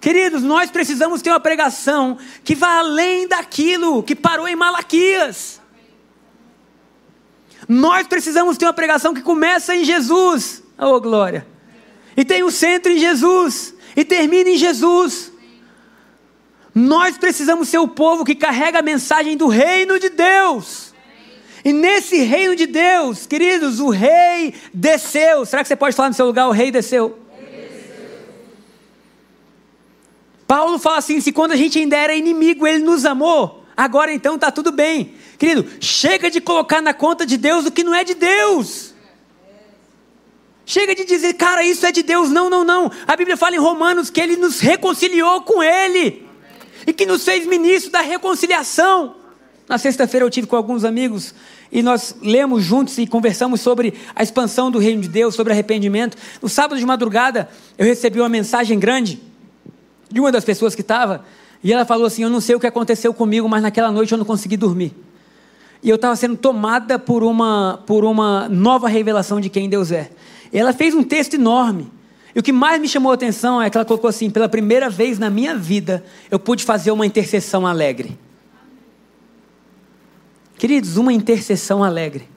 Queridos, 0.00 0.42
nós 0.42 0.70
precisamos 0.70 1.22
ter 1.22 1.30
uma 1.30 1.40
pregação 1.40 2.18
que 2.44 2.54
vá 2.54 2.78
além 2.78 3.26
daquilo 3.26 4.02
que 4.02 4.14
parou 4.14 4.46
em 4.46 4.54
Malaquias. 4.54 5.60
Nós 7.68 8.06
precisamos 8.06 8.56
ter 8.56 8.66
uma 8.66 8.72
pregação 8.72 9.12
que 9.12 9.20
começa 9.20 9.74
em 9.74 9.84
Jesus, 9.84 10.62
oh 10.78 11.00
glória, 11.00 11.46
e 12.16 12.24
tem 12.24 12.42
o 12.42 12.50
centro 12.50 12.92
em 12.92 12.98
Jesus, 12.98 13.74
e 13.96 14.04
termina 14.04 14.50
em 14.50 14.56
Jesus. 14.56 15.32
Nós 16.74 17.18
precisamos 17.18 17.68
ser 17.68 17.78
o 17.78 17.88
povo 17.88 18.24
que 18.24 18.36
carrega 18.36 18.78
a 18.78 18.82
mensagem 18.82 19.36
do 19.36 19.48
reino 19.48 19.98
de 19.98 20.08
Deus. 20.10 20.87
E 21.64 21.72
nesse 21.72 22.22
reino 22.22 22.54
de 22.54 22.66
Deus, 22.66 23.26
queridos, 23.26 23.80
o 23.80 23.90
rei 23.90 24.54
desceu. 24.72 25.44
Será 25.44 25.62
que 25.62 25.68
você 25.68 25.76
pode 25.76 25.96
falar 25.96 26.08
no 26.08 26.14
seu 26.14 26.26
lugar, 26.26 26.48
o 26.48 26.52
rei 26.52 26.70
desceu? 26.70 27.18
Paulo 30.46 30.78
fala 30.78 30.98
assim: 30.98 31.20
se 31.20 31.30
quando 31.30 31.52
a 31.52 31.56
gente 31.56 31.78
ainda 31.78 31.96
era 31.96 32.14
inimigo, 32.14 32.66
ele 32.66 32.82
nos 32.82 33.04
amou, 33.04 33.64
agora 33.76 34.12
então 34.12 34.36
está 34.36 34.50
tudo 34.50 34.72
bem. 34.72 35.14
Querido, 35.38 35.66
chega 35.80 36.30
de 36.30 36.40
colocar 36.40 36.80
na 36.80 36.94
conta 36.94 37.26
de 37.26 37.36
Deus 37.36 37.66
o 37.66 37.70
que 37.70 37.84
não 37.84 37.94
é 37.94 38.02
de 38.02 38.14
Deus. 38.14 38.94
Chega 40.64 40.94
de 40.94 41.04
dizer, 41.04 41.32
cara, 41.34 41.64
isso 41.64 41.86
é 41.86 41.92
de 41.92 42.02
Deus. 42.02 42.30
Não, 42.30 42.50
não, 42.50 42.62
não. 42.62 42.90
A 43.06 43.16
Bíblia 43.16 43.36
fala 43.38 43.56
em 43.56 43.58
Romanos 43.58 44.10
que 44.10 44.20
ele 44.20 44.36
nos 44.36 44.60
reconciliou 44.60 45.40
com 45.40 45.62
Ele 45.62 46.26
e 46.86 46.92
que 46.92 47.06
nos 47.06 47.24
fez 47.24 47.46
ministro 47.46 47.90
da 47.90 48.00
reconciliação. 48.00 49.14
Na 49.68 49.76
sexta-feira 49.76 50.24
eu 50.24 50.30
tive 50.30 50.46
com 50.46 50.56
alguns 50.56 50.82
amigos 50.82 51.34
e 51.70 51.82
nós 51.82 52.16
lemos 52.22 52.64
juntos 52.64 52.96
e 52.96 53.06
conversamos 53.06 53.60
sobre 53.60 53.92
a 54.16 54.22
expansão 54.22 54.70
do 54.70 54.78
reino 54.78 55.02
de 55.02 55.08
Deus, 55.08 55.34
sobre 55.34 55.52
arrependimento. 55.52 56.16
No 56.40 56.48
sábado 56.48 56.78
de 56.78 56.86
madrugada 56.86 57.48
eu 57.76 57.84
recebi 57.84 58.18
uma 58.18 58.28
mensagem 58.28 58.78
grande 58.78 59.20
de 60.10 60.20
uma 60.20 60.32
das 60.32 60.44
pessoas 60.44 60.74
que 60.74 60.80
estava 60.80 61.24
e 61.62 61.72
ela 61.72 61.84
falou 61.84 62.06
assim: 62.06 62.22
Eu 62.22 62.30
não 62.30 62.40
sei 62.40 62.54
o 62.54 62.60
que 62.60 62.66
aconteceu 62.66 63.12
comigo, 63.12 63.48
mas 63.48 63.62
naquela 63.62 63.92
noite 63.92 64.12
eu 64.12 64.18
não 64.18 64.24
consegui 64.24 64.56
dormir. 64.56 64.94
E 65.82 65.90
eu 65.90 65.96
estava 65.96 66.16
sendo 66.16 66.36
tomada 66.36 66.98
por 66.98 67.22
uma, 67.22 67.82
por 67.86 68.04
uma 68.04 68.48
nova 68.48 68.88
revelação 68.88 69.40
de 69.40 69.48
quem 69.48 69.68
Deus 69.68 69.92
é. 69.92 70.10
E 70.52 70.58
ela 70.58 70.72
fez 70.72 70.94
um 70.94 71.02
texto 71.02 71.34
enorme. 71.34 71.90
E 72.34 72.38
o 72.38 72.42
que 72.42 72.52
mais 72.52 72.80
me 72.80 72.88
chamou 72.88 73.12
a 73.12 73.14
atenção 73.14 73.62
é 73.62 73.70
que 73.70 73.76
ela 73.76 73.84
colocou 73.84 74.08
assim: 74.08 74.30
pela 74.30 74.48
primeira 74.48 74.88
vez 74.88 75.18
na 75.18 75.28
minha 75.30 75.54
vida, 75.54 76.04
eu 76.30 76.38
pude 76.38 76.64
fazer 76.64 76.90
uma 76.90 77.06
intercessão 77.06 77.66
alegre. 77.66 78.18
Queridos, 80.58 80.96
uma 80.96 81.12
intercessão 81.12 81.84
alegre. 81.84 82.28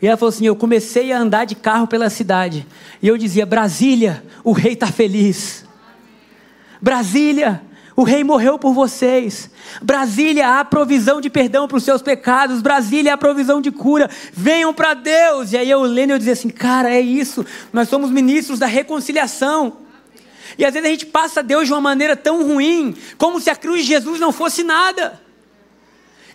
E 0.00 0.06
ela 0.06 0.16
falou 0.16 0.30
assim: 0.30 0.46
Eu 0.46 0.54
comecei 0.54 1.12
a 1.12 1.18
andar 1.18 1.44
de 1.44 1.56
carro 1.56 1.88
pela 1.88 2.08
cidade. 2.08 2.64
E 3.02 3.08
eu 3.08 3.18
dizia: 3.18 3.44
Brasília, 3.44 4.24
o 4.44 4.52
rei 4.52 4.74
está 4.74 4.86
feliz. 4.86 5.66
Brasília, 6.80 7.60
o 7.96 8.04
rei 8.04 8.22
morreu 8.22 8.60
por 8.60 8.72
vocês. 8.72 9.50
Brasília, 9.82 10.60
há 10.60 10.64
provisão 10.64 11.20
de 11.20 11.28
perdão 11.28 11.66
para 11.66 11.76
os 11.76 11.82
seus 11.82 12.00
pecados. 12.00 12.62
Brasília, 12.62 13.14
há 13.14 13.18
provisão 13.18 13.60
de 13.60 13.72
cura. 13.72 14.08
Venham 14.32 14.72
para 14.72 14.94
Deus. 14.94 15.52
E 15.52 15.56
aí 15.56 15.68
eu 15.68 15.82
lendo, 15.82 16.10
eu 16.10 16.18
dizia 16.18 16.34
assim: 16.34 16.48
Cara, 16.48 16.94
é 16.94 17.00
isso. 17.00 17.44
Nós 17.72 17.88
somos 17.88 18.08
ministros 18.08 18.60
da 18.60 18.66
reconciliação. 18.66 19.78
E 20.56 20.64
às 20.64 20.72
vezes 20.72 20.88
a 20.88 20.92
gente 20.92 21.06
passa 21.06 21.42
Deus 21.42 21.66
de 21.66 21.72
uma 21.72 21.80
maneira 21.80 22.16
tão 22.16 22.46
ruim, 22.46 22.96
como 23.16 23.40
se 23.40 23.50
a 23.50 23.56
cruz 23.56 23.82
de 23.82 23.88
Jesus 23.88 24.20
não 24.20 24.30
fosse 24.32 24.62
nada. 24.62 25.20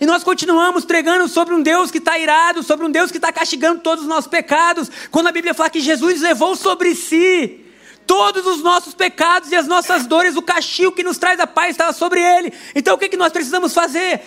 E 0.04 0.06
nós 0.06 0.22
continuamos 0.22 0.84
pregando 0.84 1.30
sobre 1.30 1.56
um 1.56 1.64
Deus 1.64 1.90
que 1.90 1.98
está 1.98 2.20
irado, 2.20 2.62
sobre 2.62 2.86
um 2.86 2.92
Deus 2.92 3.10
que 3.10 3.18
está 3.18 3.32
castigando 3.32 3.80
todos 3.80 4.04
os 4.04 4.10
nossos 4.10 4.28
pecados, 4.28 4.92
quando 5.10 5.28
a 5.28 5.32
Bíblia 5.32 5.54
fala 5.54 5.70
que 5.70 5.80
Jesus 5.80 6.20
levou 6.20 6.58
sobre 6.58 6.94
si 6.94 7.64
todos 8.06 8.46
os 8.46 8.62
nossos 8.62 8.94
pecados 8.94 9.50
e 9.50 9.56
as 9.56 9.66
nossas 9.66 10.06
dores, 10.06 10.36
o 10.36 10.42
castigo 10.42 10.92
que 10.92 11.04
nos 11.04 11.18
traz 11.18 11.40
a 11.40 11.48
paz 11.48 11.70
estava 11.70 11.94
sobre 11.94 12.20
ele. 12.20 12.52
Então 12.76 12.96
o 12.96 12.98
que, 12.98 13.08
que 13.08 13.16
nós 13.16 13.32
precisamos 13.32 13.74
fazer? 13.74 14.20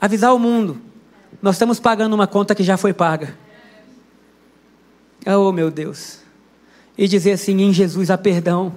Avisar 0.00 0.34
o 0.34 0.38
mundo: 0.38 0.80
nós 1.42 1.56
estamos 1.56 1.78
pagando 1.78 2.14
uma 2.14 2.26
conta 2.26 2.54
que 2.54 2.62
já 2.62 2.78
foi 2.78 2.94
paga. 2.94 3.36
Oh 5.26 5.52
meu 5.52 5.70
Deus! 5.70 6.20
E 6.96 7.06
dizer 7.06 7.32
assim: 7.32 7.60
em 7.60 7.74
Jesus 7.74 8.10
há 8.10 8.16
perdão 8.16 8.74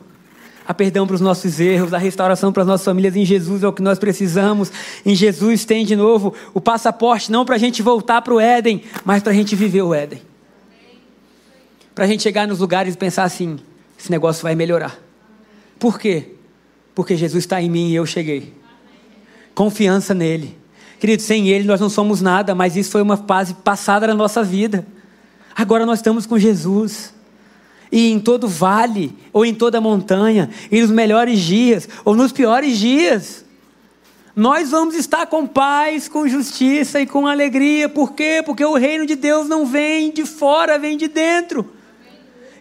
a 0.68 0.74
perdão 0.74 1.08
para 1.08 1.16
os 1.16 1.22
nossos 1.22 1.60
erros, 1.60 1.94
a 1.94 1.98
restauração 1.98 2.54
para 2.54 2.64
as 2.64 2.68
nossas 2.68 2.86
famílias 2.86 3.16
em 3.16 3.26
Jesus 3.26 3.64
é 3.64 3.68
o 3.68 3.74
que 3.74 3.82
nós 3.82 3.98
precisamos. 3.98 4.72
Em 5.06 5.16
Jesus 5.16 5.66
tem 5.66 5.86
de 5.86 5.96
novo 5.96 6.34
o 6.54 6.62
passaporte, 6.62 7.32
não 7.32 7.46
para 7.46 7.56
a 7.56 7.60
gente 7.60 7.82
voltar 7.82 8.22
para 8.22 8.34
o 8.34 8.40
Éden, 8.40 8.84
mas 9.04 9.24
para 9.24 9.32
a 9.32 9.36
gente 9.36 9.56
viver 9.56 9.82
o 9.82 9.94
Éden. 9.94 10.22
Para 11.96 12.06
a 12.06 12.08
gente 12.08 12.24
chegar 12.24 12.48
nos 12.48 12.60
lugares 12.60 12.94
e 12.94 12.98
pensar 12.98 13.24
assim: 13.24 13.60
esse 14.00 14.10
negócio 14.12 14.44
vai 14.44 14.56
melhorar. 14.56 14.98
Por 15.80 16.00
quê? 16.00 16.36
Porque 16.94 17.18
Jesus 17.18 17.44
está 17.44 17.62
em 17.62 17.70
mim 17.70 17.90
e 17.90 17.96
eu 17.96 18.06
cheguei. 18.06 18.54
Confiança 19.54 20.14
nele. 20.14 20.58
Querido, 21.00 21.24
sem 21.24 21.50
ele 21.50 21.66
nós 21.66 21.82
não 21.82 21.90
somos 21.90 22.22
nada, 22.22 22.54
mas 22.54 22.76
isso 22.78 22.92
foi 22.92 23.02
uma 23.02 23.18
fase 23.18 23.56
passada 23.56 24.06
na 24.06 24.14
nossa 24.14 24.44
vida. 24.44 24.86
Agora 25.56 25.86
nós 25.86 26.00
estamos 26.00 26.26
com 26.26 26.38
Jesus 26.38 27.14
e 27.92 28.12
em 28.12 28.20
todo 28.20 28.48
vale, 28.48 29.16
ou 29.34 29.46
em 29.46 29.54
toda 29.54 29.82
montanha, 29.82 30.50
e 30.72 30.82
nos 30.82 30.90
melhores 30.90 31.40
dias, 31.40 31.90
ou 32.06 32.16
nos 32.16 32.32
piores 32.32 32.78
dias. 32.78 33.46
Nós 34.36 34.72
vamos 34.72 34.96
estar 34.96 35.26
com 35.26 35.46
paz, 35.46 36.08
com 36.08 36.28
justiça 36.28 37.02
e 37.02 37.06
com 37.06 37.28
alegria. 37.28 37.90
Por 37.90 38.14
quê? 38.14 38.42
Porque 38.46 38.64
o 38.64 38.76
reino 38.76 39.06
de 39.06 39.16
Deus 39.16 39.48
não 39.48 39.66
vem 39.66 40.12
de 40.12 40.26
fora, 40.26 40.80
vem 40.80 40.96
de 40.96 41.08
dentro. 41.08 41.70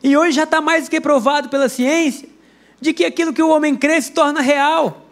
E 0.03 0.17
hoje 0.17 0.33
já 0.33 0.45
está 0.45 0.61
mais 0.61 0.85
do 0.85 0.91
que 0.91 1.01
provado 1.01 1.49
pela 1.49 1.69
ciência 1.69 2.29
de 2.81 2.93
que 2.93 3.05
aquilo 3.05 3.33
que 3.33 3.43
o 3.43 3.51
homem 3.51 3.77
crê 3.77 4.01
se 4.01 4.11
torna 4.11 4.41
real. 4.41 5.07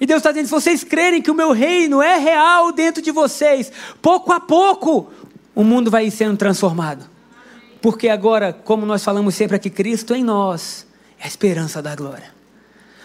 E 0.00 0.06
Deus 0.06 0.18
está 0.18 0.30
dizendo: 0.30 0.46
se 0.46 0.52
vocês 0.52 0.84
crerem 0.84 1.22
que 1.22 1.30
o 1.30 1.34
meu 1.34 1.52
reino 1.52 2.02
é 2.02 2.18
real 2.18 2.70
dentro 2.72 3.02
de 3.02 3.10
vocês, 3.10 3.72
pouco 4.02 4.32
a 4.32 4.38
pouco 4.38 5.10
o 5.54 5.64
mundo 5.64 5.90
vai 5.90 6.10
sendo 6.10 6.36
transformado. 6.36 7.08
Porque 7.80 8.08
agora, 8.08 8.52
como 8.52 8.84
nós 8.84 9.02
falamos 9.02 9.34
sempre 9.34 9.56
aqui, 9.56 9.70
Cristo 9.70 10.14
em 10.14 10.22
nós 10.22 10.86
é 11.18 11.24
a 11.24 11.26
esperança 11.26 11.80
da 11.80 11.94
glória. 11.94 12.32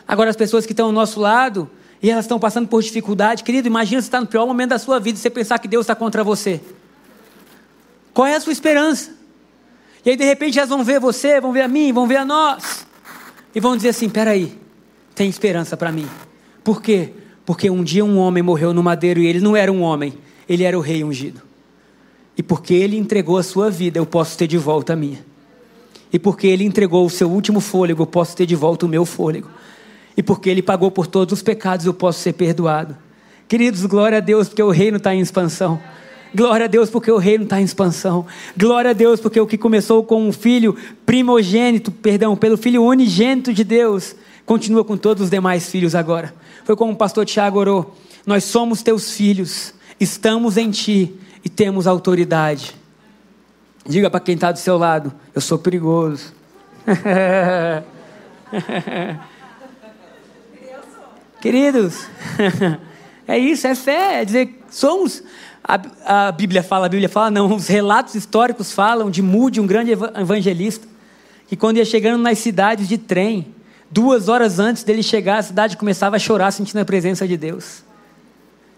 Agora, 0.08 0.30
as 0.30 0.36
pessoas 0.36 0.66
que 0.66 0.74
estão 0.74 0.88
ao 0.88 0.92
nosso 0.92 1.20
lado 1.20 1.70
e 2.02 2.10
elas 2.10 2.26
estão 2.26 2.40
passando 2.40 2.68
por 2.68 2.84
dificuldade, 2.84 3.44
querido, 3.44 3.68
imagina 3.68 4.02
você 4.02 4.08
está 4.08 4.20
no 4.20 4.28
pior 4.28 4.46
momento 4.46 4.72
da 4.72 4.80
sua 4.80 5.00
vida 5.00 5.18
e 5.18 5.22
você 5.22 5.30
pensar 5.30 5.60
que 5.60 5.68
Deus 5.68 5.86
está 5.86 5.96
contra 5.96 6.24
você. 6.24 6.62
Qual 8.14 8.28
é 8.28 8.36
a 8.36 8.40
sua 8.40 8.54
esperança? 8.54 9.12
E 10.06 10.12
aí, 10.12 10.16
de 10.16 10.24
repente, 10.24 10.60
elas 10.60 10.70
vão 10.70 10.84
ver 10.84 11.00
você, 11.00 11.42
vão 11.42 11.52
ver 11.52 11.62
a 11.62 11.68
mim, 11.68 11.92
vão 11.92 12.08
ver 12.08 12.18
a 12.18 12.26
nós. 12.26 12.86
E 13.54 13.60
vão 13.60 13.76
dizer 13.76 13.90
assim: 13.90 14.10
peraí, 14.10 14.58
tem 15.16 15.30
esperança 15.30 15.76
para 15.76 15.92
mim. 15.92 16.08
Por 16.64 16.82
quê? 16.82 17.12
Porque 17.46 17.70
um 17.70 17.84
dia 17.84 18.04
um 18.04 18.18
homem 18.18 18.44
morreu 18.44 18.74
no 18.74 18.84
madeiro 18.84 19.20
e 19.20 19.26
ele 19.26 19.40
não 19.40 19.56
era 19.56 19.72
um 19.72 19.82
homem, 19.82 20.14
ele 20.48 20.64
era 20.64 20.78
o 20.78 20.82
rei 20.82 21.04
ungido. 21.04 21.42
E 22.38 22.44
porque 22.44 22.74
ele 22.74 22.98
entregou 22.98 23.38
a 23.38 23.44
sua 23.44 23.70
vida, 23.70 23.98
eu 23.98 24.06
posso 24.06 24.38
ter 24.38 24.48
de 24.48 24.58
volta 24.58 24.94
a 24.94 24.96
minha. 24.96 25.20
E 26.12 26.20
porque 26.20 26.48
ele 26.48 26.64
entregou 26.64 27.06
o 27.06 27.10
seu 27.10 27.30
último 27.30 27.60
fôlego, 27.60 28.04
eu 28.04 28.08
posso 28.08 28.36
ter 28.36 28.46
de 28.46 28.56
volta 28.56 28.86
o 28.86 28.90
meu 28.90 29.06
fôlego. 29.06 29.50
E 30.16 30.24
porque 30.24 30.50
ele 30.50 30.62
pagou 30.62 30.92
por 30.92 31.08
todos 31.08 31.34
os 31.34 31.42
pecados, 31.42 31.86
eu 31.86 31.94
posso 31.94 32.20
ser 32.20 32.34
perdoado. 32.34 32.96
Queridos, 33.48 33.86
glória 33.86 34.18
a 34.18 34.22
Deus, 34.22 34.48
porque 34.48 34.64
o 34.64 34.70
reino 34.70 34.98
está 34.98 35.14
em 35.14 35.20
expansão. 35.20 35.80
Glória 36.34 36.66
a 36.66 36.68
Deus, 36.68 36.90
porque 36.90 37.12
o 37.12 37.18
reino 37.18 37.44
está 37.44 37.62
em 37.62 37.64
expansão. 37.64 38.26
Glória 38.58 38.92
a 38.92 38.94
Deus, 38.94 39.20
porque 39.20 39.40
o 39.40 39.48
que 39.48 39.58
começou 39.58 40.04
com 40.04 40.28
um 40.28 40.32
filho 40.32 40.76
primogênito, 41.06 41.92
perdão, 41.92 42.36
pelo 42.36 42.58
filho 42.58 42.84
unigênito 42.84 43.54
de 43.54 43.64
Deus, 43.64 44.16
continua 44.46 44.84
com 44.84 44.98
todos 44.98 45.24
os 45.24 45.30
demais 45.30 45.70
filhos 45.70 45.96
agora. 45.96 46.34
Foi 46.66 46.76
como 46.76 46.92
o 46.92 46.96
pastor 46.96 47.26
Tiago 47.26 47.60
orou: 47.60 47.96
Nós 48.26 48.44
somos 48.44 48.82
teus 48.82 49.12
filhos, 49.12 49.74
estamos 50.00 50.58
em 50.58 50.72
ti 50.72 51.14
e 51.46 51.50
temos 51.50 51.86
autoridade. 51.86 52.76
Diga 53.88 54.10
para 54.10 54.20
quem 54.20 54.34
está 54.34 54.52
do 54.52 54.58
seu 54.58 54.78
lado: 54.78 55.14
Eu 55.34 55.40
sou 55.40 55.60
perigoso. 55.60 56.34
Queridos, 61.40 62.08
é 63.28 63.38
isso, 63.38 63.68
é 63.68 63.76
fé, 63.76 64.22
é 64.22 64.26
dizer, 64.26 64.60
somos. 64.70 65.22
A, 65.64 66.28
a, 66.28 66.32
Bíblia 66.32 66.62
fala, 66.62 66.86
a 66.86 66.90
Bíblia 66.90 67.10
fala, 67.10 67.32
não, 67.32 67.56
os 67.56 67.68
relatos 67.68 68.14
históricos 68.14 68.72
falam 68.72 69.10
de 69.10 69.24
Moody, 69.24 69.60
um 69.60 69.66
grande 69.66 69.92
evangelista, 69.92 70.88
que 71.48 71.56
quando 71.56 71.78
ia 71.78 71.86
chegando 71.86 72.22
nas 72.22 72.38
cidades 72.38 72.88
de 72.88 73.00
trem, 73.00 73.48
duas 73.90 74.30
horas 74.30 74.60
antes 74.60 74.84
dele 74.84 75.02
chegar, 75.02 75.40
a 75.40 75.42
cidade 75.42 75.76
começava 75.76 76.18
a 76.18 76.20
chorar 76.20 76.52
sentindo 76.52 76.78
a 76.80 76.86
presença 76.86 77.28
de 77.28 77.36
Deus. 77.36 77.84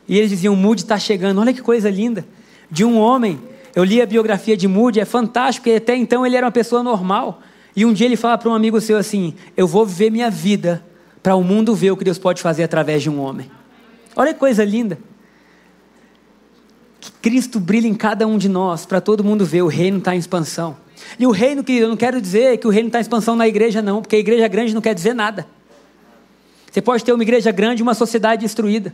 E 0.08 0.18
eles 0.18 0.30
diziam: 0.30 0.56
Moody 0.56 0.84
está 0.84 0.98
chegando, 0.98 1.42
olha 1.42 1.54
que 1.54 1.62
coisa 1.62 1.90
linda, 1.90 2.26
de 2.70 2.84
um 2.84 2.98
homem. 2.98 3.40
Eu 3.76 3.84
li 3.84 4.02
a 4.02 4.06
biografia 4.06 4.58
de 4.58 4.68
Moody, 4.68 5.00
é 5.00 5.06
fantástico, 5.06 5.66
porque 5.66 5.78
até 5.78 5.96
então 5.96 6.26
ele 6.26 6.36
era 6.36 6.46
uma 6.46 6.52
pessoa 6.52 6.82
normal. 6.82 7.42
E 7.76 7.86
um 7.86 7.94
dia 7.94 8.08
ele 8.08 8.16
fala 8.16 8.38
para 8.38 8.50
um 8.50 8.54
amigo 8.54 8.82
seu 8.82 8.98
assim: 8.98 9.36
Eu 9.56 9.68
vou 9.68 9.86
viver 9.86 10.10
minha 10.10 10.30
vida 10.30 10.84
para 11.22 11.36
o 11.36 11.44
mundo 11.44 11.76
ver 11.76 11.92
o 11.92 11.98
que 11.98 12.04
Deus 12.04 12.18
pode 12.18 12.42
fazer 12.42 12.64
através 12.64 13.04
de 13.04 13.10
um 13.10 13.20
homem. 13.20 13.52
Olha 14.16 14.34
que 14.34 14.40
coisa 14.40 14.64
linda. 14.64 14.98
Que 17.00 17.12
Cristo 17.12 17.60
brilha 17.60 17.88
em 17.88 17.94
cada 17.94 18.26
um 18.26 18.38
de 18.38 18.50
nós, 18.50 18.86
para 18.86 19.00
todo 19.00 19.24
mundo 19.24 19.46
ver, 19.46 19.62
o 19.62 19.68
reino 19.68 20.00
está 20.00 20.16
em 20.16 20.18
expansão. 20.18 20.76
E 21.20 21.28
o 21.28 21.32
reino, 21.32 21.64
que 21.64 21.74
eu 21.74 21.88
não 21.88 21.98
quero 21.98 22.20
dizer 22.20 22.58
que 22.58 22.66
o 22.66 22.70
reino 22.70 22.88
está 22.88 22.98
em 23.00 23.02
expansão 23.02 23.36
na 23.36 23.48
igreja, 23.48 23.82
não, 23.82 24.02
porque 24.02 24.16
a 24.16 24.20
igreja 24.20 24.48
grande 24.48 24.74
não 24.74 24.82
quer 24.82 24.96
dizer 24.96 25.14
nada. 25.14 25.46
Você 26.72 26.82
pode 26.82 27.04
ter 27.04 27.14
uma 27.14 27.24
igreja 27.24 27.52
grande 27.52 27.82
e 27.82 27.84
uma 27.84 27.94
sociedade 27.94 28.42
destruída. 28.42 28.94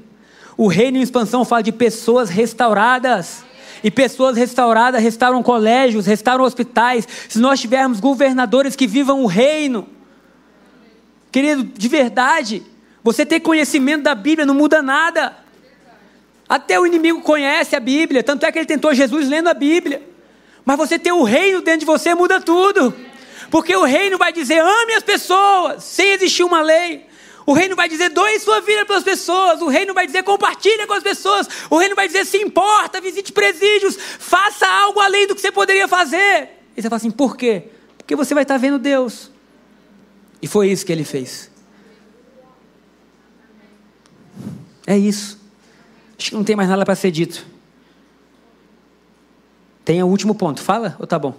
O 0.58 0.68
reino 0.68 0.98
em 0.98 1.02
expansão 1.02 1.44
fala 1.44 1.64
de 1.64 1.72
pessoas 1.72 2.30
restauradas. 2.30 3.44
E 3.84 3.92
pessoas 3.92 4.38
restauradas 4.38 5.04
restauram 5.04 5.44
colégios, 5.44 6.06
restauram 6.06 6.46
hospitais. 6.46 7.08
Se 7.28 7.38
nós 7.38 7.60
tivermos 7.60 8.00
governadores 8.00 8.76
que 8.76 8.88
vivam 8.88 9.24
o 9.24 9.28
reino, 9.28 9.88
querido, 11.32 11.64
de 11.64 11.88
verdade, 11.90 12.64
você 13.04 13.26
ter 13.26 13.42
conhecimento 13.42 14.04
da 14.04 14.16
Bíblia 14.16 14.46
não 14.46 14.56
muda 14.56 14.82
nada. 14.82 15.36
Até 16.48 16.80
o 16.80 16.86
inimigo 16.86 17.22
conhece 17.22 17.76
a 17.76 17.80
Bíblia, 17.80 18.24
tanto 18.24 18.46
é 18.46 18.52
que 18.52 18.60
ele 18.60 18.66
tentou 18.66 18.94
Jesus 18.94 19.28
lendo 19.28 19.50
a 19.50 19.54
Bíblia. 19.54 20.02
Mas 20.64 20.78
você 20.78 20.98
ter 20.98 21.12
o 21.12 21.24
reino 21.24 21.62
dentro 21.62 21.82
de 21.82 21.86
você 21.86 22.16
muda 22.16 22.40
tudo. 22.40 22.96
Porque 23.52 23.76
o 23.76 23.84
reino 23.84 24.18
vai 24.18 24.32
dizer: 24.32 24.60
ame 24.60 24.94
as 24.94 25.04
pessoas, 25.04 25.84
sem 25.84 26.12
existir 26.12 26.44
uma 26.44 26.62
lei. 26.62 27.06
O 27.46 27.54
reino 27.54 27.76
vai 27.76 27.90
dizer: 27.90 28.10
doe 28.10 28.40
sua 28.40 28.62
vida 28.62 28.86
para 28.86 28.98
as 28.98 29.04
pessoas. 29.04 29.62
O 29.62 29.68
reino 29.68 29.94
vai 29.94 30.06
dizer: 30.06 30.24
compartilhe 30.24 30.86
com 30.88 30.94
as 30.94 31.04
pessoas. 31.04 31.48
O 31.70 31.78
reino 31.78 31.96
vai 31.96 32.08
dizer: 32.08 32.26
se 32.26 32.38
importa, 32.38 33.02
visite 33.02 33.32
presídios, 33.32 33.98
faça 33.98 34.68
algo 34.68 35.00
além 35.00 35.28
do 35.28 35.36
que 35.36 35.42
você 35.42 35.52
poderia 35.52 35.88
fazer. 35.88 36.50
E 36.76 36.82
você 36.82 36.90
fala 36.90 36.98
assim: 36.98 37.12
por 37.12 37.36
quê? 37.36 37.70
Porque 37.98 38.16
você 38.16 38.34
vai 38.34 38.44
estar 38.44 38.58
vendo 38.58 38.80
Deus. 38.80 39.32
E 40.42 40.48
foi 40.48 40.70
isso 40.70 40.86
que 40.86 40.92
ele 40.92 41.04
fez. 41.04 41.52
É 44.86 44.98
isso. 44.98 45.40
Acho 46.18 46.30
que 46.30 46.36
não 46.36 46.44
tem 46.44 46.56
mais 46.56 46.70
nada 46.70 46.86
para 46.86 46.96
ser 46.96 47.12
dito. 47.12 47.46
Tem 49.84 50.02
o 50.02 50.08
último 50.08 50.36
ponto. 50.36 50.62
Fala 50.62 50.96
ou 51.00 51.08
tá 51.08 51.20
bom? 51.20 51.36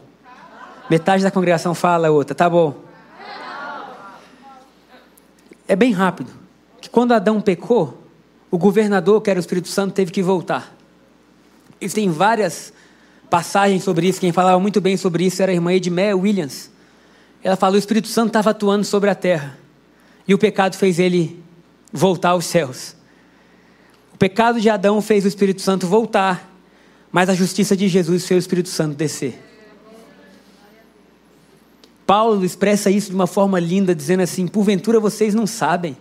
Metade 0.91 1.23
da 1.23 1.31
congregação 1.31 1.75
fala, 1.75 2.11
outra. 2.11 2.35
Tá 2.35 2.49
bom. 2.49 2.84
É 5.67 5.75
bem 5.75 5.93
rápido. 5.93 6.31
Que 6.81 6.91
quando 6.91 7.13
Adão 7.13 7.41
pecou, 7.41 8.03
o 8.51 8.59
governador, 8.59 9.21
que 9.21 9.31
era 9.31 9.39
o 9.39 9.41
Espírito 9.41 9.69
Santo, 9.69 9.95
teve 9.95 10.13
que 10.13 10.23
voltar. 10.23 10.75
Existem 11.81 12.11
várias 12.11 12.73
passagens 13.29 13.83
sobre 13.83 14.07
isso. 14.07 14.21
Quem 14.21 14.33
falava 14.33 14.61
muito 14.61 14.81
bem 14.81 14.97
sobre 14.97 15.25
isso 15.27 15.43
era 15.43 15.51
a 15.51 15.55
irmã 15.55 15.73
Edmé 15.73 16.15
Williams. 16.15 16.71
Ela 17.43 17.57
falou: 17.57 17.77
o 17.77 17.79
Espírito 17.79 18.09
Santo 18.09 18.29
estava 18.29 18.51
atuando 18.51 18.85
sobre 18.85 19.11
a 19.11 19.15
terra. 19.15 19.59
E 20.27 20.33
o 20.33 20.39
pecado 20.39 20.77
fez 20.77 20.99
ele 20.99 21.43
voltar 21.93 22.31
aos 22.31 22.47
céus. 22.47 22.95
O 24.13 24.17
pecado 24.17 24.61
de 24.61 24.71
Adão 24.71 25.03
fez 25.03 25.25
o 25.25 25.29
Espírito 25.29 25.61
Santo 25.61 25.87
voltar. 25.87 26.51
Mas 27.11 27.29
a 27.29 27.35
justiça 27.35 27.77
de 27.77 27.89
Jesus 27.89 28.27
fez 28.27 28.39
o 28.39 28.45
Espírito 28.45 28.69
Santo 28.69 28.97
descer. 28.97 29.39
Paulo 32.07 32.45
expressa 32.45 32.91
isso 32.91 33.11
de 33.11 33.15
uma 33.15 33.27
forma 33.27 33.59
linda, 33.59 33.95
dizendo 33.95 34.23
assim: 34.23 34.47
Porventura 34.47 35.01
vocês 35.01 35.35
não 35.35 35.47
sabem 35.47 35.97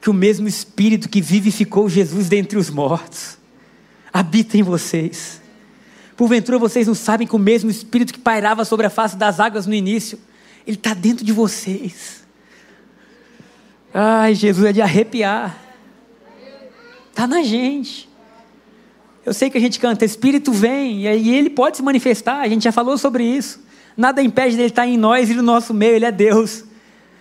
que 0.00 0.10
o 0.10 0.14
mesmo 0.14 0.46
Espírito 0.46 1.08
que 1.08 1.20
vivificou 1.20 1.88
Jesus 1.88 2.28
dentre 2.28 2.58
os 2.58 2.70
mortos 2.70 3.38
habita 4.12 4.56
em 4.56 4.62
vocês. 4.62 5.40
Porventura 6.16 6.58
vocês 6.58 6.86
não 6.86 6.94
sabem 6.94 7.26
que 7.26 7.34
o 7.34 7.38
mesmo 7.38 7.70
Espírito 7.70 8.12
que 8.12 8.20
pairava 8.20 8.64
sobre 8.64 8.86
a 8.86 8.90
face 8.90 9.16
das 9.16 9.40
águas 9.40 9.66
no 9.66 9.74
início, 9.74 10.18
ele 10.66 10.76
está 10.76 10.94
dentro 10.94 11.24
de 11.24 11.32
vocês. 11.32 12.22
Ai, 13.92 14.34
Jesus 14.34 14.66
é 14.66 14.72
de 14.72 14.82
arrepiar. 14.82 15.58
Está 17.10 17.26
na 17.26 17.42
gente. 17.42 18.08
Eu 19.24 19.32
sei 19.32 19.48
que 19.48 19.56
a 19.56 19.60
gente 19.60 19.80
canta, 19.80 20.04
Espírito 20.04 20.52
vem, 20.52 21.06
e 21.06 21.34
ele 21.34 21.48
pode 21.48 21.78
se 21.78 21.82
manifestar, 21.82 22.40
a 22.40 22.48
gente 22.48 22.64
já 22.64 22.72
falou 22.72 22.98
sobre 22.98 23.24
isso. 23.24 23.63
Nada 23.96 24.22
impede 24.22 24.56
dele 24.56 24.68
estar 24.68 24.86
em 24.86 24.96
nós 24.96 25.30
e 25.30 25.34
no 25.34 25.42
nosso 25.42 25.72
meio, 25.72 25.94
ele 25.96 26.04
é 26.04 26.12
Deus. 26.12 26.64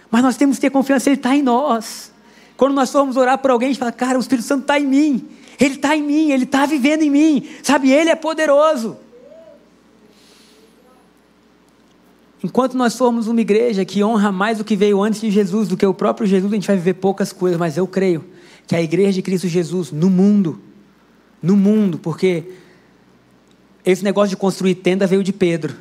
Mas 0.10 0.24
nós 0.24 0.38
temos 0.38 0.58
que 0.58 0.62
ter 0.62 0.70
confiança, 0.70 1.10
ele 1.10 1.18
está 1.18 1.36
em 1.36 1.42
nós. 1.42 2.12
Quando 2.58 2.74
nós 2.74 2.92
formos 2.92 3.18
orar 3.18 3.38
por 3.38 3.52
alguém, 3.52 3.70
a 3.70 3.72
gente 3.72 3.80
fala, 3.80 3.92
cara, 3.92 4.18
o 4.18 4.22
Espírito 4.22 4.46
Santo 4.46 4.62
está 4.62 4.80
em 4.80 4.86
mim. 4.86 5.28
Ele 5.60 5.76
está 5.76 5.96
em 5.96 6.04
mim, 6.04 6.32
ele 6.32 6.44
está 6.44 6.66
vivendo 6.66 7.04
em 7.04 7.10
mim. 7.10 7.48
Sabe, 7.62 7.92
ele 7.92 8.10
é 8.10 8.16
poderoso. 8.16 8.98
Enquanto 12.44 12.76
nós 12.76 12.98
formos 12.98 13.28
uma 13.28 13.40
igreja 13.40 13.86
que 13.86 14.04
honra 14.04 14.32
mais 14.32 14.60
o 14.60 14.66
que 14.66 14.76
veio 14.76 15.02
antes 15.02 15.22
de 15.22 15.32
Jesus 15.32 15.68
do 15.70 15.78
que 15.78 15.86
o 15.86 15.94
próprio 15.94 16.28
Jesus, 16.28 16.52
a 16.52 16.56
gente 16.56 16.68
vai 16.68 16.76
viver 16.76 16.96
poucas 16.96 17.32
coisas, 17.32 17.58
mas 17.58 17.78
eu 17.78 17.88
creio 17.88 18.26
que 18.68 18.76
a 18.76 18.82
igreja 18.82 19.14
de 19.14 19.22
Cristo 19.22 19.48
Jesus 19.48 19.92
no 19.92 20.10
mundo, 20.10 20.60
no 21.42 21.56
mundo, 21.56 21.98
porque 21.98 22.44
esse 23.86 24.04
negócio 24.04 24.32
de 24.32 24.38
construir 24.38 24.76
tenda 24.76 25.08
veio 25.08 25.24
de 25.24 25.32
Pedro. 25.32 25.76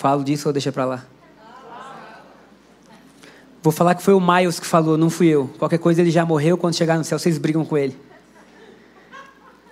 Falo 0.00 0.24
disso 0.24 0.48
ou 0.48 0.52
deixa 0.54 0.72
para 0.72 0.86
lá? 0.86 1.04
Vou 3.62 3.70
falar 3.70 3.94
que 3.94 4.02
foi 4.02 4.14
o 4.14 4.20
Miles 4.20 4.58
que 4.58 4.66
falou, 4.66 4.96
não 4.96 5.10
fui 5.10 5.26
eu. 5.26 5.50
Qualquer 5.58 5.76
coisa 5.76 6.00
ele 6.00 6.10
já 6.10 6.24
morreu, 6.24 6.56
quando 6.56 6.74
chegar 6.74 6.96
no 6.96 7.04
céu 7.04 7.18
vocês 7.18 7.36
brigam 7.36 7.66
com 7.66 7.76
ele. 7.76 7.94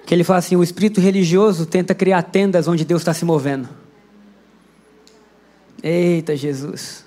Que 0.04 0.14
ele 0.14 0.22
fala 0.22 0.40
assim: 0.40 0.54
o 0.54 0.62
espírito 0.62 1.00
religioso 1.00 1.64
tenta 1.64 1.94
criar 1.94 2.20
tendas 2.24 2.68
onde 2.68 2.84
Deus 2.84 3.00
está 3.00 3.14
se 3.14 3.24
movendo. 3.24 3.70
Eita 5.82 6.36
Jesus. 6.36 7.06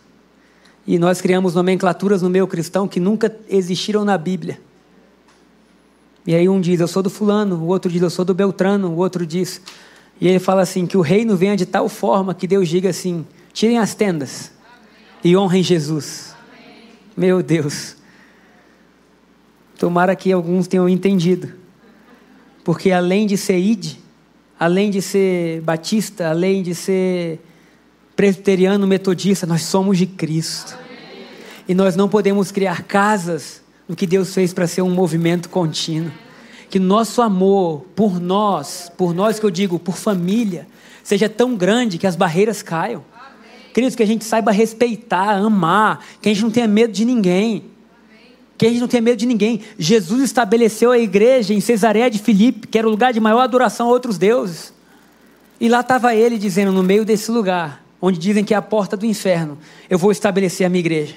E 0.88 0.98
nós 0.98 1.22
criamos 1.22 1.54
nomenclaturas 1.54 2.24
no 2.24 2.30
meio 2.30 2.48
cristão 2.48 2.88
que 2.88 3.00
nunca 3.00 3.32
existiram 3.48 4.04
na 4.04 4.18
Bíblia. 4.18 4.60
E 6.26 6.34
aí 6.34 6.50
um 6.50 6.60
diz, 6.60 6.80
eu 6.80 6.88
sou 6.88 7.04
do 7.04 7.10
fulano, 7.12 7.58
o 7.58 7.68
outro 7.68 7.92
diz, 7.92 8.02
eu 8.02 8.10
sou 8.10 8.26
do 8.26 8.34
Beltrano, 8.34 8.90
o 8.90 8.96
outro 8.96 9.28
diz, 9.28 9.62
e 10.22 10.28
ele 10.28 10.38
fala 10.38 10.62
assim: 10.62 10.86
que 10.86 10.96
o 10.96 11.02
reino 11.02 11.36
venha 11.36 11.58
de 11.58 11.66
tal 11.66 11.90
forma 11.90 12.36
que 12.36 12.46
Deus 12.46 12.70
diga 12.70 12.92
assim: 12.92 13.26
tirem 13.52 13.80
as 13.80 13.96
tendas 13.96 14.52
e 15.24 15.36
honrem 15.36 15.64
Jesus. 15.64 16.36
Meu 17.18 17.42
Deus. 17.42 17.96
Tomara 19.80 20.16
que 20.16 20.32
alguns 20.32 20.68
tenham 20.68 20.88
entendido. 20.88 21.52
Porque 22.64 22.92
além 22.92 23.26
de 23.26 23.36
ser 23.36 23.58
id, 23.58 23.96
além 24.60 24.92
de 24.92 25.02
ser 25.02 25.62
batista, 25.62 26.30
além 26.30 26.62
de 26.62 26.76
ser 26.76 27.40
presbiteriano, 28.16 28.86
metodista, 28.86 29.48
nós 29.48 29.64
somos 29.64 29.98
de 29.98 30.06
Cristo. 30.06 30.78
E 31.68 31.74
nós 31.74 31.96
não 31.96 32.08
podemos 32.08 32.52
criar 32.52 32.84
casas 32.84 33.64
no 33.88 33.96
que 33.96 34.06
Deus 34.06 34.32
fez 34.36 34.54
para 34.54 34.68
ser 34.68 34.84
um 34.84 34.92
movimento 34.92 35.50
contínuo 35.50 36.12
que 36.72 36.80
nosso 36.80 37.22
amor 37.22 37.86
por 37.94 38.18
nós, 38.20 38.90
por 38.98 39.14
nós 39.14 39.38
que 39.38 39.46
eu 39.46 39.52
digo, 39.52 39.78
por 39.78 39.98
família, 39.98 40.66
seja 41.04 41.28
tão 41.28 41.54
grande 41.54 41.98
que 41.98 42.08
as 42.08 42.16
barreiras 42.16 42.64
caiam. 42.64 43.04
Queridos, 43.74 43.94
que 43.94 44.02
a 44.02 44.06
gente 44.06 44.24
saiba 44.24 44.52
respeitar, 44.52 45.32
amar, 45.32 46.04
que 46.22 46.30
a 46.30 46.34
gente 46.34 46.44
não 46.44 46.50
tenha 46.50 46.68
medo 46.68 46.94
de 46.94 47.04
ninguém. 47.04 47.66
Que 48.58 48.66
a 48.68 48.70
gente 48.70 48.80
não 48.80 48.88
tenha 48.88 49.02
medo 49.02 49.18
de 49.18 49.26
ninguém. 49.26 49.62
Jesus 49.78 50.24
estabeleceu 50.24 50.92
a 50.92 50.98
igreja 50.98 51.54
em 51.54 51.60
Cesareia 51.60 52.10
de 52.10 52.20
Filipe, 52.20 52.68
que 52.68 52.78
era 52.78 52.88
o 52.88 52.92
lugar 52.92 53.12
de 53.12 53.20
maior 53.20 53.42
adoração 53.42 53.88
a 53.88 53.90
outros 53.90 54.18
deuses. 54.18 54.74
E 55.60 55.68
lá 55.68 55.82
estava 55.82 56.16
ele 56.16 56.38
dizendo, 56.38 56.72
no 56.72 56.84
meio 56.84 57.04
desse 57.04 57.30
lugar, 57.32 57.84
onde 58.02 58.18
dizem 58.18 58.46
que 58.46 58.54
é 58.54 58.58
a 58.58 58.62
porta 58.62 58.96
do 58.96 59.06
inferno, 59.06 59.58
eu 59.90 59.98
vou 59.98 60.12
estabelecer 60.12 60.66
a 60.66 60.70
minha 60.70 60.80
igreja. 60.80 61.16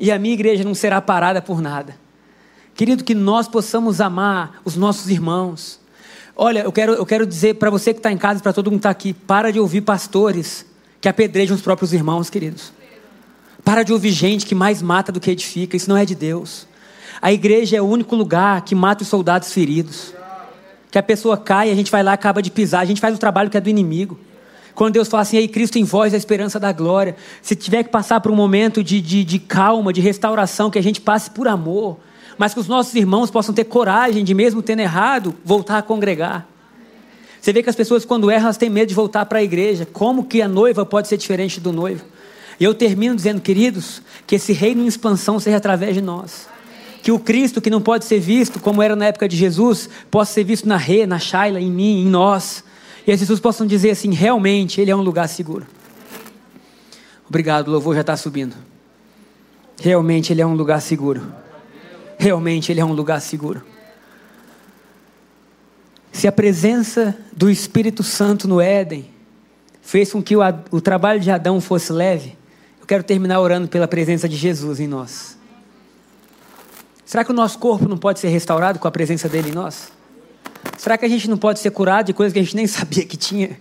E 0.00 0.10
a 0.10 0.18
minha 0.18 0.32
igreja 0.32 0.64
não 0.64 0.74
será 0.74 1.00
parada 1.00 1.42
por 1.42 1.60
nada. 1.60 2.03
Querido, 2.74 3.04
que 3.04 3.14
nós 3.14 3.46
possamos 3.46 4.00
amar 4.00 4.60
os 4.64 4.76
nossos 4.76 5.08
irmãos. 5.08 5.78
Olha, 6.36 6.60
eu 6.60 6.72
quero, 6.72 6.92
eu 6.94 7.06
quero 7.06 7.24
dizer 7.24 7.54
para 7.54 7.70
você 7.70 7.92
que 7.92 8.00
está 8.00 8.10
em 8.10 8.18
casa, 8.18 8.42
para 8.42 8.52
todo 8.52 8.70
mundo 8.70 8.80
que 8.80 8.80
está 8.80 8.90
aqui, 8.90 9.12
para 9.12 9.52
de 9.52 9.60
ouvir 9.60 9.82
pastores 9.82 10.66
que 11.00 11.08
apedrejam 11.08 11.54
os 11.54 11.62
próprios 11.62 11.92
irmãos, 11.92 12.28
queridos. 12.28 12.72
Para 13.64 13.82
de 13.82 13.92
ouvir 13.92 14.10
gente 14.10 14.44
que 14.44 14.54
mais 14.54 14.82
mata 14.82 15.12
do 15.12 15.20
que 15.20 15.30
edifica, 15.30 15.76
isso 15.76 15.88
não 15.88 15.96
é 15.96 16.04
de 16.04 16.14
Deus. 16.14 16.66
A 17.22 17.32
igreja 17.32 17.76
é 17.76 17.80
o 17.80 17.86
único 17.86 18.16
lugar 18.16 18.62
que 18.62 18.74
mata 18.74 19.02
os 19.02 19.08
soldados 19.08 19.52
feridos. 19.52 20.12
Que 20.90 20.98
a 20.98 21.02
pessoa 21.02 21.36
cai, 21.36 21.70
a 21.70 21.74
gente 21.74 21.90
vai 21.90 22.02
lá, 22.02 22.12
acaba 22.12 22.42
de 22.42 22.50
pisar, 22.50 22.80
a 22.80 22.84
gente 22.84 23.00
faz 23.00 23.14
o 23.14 23.18
trabalho 23.18 23.48
que 23.48 23.56
é 23.56 23.60
do 23.60 23.70
inimigo. 23.70 24.18
Quando 24.74 24.94
Deus 24.94 25.06
fala 25.06 25.22
assim, 25.22 25.38
aí 25.38 25.46
Cristo 25.46 25.78
em 25.78 25.84
vós, 25.84 26.12
a 26.12 26.16
esperança 26.16 26.58
da 26.58 26.72
glória. 26.72 27.14
Se 27.40 27.54
tiver 27.54 27.84
que 27.84 27.90
passar 27.90 28.20
por 28.20 28.32
um 28.32 28.34
momento 28.34 28.82
de, 28.82 29.00
de, 29.00 29.24
de 29.24 29.38
calma, 29.38 29.92
de 29.92 30.00
restauração, 30.00 30.70
que 30.70 30.78
a 30.78 30.82
gente 30.82 31.00
passe 31.00 31.30
por 31.30 31.46
amor. 31.46 31.98
Mas 32.36 32.54
que 32.54 32.60
os 32.60 32.68
nossos 32.68 32.94
irmãos 32.94 33.30
possam 33.30 33.54
ter 33.54 33.64
coragem 33.64 34.24
de, 34.24 34.34
mesmo 34.34 34.62
tendo 34.62 34.80
errado, 34.80 35.34
voltar 35.44 35.78
a 35.78 35.82
congregar. 35.82 36.46
Você 37.40 37.52
vê 37.52 37.62
que 37.62 37.68
as 37.68 37.76
pessoas, 37.76 38.04
quando 38.04 38.30
erram, 38.30 38.44
elas 38.44 38.56
têm 38.56 38.70
medo 38.70 38.88
de 38.88 38.94
voltar 38.94 39.26
para 39.26 39.38
a 39.38 39.42
igreja. 39.42 39.86
Como 39.92 40.24
que 40.24 40.40
a 40.40 40.48
noiva 40.48 40.86
pode 40.86 41.08
ser 41.08 41.18
diferente 41.18 41.60
do 41.60 41.72
noivo? 41.72 42.02
E 42.58 42.64
eu 42.64 42.72
termino 42.72 43.14
dizendo, 43.14 43.40
queridos, 43.40 44.00
que 44.26 44.36
esse 44.36 44.52
reino 44.52 44.82
em 44.82 44.86
expansão 44.86 45.38
seja 45.38 45.56
através 45.56 45.94
de 45.94 46.00
nós. 46.00 46.48
Que 47.02 47.12
o 47.12 47.18
Cristo, 47.18 47.60
que 47.60 47.68
não 47.68 47.82
pode 47.82 48.06
ser 48.06 48.18
visto, 48.18 48.58
como 48.58 48.82
era 48.82 48.96
na 48.96 49.04
época 49.04 49.28
de 49.28 49.36
Jesus, 49.36 49.90
possa 50.10 50.32
ser 50.32 50.44
visto 50.44 50.66
na 50.66 50.78
Rê, 50.78 51.06
na 51.06 51.18
Shaila, 51.18 51.60
em 51.60 51.70
mim, 51.70 52.00
em 52.02 52.08
nós. 52.08 52.64
E 53.06 53.12
as 53.12 53.20
pessoas 53.20 53.40
possam 53.40 53.66
dizer 53.66 53.90
assim: 53.90 54.14
realmente, 54.14 54.80
Ele 54.80 54.90
é 54.90 54.96
um 54.96 55.02
lugar 55.02 55.28
seguro. 55.28 55.66
Obrigado, 57.28 57.68
o 57.68 57.72
louvor 57.72 57.94
já 57.94 58.00
está 58.00 58.16
subindo. 58.16 58.56
Realmente, 59.78 60.32
Ele 60.32 60.40
é 60.40 60.46
um 60.46 60.54
lugar 60.54 60.80
seguro. 60.80 61.43
Realmente, 62.18 62.72
Ele 62.72 62.80
é 62.80 62.84
um 62.84 62.92
lugar 62.92 63.20
seguro. 63.20 63.62
Se 66.12 66.28
a 66.28 66.32
presença 66.32 67.16
do 67.32 67.50
Espírito 67.50 68.02
Santo 68.02 68.46
no 68.46 68.60
Éden 68.60 69.10
fez 69.82 70.12
com 70.12 70.22
que 70.22 70.36
o, 70.36 70.40
o 70.70 70.80
trabalho 70.80 71.20
de 71.20 71.30
Adão 71.30 71.60
fosse 71.60 71.92
leve, 71.92 72.36
eu 72.80 72.86
quero 72.86 73.02
terminar 73.02 73.40
orando 73.40 73.68
pela 73.68 73.88
presença 73.88 74.28
de 74.28 74.36
Jesus 74.36 74.78
em 74.78 74.86
nós. 74.86 75.36
Será 77.04 77.24
que 77.24 77.30
o 77.30 77.34
nosso 77.34 77.58
corpo 77.58 77.88
não 77.88 77.98
pode 77.98 78.20
ser 78.20 78.28
restaurado 78.28 78.78
com 78.78 78.88
a 78.88 78.90
presença 78.90 79.28
dele 79.28 79.50
em 79.50 79.52
nós? 79.52 79.92
Será 80.78 80.96
que 80.96 81.04
a 81.04 81.08
gente 81.08 81.28
não 81.28 81.36
pode 81.36 81.60
ser 81.60 81.70
curado 81.70 82.06
de 82.06 82.12
coisas 82.12 82.32
que 82.32 82.38
a 82.38 82.42
gente 82.42 82.56
nem 82.56 82.66
sabia 82.68 83.04
que 83.04 83.16
tinha? 83.16 83.58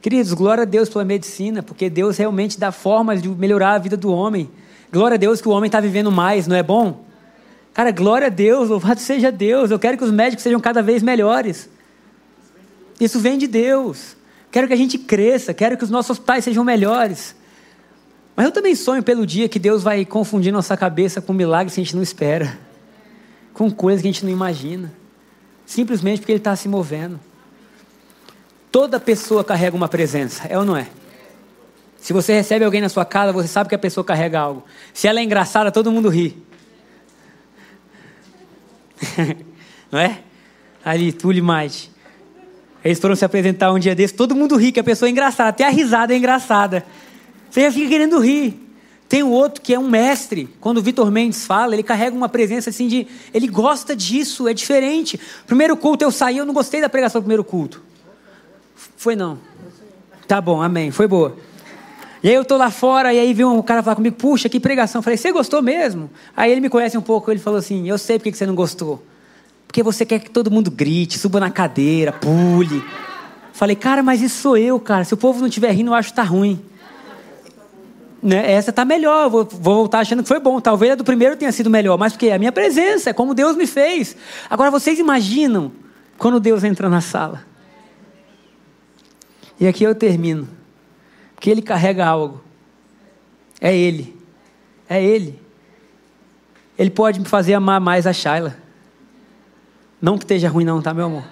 Queridos, 0.00 0.32
glória 0.32 0.62
a 0.62 0.64
Deus 0.64 0.88
pela 0.88 1.04
medicina, 1.04 1.62
porque 1.62 1.90
Deus 1.90 2.16
realmente 2.16 2.60
dá 2.60 2.70
formas 2.70 3.20
de 3.20 3.28
melhorar 3.28 3.72
a 3.72 3.78
vida 3.78 3.96
do 3.96 4.12
homem. 4.12 4.48
Glória 4.92 5.14
a 5.16 5.18
Deus 5.18 5.40
que 5.40 5.48
o 5.48 5.50
homem 5.50 5.68
está 5.68 5.80
vivendo 5.80 6.10
mais, 6.10 6.46
não 6.46 6.56
é 6.56 6.62
bom? 6.62 7.04
Cara, 7.74 7.90
glória 7.90 8.28
a 8.28 8.30
Deus, 8.30 8.68
louvado 8.68 9.00
seja 9.00 9.30
Deus. 9.30 9.70
Eu 9.70 9.78
quero 9.78 9.98
que 9.98 10.04
os 10.04 10.10
médicos 10.10 10.42
sejam 10.42 10.60
cada 10.60 10.82
vez 10.82 11.02
melhores. 11.02 11.68
Isso 13.00 13.20
vem 13.20 13.36
de 13.36 13.46
Deus. 13.46 14.16
Quero 14.50 14.66
que 14.66 14.72
a 14.72 14.76
gente 14.76 14.96
cresça, 14.98 15.52
quero 15.52 15.76
que 15.76 15.84
os 15.84 15.90
nossos 15.90 16.18
pais 16.18 16.44
sejam 16.44 16.64
melhores. 16.64 17.36
Mas 18.34 18.46
eu 18.46 18.52
também 18.52 18.74
sonho 18.74 19.02
pelo 19.02 19.26
dia 19.26 19.48
que 19.48 19.58
Deus 19.58 19.82
vai 19.82 20.04
confundir 20.04 20.52
nossa 20.52 20.76
cabeça 20.76 21.20
com 21.20 21.32
milagres 21.32 21.74
que 21.74 21.80
a 21.80 21.84
gente 21.84 21.96
não 21.96 22.02
espera 22.02 22.66
com 23.56 23.70
coisas 23.70 24.02
que 24.02 24.08
a 24.08 24.12
gente 24.12 24.22
não 24.22 24.30
imagina, 24.30 24.92
simplesmente 25.64 26.18
porque 26.18 26.32
Ele 26.32 26.38
está 26.38 26.54
se 26.54 26.68
movendo. 26.68 27.18
Toda 28.70 29.00
pessoa 29.00 29.42
carrega 29.42 29.74
uma 29.74 29.88
presença, 29.88 30.46
é 30.46 30.58
ou 30.58 30.64
não 30.64 30.76
é? 30.76 30.86
Se 32.06 32.12
você 32.12 32.34
recebe 32.34 32.64
alguém 32.64 32.80
na 32.80 32.88
sua 32.88 33.04
casa, 33.04 33.32
você 33.32 33.48
sabe 33.48 33.68
que 33.68 33.74
a 33.74 33.78
pessoa 33.78 34.04
carrega 34.04 34.38
algo. 34.38 34.62
Se 34.94 35.08
ela 35.08 35.18
é 35.18 35.24
engraçada, 35.24 35.72
todo 35.72 35.90
mundo 35.90 36.08
ri. 36.08 36.40
não 39.90 39.98
é? 39.98 40.20
Ali, 40.84 41.10
Túlio 41.10 41.42
mais. 41.42 41.90
Eles 42.84 43.00
foram 43.00 43.16
se 43.16 43.24
apresentar 43.24 43.72
um 43.72 43.78
dia 43.80 43.92
desse, 43.92 44.14
todo 44.14 44.36
mundo 44.36 44.54
ri, 44.54 44.70
que 44.70 44.78
a 44.78 44.84
pessoa 44.84 45.08
é 45.08 45.10
engraçada, 45.10 45.48
até 45.48 45.66
a 45.66 45.68
risada 45.68 46.14
é 46.14 46.16
engraçada. 46.16 46.86
Você 47.50 47.62
já 47.62 47.72
fica 47.72 47.88
querendo 47.88 48.20
rir. 48.20 48.54
Tem 49.08 49.24
o 49.24 49.30
outro 49.30 49.60
que 49.60 49.74
é 49.74 49.78
um 49.78 49.88
mestre. 49.90 50.48
Quando 50.60 50.76
o 50.78 50.82
Vitor 50.82 51.10
Mendes 51.10 51.44
fala, 51.44 51.74
ele 51.74 51.82
carrega 51.82 52.14
uma 52.14 52.28
presença 52.28 52.70
assim 52.70 52.86
de. 52.86 53.08
Ele 53.34 53.48
gosta 53.48 53.96
disso, 53.96 54.46
é 54.46 54.54
diferente. 54.54 55.18
Primeiro 55.44 55.76
culto 55.76 56.04
eu 56.04 56.12
saí, 56.12 56.38
eu 56.38 56.46
não 56.46 56.54
gostei 56.54 56.80
da 56.80 56.88
pregação 56.88 57.20
do 57.20 57.24
primeiro 57.24 57.42
culto. 57.42 57.82
Foi 58.96 59.16
não. 59.16 59.40
Tá 60.28 60.40
bom, 60.40 60.62
amém. 60.62 60.92
Foi 60.92 61.08
boa. 61.08 61.36
E 62.22 62.28
aí 62.28 62.34
eu 62.34 62.44
tô 62.44 62.56
lá 62.56 62.70
fora, 62.70 63.12
e 63.12 63.18
aí 63.18 63.32
vem 63.34 63.44
um 63.44 63.62
cara 63.62 63.82
falar 63.82 63.96
comigo, 63.96 64.16
puxa, 64.16 64.48
que 64.48 64.58
pregação. 64.58 65.00
Eu 65.00 65.02
falei, 65.02 65.16
você 65.16 65.30
gostou 65.32 65.62
mesmo? 65.62 66.10
Aí 66.36 66.50
ele 66.50 66.60
me 66.60 66.68
conhece 66.68 66.96
um 66.96 67.02
pouco, 67.02 67.30
ele 67.30 67.40
falou 67.40 67.58
assim, 67.58 67.88
eu 67.88 67.98
sei 67.98 68.18
porque 68.18 68.32
você 68.32 68.46
não 68.46 68.54
gostou. 68.54 69.02
Porque 69.66 69.82
você 69.82 70.04
quer 70.06 70.18
que 70.20 70.30
todo 70.30 70.50
mundo 70.50 70.70
grite, 70.70 71.18
suba 71.18 71.38
na 71.38 71.50
cadeira, 71.50 72.12
pule. 72.12 72.82
Falei, 73.52 73.76
cara, 73.76 74.02
mas 74.02 74.22
isso 74.22 74.40
sou 74.40 74.56
eu, 74.56 74.78
cara. 74.80 75.04
Se 75.04 75.14
o 75.14 75.16
povo 75.16 75.40
não 75.40 75.48
estiver 75.48 75.70
rindo, 75.72 75.90
eu 75.90 75.94
acho 75.94 76.10
que 76.10 76.16
tá 76.16 76.22
ruim 76.22 76.60
né, 78.26 78.50
essa 78.50 78.70
está 78.70 78.84
melhor, 78.84 79.30
vou, 79.30 79.44
vou, 79.44 79.74
voltar 79.76 80.00
achando 80.00 80.22
que 80.22 80.28
foi 80.28 80.40
bom. 80.40 80.60
Talvez 80.60 80.92
a 80.92 80.94
do 80.96 81.04
primeiro 81.04 81.36
tenha 81.36 81.52
sido 81.52 81.70
melhor, 81.70 81.96
mas 81.96 82.12
porque 82.12 82.26
é 82.26 82.34
a 82.34 82.38
minha 82.38 82.50
presença, 82.50 83.10
é 83.10 83.12
como 83.12 83.34
Deus 83.34 83.56
me 83.56 83.68
fez. 83.68 84.16
Agora 84.50 84.68
vocês 84.68 84.98
imaginam 84.98 85.70
quando 86.18 86.40
Deus 86.40 86.64
entra 86.64 86.88
na 86.88 87.00
sala. 87.00 87.44
E 89.60 89.66
aqui 89.68 89.84
eu 89.84 89.94
termino. 89.94 90.48
Porque 91.36 91.50
Ele 91.50 91.62
carrega 91.62 92.04
algo. 92.04 92.40
É 93.60 93.74
Ele. 93.76 94.16
É 94.88 95.02
Ele. 95.02 95.38
Ele 96.78 96.90
pode 96.90 97.20
me 97.20 97.26
fazer 97.26 97.54
amar 97.54 97.80
mais 97.80 98.06
a 98.06 98.12
Shaila. 98.12 98.56
Não 100.00 100.18
que 100.18 100.24
esteja 100.24 100.48
ruim, 100.48 100.64
não, 100.64 100.82
tá, 100.82 100.92
meu 100.92 101.06
amor? 101.06 101.24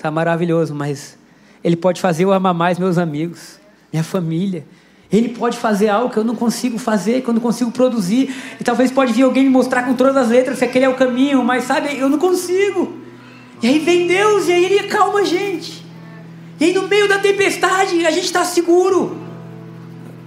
Tá 0.00 0.10
maravilhoso, 0.10 0.74
mas 0.74 1.18
Ele 1.64 1.76
pode 1.76 2.00
fazer 2.00 2.24
eu 2.24 2.32
amar 2.32 2.54
mais 2.54 2.78
meus 2.78 2.96
amigos, 2.96 3.58
minha 3.92 4.04
família. 4.04 4.64
Ele 5.12 5.30
pode 5.30 5.58
fazer 5.58 5.88
algo 5.88 6.10
que 6.10 6.18
eu 6.18 6.24
não 6.24 6.36
consigo 6.36 6.78
fazer, 6.78 7.22
que 7.22 7.28
eu 7.28 7.34
não 7.34 7.40
consigo 7.40 7.72
produzir. 7.72 8.32
E 8.60 8.64
talvez 8.64 8.92
pode 8.92 9.12
vir 9.12 9.22
alguém 9.22 9.44
me 9.44 9.50
mostrar 9.50 9.82
com 9.82 9.94
todas 9.94 10.16
as 10.16 10.28
letras 10.28 10.58
que 10.58 10.64
aquele 10.64 10.84
é 10.84 10.88
o 10.88 10.94
caminho, 10.94 11.42
mas 11.42 11.64
sabe, 11.64 11.98
eu 11.98 12.08
não 12.08 12.18
consigo. 12.18 13.00
E 13.62 13.66
aí 13.66 13.78
vem 13.80 14.06
Deus 14.06 14.46
e 14.46 14.52
aí 14.52 14.64
Ele 14.64 14.78
acalma 14.78 15.20
a 15.20 15.24
gente. 15.24 15.84
E 16.60 16.64
aí 16.64 16.72
no 16.72 16.86
meio 16.86 17.08
da 17.08 17.18
tempestade 17.18 18.06
a 18.06 18.10
gente 18.10 18.24
está 18.24 18.44
seguro. 18.44 19.29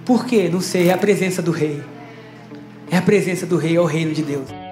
Por 0.06 0.26
quê? 0.26 0.50
Não 0.52 0.62
sei, 0.62 0.90
é 0.90 0.94
a 0.94 0.98
presença 0.98 1.42
do 1.42 1.52
Rei. 1.52 1.82
É 2.92 2.98
a 2.98 3.02
presença 3.02 3.46
do 3.46 3.58
Rei, 3.58 3.76
é 3.76 3.82
o 3.82 3.86
reino 3.86 4.14
de 4.14 4.22
Deus. 4.22 4.63